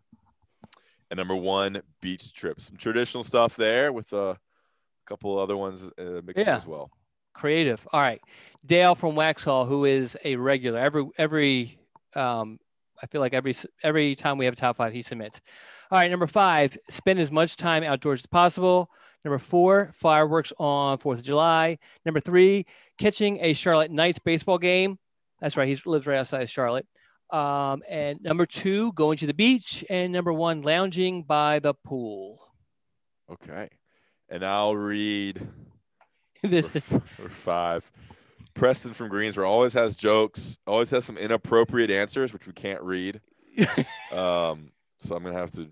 And 1.11 1.17
number 1.17 1.35
one, 1.35 1.81
beach 2.01 2.33
trips. 2.33 2.65
Some 2.65 2.77
traditional 2.77 3.23
stuff 3.23 3.55
there 3.55 3.91
with 3.91 4.13
a 4.13 4.37
couple 5.05 5.37
other 5.37 5.57
ones 5.57 5.89
uh, 5.97 6.21
mixed 6.23 6.45
yeah. 6.45 6.55
as 6.55 6.67
well. 6.67 6.91
Creative. 7.33 7.85
All 7.91 7.99
right, 7.99 8.21
Dale 8.65 8.95
from 8.95 9.15
Waxhaw, 9.15 9.67
who 9.67 9.85
is 9.85 10.17
a 10.23 10.35
regular 10.35 10.79
every 10.79 11.07
every 11.17 11.79
um, 12.15 12.59
I 13.01 13.07
feel 13.07 13.21
like 13.21 13.33
every 13.33 13.55
every 13.83 14.15
time 14.15 14.37
we 14.37 14.45
have 14.45 14.53
a 14.53 14.57
top 14.57 14.77
five, 14.77 14.93
he 14.93 15.01
submits. 15.01 15.41
All 15.91 15.97
right, 15.97 16.09
number 16.09 16.27
five, 16.27 16.77
spend 16.89 17.19
as 17.19 17.31
much 17.31 17.57
time 17.57 17.83
outdoors 17.83 18.21
as 18.21 18.25
possible. 18.25 18.89
Number 19.25 19.39
four, 19.39 19.91
fireworks 19.93 20.53
on 20.59 20.97
Fourth 20.97 21.19
of 21.19 21.25
July. 21.25 21.77
Number 22.05 22.19
three, 22.19 22.65
catching 22.97 23.39
a 23.41 23.53
Charlotte 23.53 23.91
Knights 23.91 24.19
baseball 24.19 24.57
game. 24.57 24.97
That's 25.41 25.57
right, 25.57 25.67
he 25.67 25.77
lives 25.85 26.07
right 26.07 26.19
outside 26.19 26.43
of 26.43 26.49
Charlotte. 26.49 26.87
Um, 27.29 27.83
and 27.87 28.21
number 28.21 28.45
two, 28.45 28.91
going 28.93 29.17
to 29.17 29.27
the 29.27 29.33
beach. 29.33 29.83
And 29.89 30.11
number 30.11 30.33
one, 30.33 30.61
lounging 30.61 31.23
by 31.23 31.59
the 31.59 31.73
pool. 31.73 32.39
Okay, 33.31 33.69
and 34.29 34.43
I'll 34.43 34.75
read 34.75 35.45
this 36.43 36.91
number 36.91 37.29
five. 37.29 37.91
Preston 38.59 38.93
from 38.93 39.07
Greensboro 39.07 39.49
always 39.49 39.73
has 39.73 39.95
jokes, 39.95 40.57
always 40.67 40.91
has 40.91 41.05
some 41.05 41.17
inappropriate 41.17 41.89
answers, 41.89 42.33
which 42.33 42.45
we 42.45 42.51
can't 42.51 42.81
read. 42.81 43.21
um, 44.11 44.73
so 44.99 45.15
I'm 45.15 45.23
gonna 45.23 45.37
have 45.37 45.51
to 45.51 45.69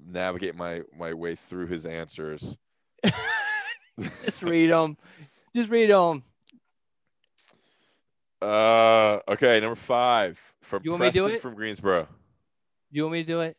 navigate 0.00 0.54
my 0.56 0.80
my 0.96 1.12
way 1.12 1.34
through 1.34 1.66
his 1.66 1.84
answers. 1.84 2.56
Just 4.00 4.42
read 4.42 4.70
them. 4.70 4.96
Just 5.54 5.68
read 5.68 5.90
them. 5.90 6.22
Uh, 8.40 9.20
okay, 9.28 9.60
number 9.60 9.76
five 9.76 10.40
from 10.62 10.80
you 10.82 10.92
want 10.92 11.02
Preston 11.02 11.22
me 11.24 11.26
to 11.26 11.32
do 11.32 11.36
it? 11.36 11.42
from 11.42 11.54
Greensboro. 11.54 12.08
You 12.90 13.02
want 13.02 13.12
me 13.12 13.22
to 13.22 13.26
do 13.26 13.40
it? 13.42 13.56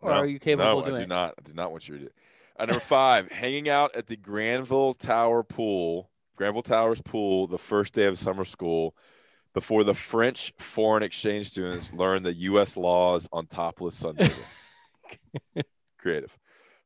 Or 0.00 0.12
no, 0.12 0.16
are 0.18 0.26
you 0.26 0.38
capable 0.38 0.70
no, 0.70 0.78
of 0.78 0.84
doing 0.84 0.98
I 0.98 1.00
do 1.00 1.06
not. 1.08 1.34
I 1.36 1.42
do 1.42 1.52
not 1.54 1.72
want 1.72 1.88
you 1.88 1.94
to 1.94 2.00
do 2.00 2.06
it. 2.06 2.14
Uh, 2.56 2.66
number 2.66 2.80
five, 2.80 3.28
hanging 3.32 3.68
out 3.68 3.96
at 3.96 4.06
the 4.06 4.16
Granville 4.16 4.94
Tower 4.94 5.42
pool 5.42 6.10
Granville 6.36 6.62
Towers 6.62 7.00
pool 7.00 7.46
the 7.46 7.58
first 7.58 7.92
day 7.92 8.04
of 8.06 8.18
summer 8.18 8.44
school 8.44 8.94
before 9.52 9.84
the 9.84 9.94
French 9.94 10.52
foreign 10.58 11.02
exchange 11.02 11.50
students 11.50 11.92
learned 11.92 12.26
the 12.26 12.34
U.S. 12.34 12.76
laws 12.76 13.28
on 13.32 13.46
topless 13.46 14.02
sunbathing. 14.02 14.32
Creative. 15.98 16.36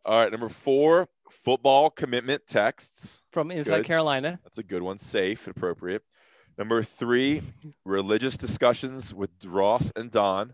All 0.05 0.23
right, 0.23 0.31
number 0.31 0.49
four, 0.49 1.09
football 1.31 1.91
commitment 1.91 2.47
texts 2.47 3.21
From 3.33 3.49
That's 3.49 3.61
inside 3.61 3.77
good. 3.79 3.87
Carolina. 3.87 4.39
That's 4.45 4.59
a 4.59 4.63
good 4.63 4.83
one. 4.83 4.99
Safe 4.99 5.47
and 5.47 5.57
appropriate. 5.57 6.03
Number 6.57 6.83
three, 6.83 7.43
religious 7.85 8.37
discussions 8.37 9.15
with 9.15 9.31
Ross 9.45 9.93
and 9.97 10.11
Don. 10.11 10.53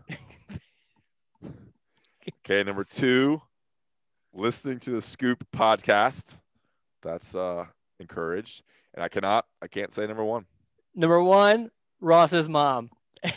Okay, 2.43 2.63
number 2.63 2.83
two, 2.83 3.41
listening 4.33 4.79
to 4.81 4.91
the 4.91 5.01
Scoop 5.01 5.45
podcast. 5.51 6.39
That's 7.01 7.35
uh 7.35 7.65
encouraged. 7.99 8.63
And 8.95 9.03
I 9.03 9.09
cannot, 9.09 9.45
I 9.61 9.67
can't 9.67 9.93
say 9.93 10.07
number 10.07 10.23
one. 10.23 10.45
Number 10.95 11.21
one, 11.21 11.69
Ross's 12.01 12.49
mom. 12.49 12.89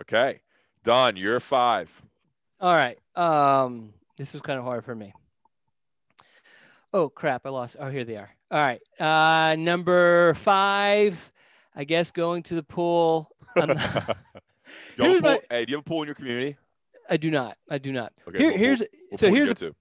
Okay. 0.00 0.40
Don, 0.84 1.16
you're 1.16 1.40
five. 1.40 2.00
All 2.60 2.72
right. 2.72 2.98
Um, 3.16 3.92
this 4.16 4.32
was 4.32 4.40
kind 4.40 4.58
of 4.60 4.64
hard 4.64 4.84
for 4.84 4.94
me. 4.94 5.12
Oh 6.92 7.08
crap! 7.08 7.44
I 7.44 7.48
lost. 7.48 7.76
Oh, 7.80 7.88
here 7.90 8.04
they 8.04 8.16
are. 8.16 8.30
All 8.50 8.64
right. 8.64 8.80
Uh, 9.00 9.56
number 9.56 10.34
five. 10.34 11.32
I 11.74 11.82
guess 11.84 12.12
going 12.12 12.44
to 12.44 12.54
the 12.54 12.62
pool. 12.62 13.28
Not- 13.56 13.68
Do 13.68 13.74
you 13.74 13.80
have 13.80 14.08
a 14.08 14.16
Here's 14.96 15.20
pool- 15.20 15.30
my- 15.32 15.40
hey, 15.50 15.64
do 15.64 15.70
you 15.72 15.76
have 15.78 15.84
a 15.84 15.88
pool 15.88 16.02
in 16.02 16.06
your 16.06 16.14
community? 16.14 16.56
I 17.10 17.16
do 17.16 17.30
not. 17.32 17.56
I 17.68 17.78
do 17.78 17.92
not. 17.92 18.12
Okay, 18.28 18.38
Here, 18.38 18.50
what 18.52 18.60
here's 18.60 18.78
pool- 19.10 19.18
so 19.18 19.34
here's. 19.34 19.62
A? 19.62 19.74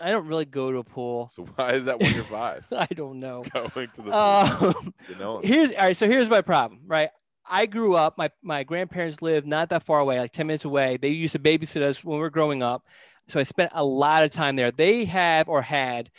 I 0.00 0.10
don't 0.10 0.26
really 0.26 0.44
go 0.44 0.72
to 0.72 0.78
a 0.78 0.84
pool. 0.84 1.30
So 1.34 1.44
why 1.44 1.72
is 1.72 1.84
that 1.84 2.00
one 2.00 2.12
your 2.14 2.24
five? 2.24 2.66
I 2.72 2.86
don't 2.86 3.20
know. 3.20 3.44
Going 3.52 3.88
to 3.88 4.02
the 4.02 4.02
pool. 4.02 4.12
Um, 4.12 4.94
you 5.08 5.14
know? 5.16 5.40
here's 5.42 5.72
all 5.72 5.78
right. 5.78 5.96
So 5.96 6.06
here's 6.08 6.28
my 6.28 6.40
problem. 6.40 6.80
Right. 6.86 7.10
I 7.48 7.66
grew 7.66 7.94
up. 7.94 8.16
My 8.18 8.30
my 8.42 8.64
grandparents 8.64 9.22
lived 9.22 9.46
not 9.46 9.68
that 9.70 9.84
far 9.84 10.00
away, 10.00 10.18
like 10.18 10.32
ten 10.32 10.46
minutes 10.46 10.64
away. 10.64 10.96
They 10.96 11.08
used 11.10 11.32
to 11.32 11.38
babysit 11.38 11.82
us 11.82 12.02
when 12.02 12.16
we 12.16 12.20
were 12.20 12.30
growing 12.30 12.62
up. 12.62 12.86
So 13.28 13.38
I 13.38 13.44
spent 13.44 13.70
a 13.74 13.84
lot 13.84 14.22
of 14.24 14.32
time 14.32 14.56
there. 14.56 14.70
They 14.70 15.04
have 15.04 15.48
or 15.48 15.62
had 15.62 16.10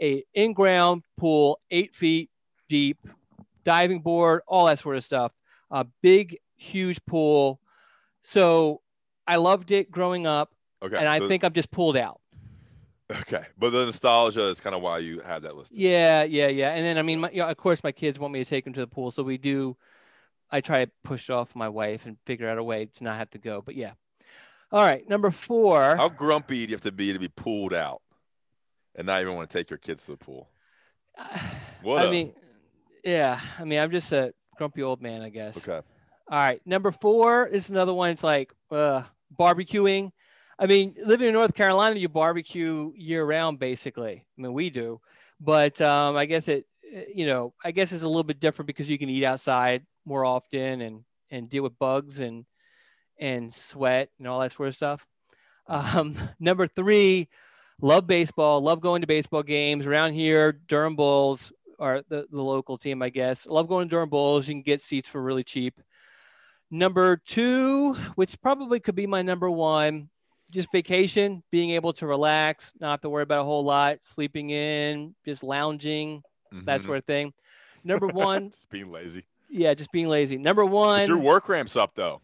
a 0.00 0.24
in-ground 0.34 1.02
pool, 1.16 1.60
eight 1.70 1.94
feet 1.94 2.30
deep, 2.68 2.98
diving 3.64 4.00
board, 4.00 4.42
all 4.46 4.66
that 4.66 4.78
sort 4.78 4.96
of 4.96 5.04
stuff. 5.04 5.32
A 5.70 5.86
big, 6.02 6.38
huge 6.56 7.04
pool. 7.06 7.60
So 8.22 8.80
I 9.26 9.36
loved 9.36 9.70
it 9.70 9.90
growing 9.90 10.26
up, 10.26 10.52
Okay. 10.82 10.96
and 10.96 11.08
I 11.08 11.18
so- 11.18 11.28
think 11.28 11.44
I'm 11.44 11.52
just 11.52 11.70
pulled 11.70 11.96
out. 11.96 12.20
Okay, 13.10 13.44
but 13.58 13.70
the 13.70 13.84
nostalgia 13.84 14.48
is 14.48 14.60
kind 14.60 14.74
of 14.74 14.80
why 14.80 14.98
you 14.98 15.20
had 15.20 15.42
that 15.42 15.56
listed. 15.56 15.76
Yeah, 15.76 16.22
yeah, 16.24 16.48
yeah. 16.48 16.70
And 16.70 16.84
then 16.84 16.96
I 16.96 17.02
mean, 17.02 17.20
my, 17.20 17.30
you 17.30 17.38
know, 17.38 17.48
of 17.48 17.56
course, 17.56 17.84
my 17.84 17.92
kids 17.92 18.18
want 18.18 18.32
me 18.32 18.42
to 18.42 18.48
take 18.48 18.64
them 18.64 18.72
to 18.72 18.80
the 18.80 18.86
pool, 18.86 19.10
so 19.10 19.22
we 19.22 19.36
do. 19.36 19.76
I 20.50 20.60
try 20.60 20.84
to 20.84 20.90
push 21.02 21.30
off 21.30 21.54
my 21.54 21.68
wife 21.68 22.06
and 22.06 22.16
figure 22.24 22.48
out 22.48 22.58
a 22.58 22.62
way 22.62 22.86
to 22.86 23.04
not 23.04 23.16
have 23.16 23.30
to 23.30 23.38
go. 23.38 23.60
But 23.60 23.74
yeah. 23.74 23.92
All 24.72 24.82
right, 24.82 25.06
number 25.08 25.30
four. 25.30 25.96
How 25.96 26.08
grumpy 26.08 26.64
do 26.64 26.70
you 26.70 26.74
have 26.74 26.80
to 26.82 26.92
be 26.92 27.12
to 27.12 27.18
be 27.18 27.28
pulled 27.28 27.74
out 27.74 28.00
and 28.94 29.06
not 29.06 29.20
even 29.20 29.34
want 29.34 29.50
to 29.50 29.58
take 29.58 29.70
your 29.70 29.78
kids 29.78 30.06
to 30.06 30.12
the 30.12 30.18
pool? 30.18 30.48
What 31.82 32.02
I 32.02 32.06
a- 32.06 32.10
mean, 32.10 32.32
yeah. 33.04 33.38
I 33.58 33.64
mean, 33.64 33.78
I'm 33.78 33.90
just 33.90 34.10
a 34.12 34.32
grumpy 34.56 34.82
old 34.82 35.02
man, 35.02 35.20
I 35.20 35.28
guess. 35.28 35.58
Okay. 35.58 35.86
All 36.30 36.38
right, 36.38 36.60
number 36.64 36.90
four 36.90 37.46
is 37.46 37.68
another 37.68 37.92
one. 37.92 38.08
It's 38.08 38.24
like 38.24 38.54
uh, 38.70 39.02
barbecuing. 39.38 40.10
I 40.58 40.66
mean, 40.66 40.94
living 41.04 41.28
in 41.28 41.34
North 41.34 41.54
Carolina, 41.54 41.98
you 41.98 42.08
barbecue 42.08 42.92
year 42.96 43.24
round, 43.24 43.58
basically. 43.58 44.26
I 44.38 44.42
mean, 44.42 44.52
we 44.52 44.70
do, 44.70 45.00
but 45.40 45.80
um, 45.80 46.16
I 46.16 46.26
guess 46.26 46.48
it, 46.48 46.66
you 47.12 47.26
know, 47.26 47.54
I 47.64 47.72
guess 47.72 47.92
it's 47.92 48.04
a 48.04 48.08
little 48.08 48.22
bit 48.22 48.40
different 48.40 48.66
because 48.68 48.88
you 48.88 48.98
can 48.98 49.08
eat 49.08 49.24
outside 49.24 49.84
more 50.04 50.24
often 50.24 50.80
and 50.80 51.04
and 51.30 51.48
deal 51.48 51.62
with 51.62 51.78
bugs 51.78 52.20
and 52.20 52.44
and 53.18 53.52
sweat 53.52 54.10
and 54.18 54.28
all 54.28 54.40
that 54.40 54.52
sort 54.52 54.68
of 54.68 54.76
stuff. 54.76 55.06
Um, 55.66 56.16
number 56.40 56.66
three, 56.66 57.28
love 57.80 58.06
baseball. 58.06 58.60
Love 58.60 58.80
going 58.80 59.00
to 59.00 59.06
baseball 59.06 59.42
games 59.42 59.86
around 59.86 60.12
here. 60.12 60.52
Durham 60.52 60.96
Bulls 60.96 61.52
are 61.78 62.02
the, 62.08 62.26
the 62.30 62.42
local 62.42 62.78
team, 62.78 63.02
I 63.02 63.08
guess. 63.08 63.46
Love 63.46 63.68
going 63.68 63.88
to 63.88 63.94
Durham 63.94 64.08
Bulls. 64.08 64.48
You 64.48 64.54
can 64.54 64.62
get 64.62 64.80
seats 64.80 65.08
for 65.08 65.22
really 65.22 65.44
cheap. 65.44 65.80
Number 66.70 67.16
two, 67.16 67.94
which 68.14 68.40
probably 68.40 68.80
could 68.80 68.94
be 68.94 69.06
my 69.06 69.22
number 69.22 69.50
one, 69.50 70.08
just 70.54 70.70
vacation, 70.72 71.42
being 71.50 71.70
able 71.70 71.92
to 71.94 72.06
relax, 72.06 72.72
not 72.80 72.92
have 72.92 73.00
to 73.02 73.10
worry 73.10 73.24
about 73.24 73.40
a 73.42 73.44
whole 73.44 73.64
lot, 73.64 73.98
sleeping 74.02 74.50
in, 74.50 75.14
just 75.24 75.42
lounging, 75.42 76.22
that 76.52 76.80
Mhm. 76.80 76.84
sort 76.86 76.98
of 76.98 77.04
thing. 77.04 77.34
Number 77.82 78.06
one, 78.38 78.50
Just 78.50 78.70
being 78.70 78.90
lazy. 78.90 79.24
yeah, 79.50 79.74
just 79.74 79.90
being 79.92 80.08
lazy. 80.08 80.38
Number 80.38 80.62
But 80.64 80.70
one, 80.72 81.06
your 81.08 81.18
work 81.18 81.48
ramps 81.48 81.76
up 81.76 81.94
though. 81.96 82.20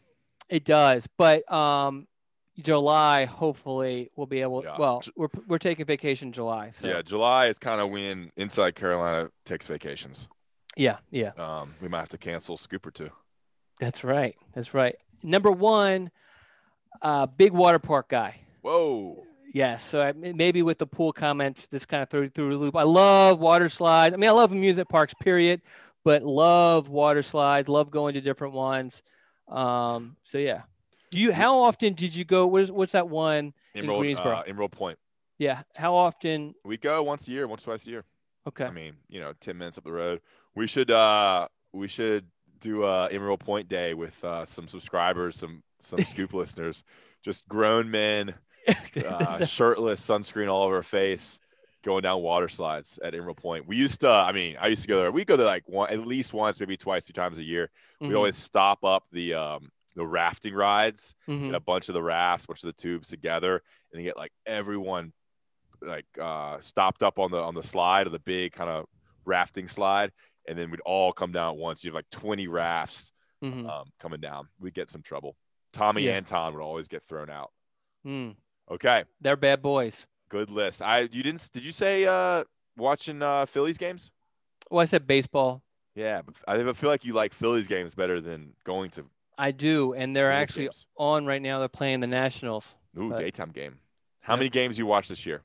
it 0.48 0.64
does, 0.64 1.06
but 1.18 1.50
um, 1.52 2.06
July 2.58 3.24
hopefully 3.24 4.10
we'll 4.16 4.26
be 4.26 4.40
able. 4.42 4.62
Yeah. 4.64 4.76
Well, 4.78 5.02
we're 5.16 5.28
we're 5.46 5.58
taking 5.58 5.84
vacation 5.86 6.28
in 6.28 6.32
July, 6.32 6.70
so 6.70 6.86
Yeah, 6.88 7.02
July 7.02 7.46
is 7.46 7.58
kind 7.58 7.80
of 7.80 7.90
when 7.90 8.30
Inside 8.36 8.74
Carolina 8.76 9.30
takes 9.44 9.66
vacations. 9.66 10.28
yeah, 10.76 10.98
yeah. 11.10 11.30
Um, 11.36 11.74
we 11.82 11.88
might 11.88 11.98
have 12.00 12.08
to 12.10 12.18
cancel 12.18 12.56
Scoop 12.56 12.86
or 12.86 12.90
two. 12.90 13.10
That's 13.80 14.04
right. 14.04 14.36
That's 14.54 14.74
right. 14.74 14.96
Number 15.22 15.50
one, 15.50 16.10
uh, 17.02 17.26
big 17.26 17.52
water 17.52 17.78
park 17.78 18.08
guy. 18.08 18.36
Whoa. 18.62 19.24
Yes. 19.52 19.84
So 19.84 20.00
I, 20.00 20.12
maybe 20.12 20.62
with 20.62 20.78
the 20.78 20.86
pool 20.86 21.12
comments, 21.12 21.66
this 21.66 21.86
kind 21.86 22.02
of 22.02 22.08
threw 22.08 22.28
through 22.28 22.50
the 22.50 22.56
loop. 22.56 22.76
I 22.76 22.84
love 22.84 23.40
water 23.40 23.68
slides. 23.68 24.14
I 24.14 24.16
mean, 24.16 24.28
I 24.30 24.32
love 24.32 24.52
amusement 24.52 24.88
parks, 24.88 25.14
period, 25.14 25.62
but 26.04 26.22
love 26.22 26.88
water 26.88 27.22
slides. 27.22 27.68
Love 27.68 27.90
going 27.90 28.14
to 28.14 28.20
different 28.20 28.54
ones. 28.54 29.02
Um, 29.48 30.16
so 30.22 30.38
yeah. 30.38 30.62
Do 31.10 31.18
you? 31.18 31.32
How 31.32 31.58
often 31.58 31.94
did 31.94 32.14
you 32.14 32.24
go? 32.24 32.46
What's 32.46 32.70
what's 32.70 32.92
that 32.92 33.08
one? 33.08 33.52
In 33.74 33.84
Emerald, 33.84 34.02
Greensboro. 34.02 34.36
uh, 34.36 34.42
Emerald 34.46 34.72
Pointe. 34.72 34.98
Yeah. 35.38 35.62
How 35.74 35.94
often? 35.94 36.54
We 36.64 36.76
go 36.76 37.02
once 37.02 37.26
a 37.26 37.32
year, 37.32 37.48
once 37.48 37.64
twice 37.64 37.86
a 37.86 37.90
year. 37.90 38.04
Okay. 38.46 38.64
I 38.64 38.70
mean, 38.70 38.94
you 39.08 39.20
know, 39.20 39.32
ten 39.40 39.58
minutes 39.58 39.78
up 39.78 39.84
the 39.84 39.92
road. 39.92 40.20
We 40.54 40.68
should 40.68 40.90
uh 40.90 41.48
we 41.72 41.88
should 41.88 42.26
do 42.60 42.84
a 42.84 43.08
Emerald 43.10 43.40
Pointe 43.40 43.68
Day 43.68 43.94
with 43.94 44.22
uh, 44.22 44.44
some 44.44 44.68
subscribers, 44.68 45.36
some 45.36 45.62
some 45.80 46.00
Scoop 46.04 46.32
listeners, 46.34 46.84
just 47.22 47.48
grown 47.48 47.90
men, 47.90 48.34
uh, 49.06 49.44
shirtless, 49.46 50.00
sunscreen 50.06 50.50
all 50.50 50.64
over 50.64 50.76
our 50.76 50.82
face, 50.82 51.40
going 51.82 52.02
down 52.02 52.20
water 52.22 52.48
slides 52.48 52.98
at 53.02 53.14
Emerald 53.14 53.38
Pointe. 53.38 53.66
We 53.66 53.76
used 53.76 54.00
to, 54.02 54.10
I 54.10 54.32
mean, 54.32 54.56
I 54.60 54.68
used 54.68 54.82
to 54.82 54.88
go 54.88 54.98
there. 55.00 55.10
We 55.10 55.24
go 55.24 55.36
there 55.36 55.46
like 55.46 55.68
one, 55.68 55.90
at 55.90 56.06
least 56.06 56.32
once, 56.34 56.60
maybe 56.60 56.76
twice, 56.76 57.06
two 57.06 57.12
times 57.12 57.38
a 57.38 57.44
year. 57.44 57.70
We 58.00 58.08
Mhm, 58.08 58.16
always 58.16 58.36
stop 58.36 58.84
up 58.84 59.04
the 59.12 59.34
um 59.34 59.70
the 59.96 60.06
rafting 60.06 60.54
rides, 60.54 61.14
mhm. 61.28 61.46
get 61.46 61.54
a 61.54 61.60
bunch 61.60 61.88
of 61.88 61.94
the 61.94 62.02
rafts, 62.02 62.46
bunch 62.46 62.62
of 62.62 62.68
the 62.68 62.80
tubes 62.80 63.08
together, 63.08 63.54
and 63.54 63.98
then 63.98 64.04
get 64.04 64.16
like 64.16 64.32
everyone 64.46 65.12
like 65.82 66.06
uh 66.20 66.60
stopped 66.60 67.02
up 67.02 67.18
on 67.18 67.30
the 67.30 67.38
on 67.38 67.54
the 67.54 67.62
slide 67.62 68.06
of 68.06 68.12
the 68.12 68.18
big 68.20 68.52
kind 68.52 68.70
of 68.70 68.86
rafting 69.24 69.66
slide, 69.66 70.12
and 70.46 70.56
then 70.58 70.70
we'd 70.70 70.80
all 70.86 71.12
come 71.12 71.32
down 71.32 71.54
at 71.54 71.56
once. 71.56 71.82
You 71.82 71.88
have 71.90 71.94
like 71.96 72.10
20 72.10 72.46
rafts 72.46 73.12
Mhm. 73.42 73.68
um, 73.68 73.86
coming 73.98 74.20
down. 74.20 74.48
We'd 74.58 74.74
get 74.74 74.90
some 74.90 75.02
trouble. 75.02 75.34
Tommy 75.72 76.02
Yeah. 76.04 76.12
Anton 76.12 76.54
would 76.54 76.62
always 76.62 76.88
get 76.88 77.02
thrown 77.02 77.30
out. 77.30 77.52
Mm. 78.06 78.36
Okay, 78.70 79.04
They're 79.20 79.36
bad 79.36 79.62
boys. 79.62 80.06
good 80.28 80.50
list. 80.50 80.80
I 80.82 81.00
you 81.00 81.22
didn't 81.22 81.48
did 81.52 81.64
you 81.64 81.72
say 81.72 82.06
uh 82.06 82.44
watching 82.76 83.22
uh 83.22 83.46
Phillies 83.46 83.78
games? 83.78 84.10
Well, 84.70 84.80
I 84.80 84.84
said 84.86 85.06
baseball. 85.06 85.62
Yeah, 85.94 86.22
but 86.22 86.36
I 86.46 86.72
feel 86.72 86.88
like 86.90 87.04
you 87.04 87.12
like 87.12 87.32
Phillies 87.32 87.66
games 87.68 87.94
better 87.94 88.20
than 88.20 88.54
going 88.64 88.90
to 88.92 89.04
I 89.36 89.50
do, 89.52 89.92
and 89.94 90.14
they're 90.14 90.30
Phillies 90.30 90.42
actually 90.42 90.64
games. 90.66 90.86
on 90.96 91.26
right 91.26 91.42
now. 91.42 91.58
They're 91.58 91.68
playing 91.68 92.00
the 92.00 92.06
Nationals. 92.06 92.74
Ooh, 92.98 93.10
But- 93.10 93.18
daytime 93.18 93.50
game. 93.50 93.78
How 94.20 94.34
Yep. 94.34 94.38
many 94.38 94.50
games 94.50 94.78
you 94.78 94.86
watch 94.86 95.08
this 95.08 95.24
year? 95.26 95.42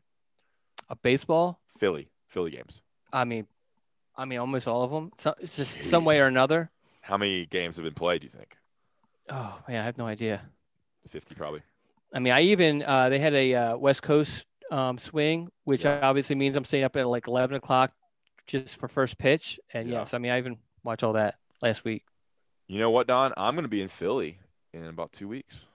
A 0.90 0.96
baseball. 0.96 1.62
Philly, 1.80 2.10
Philly 2.28 2.52
games. 2.52 2.82
I 3.12 3.24
mean, 3.24 3.48
I 4.16 4.26
mean, 4.26 4.38
almost 4.40 4.68
all 4.68 4.84
of 4.84 4.92
them. 4.92 5.12
So, 5.18 5.34
it's 5.40 5.56
just 5.56 5.84
some 5.86 6.06
way 6.06 6.20
or 6.20 6.28
another. 6.28 6.70
How 7.02 7.18
many 7.18 7.46
games 7.46 7.78
have 7.78 7.86
been 7.86 7.94
played? 7.94 8.22
Do 8.22 8.26
you 8.26 8.30
think? 8.32 8.58
Oh 9.30 9.60
man, 9.68 9.82
I 9.82 9.84
have 9.86 9.98
no 9.98 10.06
idea. 10.06 10.42
Fifty, 11.08 11.36
probably. 11.36 11.62
I 12.14 12.20
mean, 12.20 12.34
I 12.34 12.42
even 12.42 12.84
uh, 12.84 13.10
they 13.10 13.20
had 13.20 13.34
a 13.34 13.54
uh, 13.56 13.78
West 13.78 14.02
Coast 14.04 14.46
um, 14.72 14.98
swing, 14.98 15.50
which 15.64 15.84
Yeah. 15.84 16.00
obviously 16.02 16.36
means 16.36 16.56
I'm 16.56 16.66
staying 16.66 16.84
up 16.84 16.96
at 16.96 17.08
like 17.08 17.28
11 17.28 17.56
o'clock 17.58 17.92
just 18.48 18.78
for 18.80 18.88
first 18.88 19.18
pitch. 19.18 19.60
And 19.74 19.90
Yeah. 19.90 20.00
yes, 20.00 20.14
I 20.14 20.18
mean, 20.18 20.32
I 20.32 20.38
even 20.38 20.58
watched 20.84 21.04
all 21.04 21.14
that 21.14 21.36
last 21.62 21.84
week. 21.84 22.04
You 22.68 22.80
know 22.80 22.90
what, 22.90 23.08
Don? 23.08 23.34
I'm 23.38 23.54
going 23.54 23.66
to 23.66 23.70
be 23.70 23.82
in 23.82 23.90
Philly 23.90 24.40
in 24.74 24.86
about 24.86 25.12
two 25.12 25.28
weeks. 25.28 25.66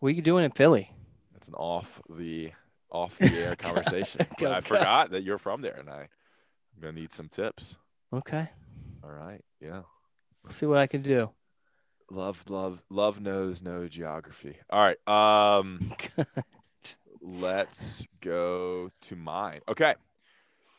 What 0.00 0.10
are 0.10 0.12
you 0.12 0.22
doing 0.22 0.44
in 0.44 0.50
Philly? 0.52 0.92
That's 1.32 1.48
an 1.48 1.54
off 1.54 2.00
the 2.10 2.52
off 2.90 3.18
the 3.18 3.32
air 3.38 3.56
conversation. 3.58 4.26
Go, 4.38 4.52
I 4.52 4.60
go. 4.60 4.66
forgot 4.66 5.10
that 5.10 5.22
you're 5.24 5.38
from 5.38 5.62
there, 5.62 5.74
and 5.76 5.88
I, 5.90 6.00
I'm 6.74 6.80
going 6.82 6.94
to 6.94 7.00
need 7.00 7.12
some 7.12 7.28
tips. 7.28 7.76
Okay, 8.12 8.48
All 9.02 9.10
right. 9.10 9.42
Yeah. 9.60 9.82
We'll 10.44 10.52
see 10.52 10.66
what 10.66 10.78
I 10.78 10.86
can 10.86 11.02
do. 11.02 11.30
Love, 12.10 12.44
love, 12.48 12.82
love 12.88 13.20
knows 13.20 13.62
no 13.62 13.88
geography. 13.88 14.56
All 14.70 14.80
right. 14.80 15.08
Um, 15.08 15.92
let's 17.20 18.06
go 18.20 18.88
to 19.02 19.16
mine. 19.16 19.60
Okay. 19.68 19.94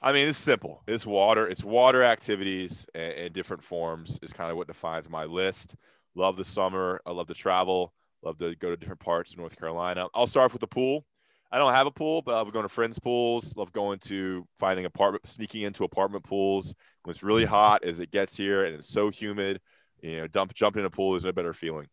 I 0.01 0.13
mean, 0.13 0.27
it's 0.27 0.37
simple. 0.37 0.83
It's 0.87 1.05
water. 1.05 1.47
It's 1.47 1.63
water 1.63 2.03
activities 2.03 2.85
in 2.93 3.33
different 3.33 3.63
forms 3.63 4.19
is 4.21 4.31
kind 4.31 4.51
of 4.51 4.57
what 4.57 4.67
defines 4.67 5.09
my 5.09 5.25
list. 5.25 5.75
Love 6.15 6.37
the 6.37 6.45
summer. 6.45 7.01
I 7.05 7.11
love 7.11 7.27
to 7.27 7.33
travel. 7.33 7.93
Love 8.23 8.37
to 8.37 8.55
go 8.55 8.69
to 8.69 8.77
different 8.77 9.01
parts 9.01 9.33
of 9.33 9.39
North 9.39 9.57
Carolina. 9.57 10.07
I'll 10.13 10.27
start 10.27 10.45
off 10.45 10.53
with 10.53 10.61
the 10.61 10.67
pool. 10.67 11.05
I 11.51 11.57
don't 11.57 11.73
have 11.73 11.87
a 11.87 11.91
pool, 11.91 12.21
but 12.21 12.33
I 12.33 12.37
love 12.37 12.51
going 12.51 12.63
to 12.63 12.69
friends' 12.69 12.99
pools. 12.99 13.55
Love 13.55 13.71
going 13.71 13.99
to 13.99 14.47
finding 14.59 14.85
apartment, 14.85 15.27
sneaking 15.27 15.63
into 15.63 15.83
apartment 15.83 16.23
pools 16.23 16.75
when 17.03 17.11
it's 17.11 17.23
really 17.23 17.45
hot 17.45 17.83
as 17.83 17.99
it 17.99 18.11
gets 18.11 18.35
here 18.37 18.65
and 18.65 18.75
it's 18.75 18.89
so 18.89 19.09
humid. 19.09 19.61
You 20.01 20.17
know, 20.17 20.27
dump 20.27 20.53
jumping 20.53 20.81
in 20.81 20.85
a 20.85 20.89
pool 20.89 21.15
is 21.15 21.25
no 21.25 21.31
better 21.31 21.53
feeling. 21.53 21.87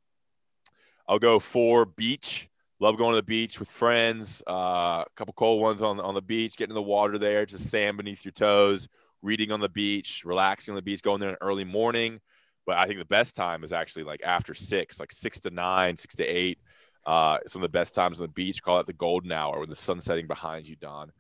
I'll 1.09 1.19
go 1.19 1.39
for 1.39 1.85
beach. 1.85 2.49
Love 2.81 2.97
going 2.97 3.13
to 3.13 3.17
the 3.17 3.23
beach 3.23 3.61
with 3.61 3.71
friends. 3.71 4.43
Uh, 4.47 5.05
a 5.07 5.07
couple 5.17 5.35
cold 5.35 5.61
ones 5.61 5.83
on 5.83 6.01
on 6.01 6.15
the 6.15 6.23
beach, 6.23 6.57
getting 6.57 6.73
in 6.73 6.75
the 6.75 6.83
water 6.83 7.19
there, 7.19 7.47
just 7.47 7.71
sand 7.71 7.97
beneath 7.97 8.25
your 8.25 8.33
toes. 8.33 8.89
Reading 9.23 9.51
on 9.53 9.61
the 9.61 9.69
beach, 9.71 10.23
relaxing 10.25 10.73
on 10.73 10.77
the 10.77 10.83
beach, 10.83 11.03
going 11.03 11.21
there 11.21 11.31
in 11.31 11.37
early 11.41 11.65
morning. 11.65 12.21
But 12.67 12.77
I 12.77 12.85
think 12.85 12.99
the 12.99 13.07
best 13.07 13.37
time 13.37 13.65
is 13.65 13.73
actually 13.73 14.05
like 14.05 14.23
after 14.23 14.55
six, 14.55 15.01
like 15.01 15.13
six 15.13 15.41
to 15.41 15.51
nine, 15.51 15.97
six 15.97 16.15
to 16.17 16.25
eight 16.25 16.59
uh, 17.07 17.39
some 17.47 17.63
of 17.63 17.71
the 17.71 17.79
best 17.79 17.95
times 17.95 18.19
on 18.19 18.23
the 18.23 18.33
beach. 18.33 18.63
Call 18.63 18.81
it 18.81 18.87
the 18.87 18.93
golden 18.93 19.33
hour 19.33 19.61
when 19.61 19.69
the 19.69 19.75
sun's 19.75 20.05
setting 20.05 20.27
behind 20.27 20.67
you, 20.67 20.77
Don. 20.77 21.13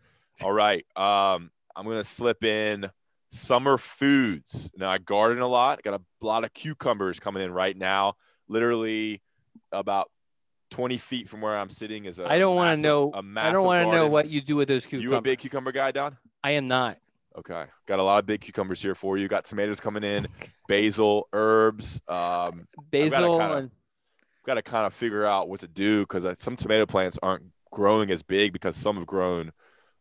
All 0.43 0.53
right. 0.53 0.85
Um, 0.97 1.51
I'm 1.76 1.85
going 1.85 1.97
to 1.97 2.05
slip 2.05 2.45
in 2.45 2.91
summer 3.35 3.76
foods. 3.76 4.70
Now, 4.76 4.91
I 4.91 4.99
garden 4.99 5.43
a 5.43 5.49
lot. 5.49 5.82
Got 5.82 6.01
a 6.01 6.24
lot 6.24 6.45
of 6.45 6.55
cucumbers 6.55 7.20
coming 7.20 7.43
in 7.43 7.53
right 7.53 7.76
now. 7.76 8.14
Literally 8.49 9.22
about 9.72 10.11
20 10.70 10.99
feet 10.99 11.28
from 11.28 11.41
where 11.41 11.57
I'm 11.57 11.68
sitting 11.68 12.05
is 12.05 12.18
a 12.18 12.30
I 12.30 12.39
don't 12.39 12.57
want 12.57 12.76
to 12.76 12.82
know. 12.82 13.12
I 13.14 13.51
don't 13.51 13.64
want 13.64 13.87
to 13.87 13.93
know 13.93 14.09
what 14.09 14.28
you 14.28 14.41
do 14.41 14.57
with 14.57 14.68
those 14.68 14.87
cucumbers. 14.87 15.05
You 15.05 15.14
a 15.16 15.20
big 15.22 15.39
cucumber 15.39 15.72
guy, 15.72 15.91
Don? 15.91 16.16
I 16.43 16.53
am 16.53 16.66
not. 16.66 16.99
Okay. 17.37 17.64
Got 17.87 17.99
a 17.99 18.03
lot 18.03 18.18
of 18.18 18.26
big 18.26 18.41
cucumbers 18.41 18.80
here 18.80 18.95
for 18.95 19.18
you. 19.18 19.26
Got 19.26 19.45
tomatoes 19.45 19.80
coming 19.80 20.05
in, 20.05 20.28
basil, 20.68 21.28
herbs. 21.32 22.01
Um, 22.07 22.62
basil 22.91 23.41
and 23.41 23.70
got 24.47 24.55
to 24.55 24.62
kind 24.62 24.87
of 24.87 24.93
figure 24.93 25.24
out 25.24 25.49
what 25.49 25.61
to 25.61 25.68
do 25.68 26.03
because 26.03 26.24
uh, 26.24 26.35
some 26.39 26.55
tomato 26.55 26.87
plants 26.87 27.18
aren't 27.22 27.45
growing 27.72 28.11
as 28.11 28.22
big 28.22 28.53
because 28.53 28.76
some 28.76 28.97
have 28.97 29.07
grown 29.07 29.53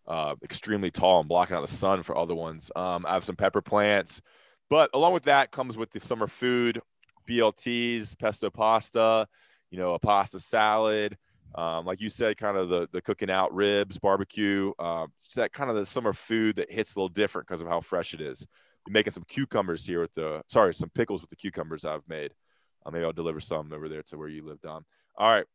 uh, 0.07 0.35
extremely 0.43 0.91
tall 0.91 1.19
and 1.19 1.29
blocking 1.29 1.55
out 1.55 1.61
the 1.61 1.67
sun 1.67 2.03
for 2.03 2.17
other 2.17 2.35
ones. 2.35 2.71
Um, 2.75 3.05
I 3.05 3.13
have 3.13 3.25
some 3.25 3.35
pepper 3.35 3.61
plants, 3.61 4.21
but 4.69 4.89
along 4.93 5.13
with 5.13 5.23
that 5.23 5.51
comes 5.51 5.77
with 5.77 5.91
the 5.91 5.99
summer 5.99 6.27
food, 6.27 6.81
BLTs, 7.27 8.17
pesto 8.17 8.49
pasta, 8.49 9.27
you 9.69 9.77
know, 9.77 9.93
a 9.93 9.99
pasta 9.99 10.39
salad. 10.39 11.17
Um, 11.55 11.85
like 11.85 12.01
you 12.01 12.09
said, 12.09 12.37
kind 12.37 12.57
of 12.57 12.69
the, 12.69 12.89
the 12.91 13.01
cooking 13.01 13.29
out 13.29 13.53
ribs, 13.53 13.99
barbecue. 13.99 14.71
Uh, 14.79 15.07
it's 15.21 15.35
that 15.35 15.53
kind 15.53 15.69
of 15.69 15.75
the 15.75 15.85
summer 15.85 16.13
food 16.13 16.55
that 16.55 16.71
hits 16.71 16.95
a 16.95 16.99
little 16.99 17.09
different 17.09 17.47
because 17.47 17.61
of 17.61 17.67
how 17.67 17.79
fresh 17.79 18.13
it 18.13 18.21
is. 18.21 18.47
You're 18.87 18.93
making 18.93 19.13
some 19.13 19.23
cucumbers 19.27 19.85
here 19.85 20.01
with 20.01 20.13
the, 20.13 20.41
sorry, 20.47 20.73
some 20.73 20.89
pickles 20.89 21.21
with 21.21 21.29
the 21.29 21.35
cucumbers 21.35 21.85
I've 21.85 22.07
made. 22.07 22.33
Uh, 22.85 22.91
maybe 22.91 23.05
I'll 23.05 23.13
deliver 23.13 23.39
some 23.39 23.71
over 23.71 23.87
there 23.87 24.03
to 24.03 24.17
where 24.17 24.27
you 24.27 24.45
live, 24.45 24.61
Don. 24.61 24.83
All 25.15 25.33
right. 25.33 25.45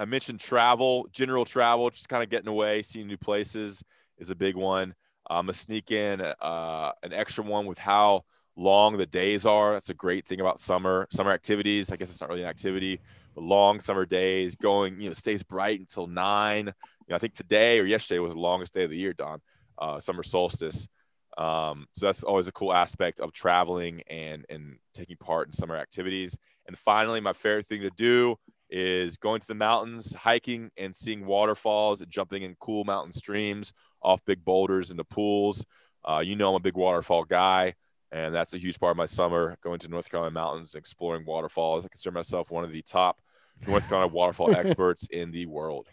I 0.00 0.06
mentioned 0.06 0.40
travel, 0.40 1.06
general 1.12 1.44
travel, 1.44 1.90
just 1.90 2.08
kind 2.08 2.22
of 2.22 2.30
getting 2.30 2.48
away, 2.48 2.80
seeing 2.80 3.06
new 3.06 3.18
places 3.18 3.84
is 4.16 4.30
a 4.30 4.34
big 4.34 4.56
one. 4.56 4.94
I'm 5.28 5.44
gonna 5.44 5.52
sneak 5.52 5.90
in 5.90 6.22
uh, 6.22 6.92
an 7.02 7.12
extra 7.12 7.44
one 7.44 7.66
with 7.66 7.78
how 7.78 8.24
long 8.56 8.96
the 8.96 9.04
days 9.04 9.44
are. 9.44 9.74
That's 9.74 9.90
a 9.90 9.94
great 9.94 10.26
thing 10.26 10.40
about 10.40 10.58
summer 10.58 11.06
summer 11.10 11.32
activities. 11.32 11.92
I 11.92 11.96
guess 11.96 12.08
it's 12.08 12.22
not 12.22 12.30
really 12.30 12.44
an 12.44 12.48
activity, 12.48 12.98
but 13.34 13.44
long 13.44 13.78
summer 13.78 14.06
days, 14.06 14.56
going 14.56 14.98
you 14.98 15.10
know 15.10 15.12
stays 15.12 15.42
bright 15.42 15.78
until 15.78 16.06
nine. 16.06 16.68
You 16.68 17.10
know, 17.10 17.16
I 17.16 17.18
think 17.18 17.34
today 17.34 17.78
or 17.78 17.84
yesterday 17.84 18.20
was 18.20 18.32
the 18.32 18.40
longest 18.40 18.72
day 18.72 18.84
of 18.84 18.90
the 18.90 18.96
year, 18.96 19.12
Don. 19.12 19.42
Uh, 19.76 20.00
summer 20.00 20.22
solstice. 20.22 20.88
Um, 21.36 21.86
so 21.94 22.06
that's 22.06 22.22
always 22.22 22.48
a 22.48 22.52
cool 22.52 22.72
aspect 22.72 23.20
of 23.20 23.32
traveling 23.32 24.00
and 24.08 24.46
and 24.48 24.78
taking 24.94 25.18
part 25.18 25.48
in 25.48 25.52
summer 25.52 25.76
activities. 25.76 26.38
And 26.66 26.78
finally, 26.78 27.20
my 27.20 27.34
favorite 27.34 27.66
thing 27.66 27.82
to 27.82 27.90
do 27.90 28.38
is 28.70 29.16
going 29.16 29.40
to 29.40 29.46
the 29.46 29.54
mountains, 29.54 30.14
hiking, 30.14 30.70
and 30.76 30.94
seeing 30.94 31.26
waterfalls 31.26 32.00
and 32.00 32.10
jumping 32.10 32.42
in 32.42 32.56
cool 32.60 32.84
mountain 32.84 33.12
streams 33.12 33.72
off 34.02 34.24
big 34.24 34.44
boulders 34.44 34.90
into 34.90 35.04
pools. 35.04 35.64
Uh, 36.04 36.22
you 36.24 36.36
know, 36.36 36.50
I'm 36.50 36.54
a 36.54 36.60
big 36.60 36.76
waterfall 36.76 37.24
guy, 37.24 37.74
and 38.12 38.34
that's 38.34 38.54
a 38.54 38.58
huge 38.58 38.78
part 38.78 38.92
of 38.92 38.96
my 38.96 39.06
summer 39.06 39.56
going 39.62 39.80
to 39.80 39.88
North 39.88 40.10
Carolina 40.10 40.32
mountains 40.32 40.74
and 40.74 40.80
exploring 40.80 41.24
waterfalls. 41.26 41.84
I 41.84 41.88
consider 41.88 42.14
myself 42.14 42.50
one 42.50 42.64
of 42.64 42.72
the 42.72 42.82
top 42.82 43.20
North 43.66 43.88
Carolina 43.88 44.12
waterfall 44.12 44.54
experts 44.56 45.08
in 45.08 45.30
the 45.32 45.46
world. 45.46 45.86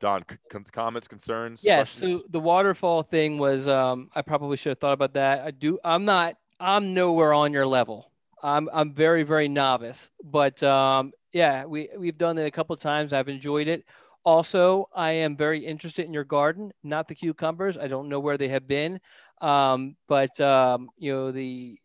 Don, 0.00 0.24
c- 0.28 0.58
comments, 0.72 1.08
concerns? 1.08 1.62
Yes. 1.62 2.00
Yeah, 2.00 2.08
so 2.08 2.22
the 2.30 2.40
waterfall 2.40 3.02
thing 3.02 3.38
was, 3.38 3.68
um, 3.68 4.08
I 4.14 4.22
probably 4.22 4.56
should 4.56 4.70
have 4.70 4.78
thought 4.78 4.94
about 4.94 5.14
that. 5.14 5.40
I 5.40 5.50
do. 5.50 5.78
I'm 5.84 6.04
not. 6.04 6.36
I'm 6.58 6.94
nowhere 6.94 7.32
on 7.32 7.52
your 7.52 7.66
level. 7.66 8.10
I'm 8.42 8.68
I'm 8.72 8.92
very 8.92 9.22
very 9.22 9.48
novice, 9.48 10.10
but 10.22 10.62
um, 10.62 11.12
yeah, 11.32 11.64
we 11.64 11.88
we've 11.96 12.18
done 12.18 12.38
it 12.38 12.46
a 12.46 12.50
couple 12.50 12.76
times. 12.76 13.12
I've 13.12 13.28
enjoyed 13.28 13.68
it. 13.68 13.84
Also, 14.24 14.88
I 14.94 15.12
am 15.12 15.36
very 15.36 15.64
interested 15.64 16.04
in 16.04 16.12
your 16.12 16.24
garden, 16.24 16.72
not 16.82 17.08
the 17.08 17.14
cucumbers. 17.14 17.78
I 17.78 17.88
don't 17.88 18.08
know 18.08 18.20
where 18.20 18.36
they 18.36 18.48
have 18.48 18.66
been, 18.66 19.00
um, 19.40 19.96
but 20.08 20.38
um, 20.40 20.90
you 20.98 21.12
know 21.12 21.32
the 21.32 21.78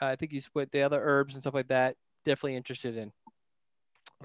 I 0.00 0.16
think 0.16 0.32
you 0.32 0.40
split 0.40 0.70
the 0.70 0.82
other 0.82 1.00
herbs 1.02 1.34
and 1.34 1.42
stuff 1.42 1.54
like 1.54 1.68
that. 1.68 1.96
Definitely 2.24 2.56
interested 2.56 2.96
in. 2.96 3.12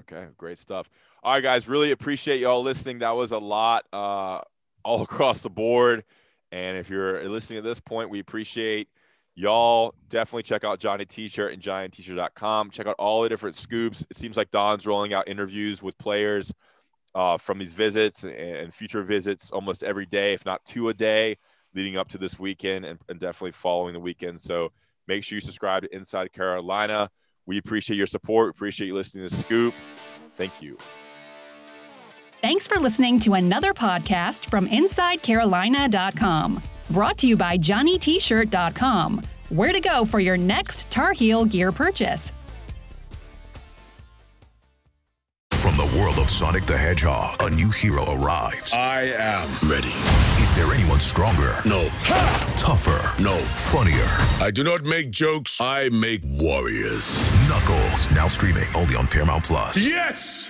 Okay, 0.00 0.26
great 0.38 0.58
stuff. 0.58 0.88
All 1.22 1.34
right, 1.34 1.42
guys, 1.42 1.68
really 1.68 1.90
appreciate 1.90 2.40
y'all 2.40 2.62
listening. 2.62 3.00
That 3.00 3.16
was 3.16 3.32
a 3.32 3.38
lot 3.38 3.84
uh, 3.92 4.40
all 4.84 5.02
across 5.02 5.42
the 5.42 5.50
board. 5.50 6.04
And 6.52 6.76
if 6.76 6.90
you're 6.90 7.28
listening 7.28 7.58
at 7.58 7.64
this 7.64 7.80
point, 7.80 8.10
we 8.10 8.18
appreciate 8.18 8.88
y'all. 9.40 9.94
Definitely 10.08 10.42
check 10.44 10.64
out 10.64 10.78
Johnny 10.78 11.04
T-shirt 11.04 11.52
and 11.52 11.62
JohnnyT-shirt.com. 11.62 12.70
Check 12.70 12.86
out 12.86 12.96
all 12.98 13.22
the 13.22 13.28
different 13.28 13.56
scoops. 13.56 14.06
It 14.10 14.16
seems 14.16 14.36
like 14.36 14.50
Don's 14.50 14.86
rolling 14.86 15.14
out 15.14 15.28
interviews 15.28 15.82
with 15.82 15.96
players 15.98 16.52
uh, 17.14 17.38
from 17.38 17.58
these 17.58 17.72
visits 17.72 18.24
and 18.24 18.72
future 18.72 19.02
visits 19.02 19.50
almost 19.50 19.82
every 19.82 20.06
day, 20.06 20.34
if 20.34 20.44
not 20.44 20.64
two 20.64 20.88
a 20.88 20.94
day, 20.94 21.36
leading 21.74 21.96
up 21.96 22.08
to 22.08 22.18
this 22.18 22.38
weekend 22.38 22.84
and, 22.84 22.98
and 23.08 23.18
definitely 23.18 23.52
following 23.52 23.94
the 23.94 24.00
weekend. 24.00 24.40
So 24.40 24.72
make 25.08 25.24
sure 25.24 25.36
you 25.36 25.40
subscribe 25.40 25.82
to 25.82 25.94
Inside 25.94 26.32
Carolina. 26.32 27.10
We 27.46 27.58
appreciate 27.58 27.96
your 27.96 28.06
support. 28.06 28.46
We 28.46 28.50
appreciate 28.50 28.88
you 28.88 28.94
listening 28.94 29.26
to 29.26 29.34
Scoop. 29.34 29.74
Thank 30.34 30.62
you. 30.62 30.78
Thanks 32.40 32.66
for 32.66 32.78
listening 32.78 33.20
to 33.20 33.34
another 33.34 33.74
podcast 33.74 34.48
from 34.48 34.66
InsideCarolina.com. 34.68 36.62
Brought 36.90 37.18
to 37.18 37.26
you 37.26 37.36
by 37.36 37.56
JohnnyT-shirt.com. 37.56 39.22
Where 39.50 39.72
to 39.72 39.80
go 39.80 40.04
for 40.04 40.20
your 40.20 40.36
next 40.36 40.90
Tar 40.90 41.12
Heel 41.12 41.44
gear 41.44 41.72
purchase. 41.72 42.32
From 45.52 45.76
the 45.76 45.98
world 45.98 46.18
of 46.18 46.30
Sonic 46.30 46.64
the 46.64 46.76
Hedgehog, 46.76 47.42
a 47.42 47.50
new 47.50 47.68
hero 47.70 48.04
arrives. 48.14 48.72
I 48.72 49.12
am 49.16 49.48
ready. 49.68 49.92
Is 50.42 50.54
there 50.54 50.72
anyone 50.72 51.00
stronger? 51.00 51.56
No. 51.66 51.86
Ha! 51.90 52.54
Tougher? 52.56 53.22
No. 53.22 53.36
Funnier? 53.36 54.08
I 54.42 54.50
do 54.50 54.64
not 54.64 54.86
make 54.86 55.10
jokes, 55.10 55.60
I 55.60 55.90
make 55.90 56.22
warriors. 56.24 57.22
Knuckles, 57.48 58.10
now 58.12 58.26
streaming 58.26 58.66
only 58.74 58.96
on 58.96 59.06
Paramount 59.06 59.44
Plus. 59.44 59.76
Yes! 59.76 60.48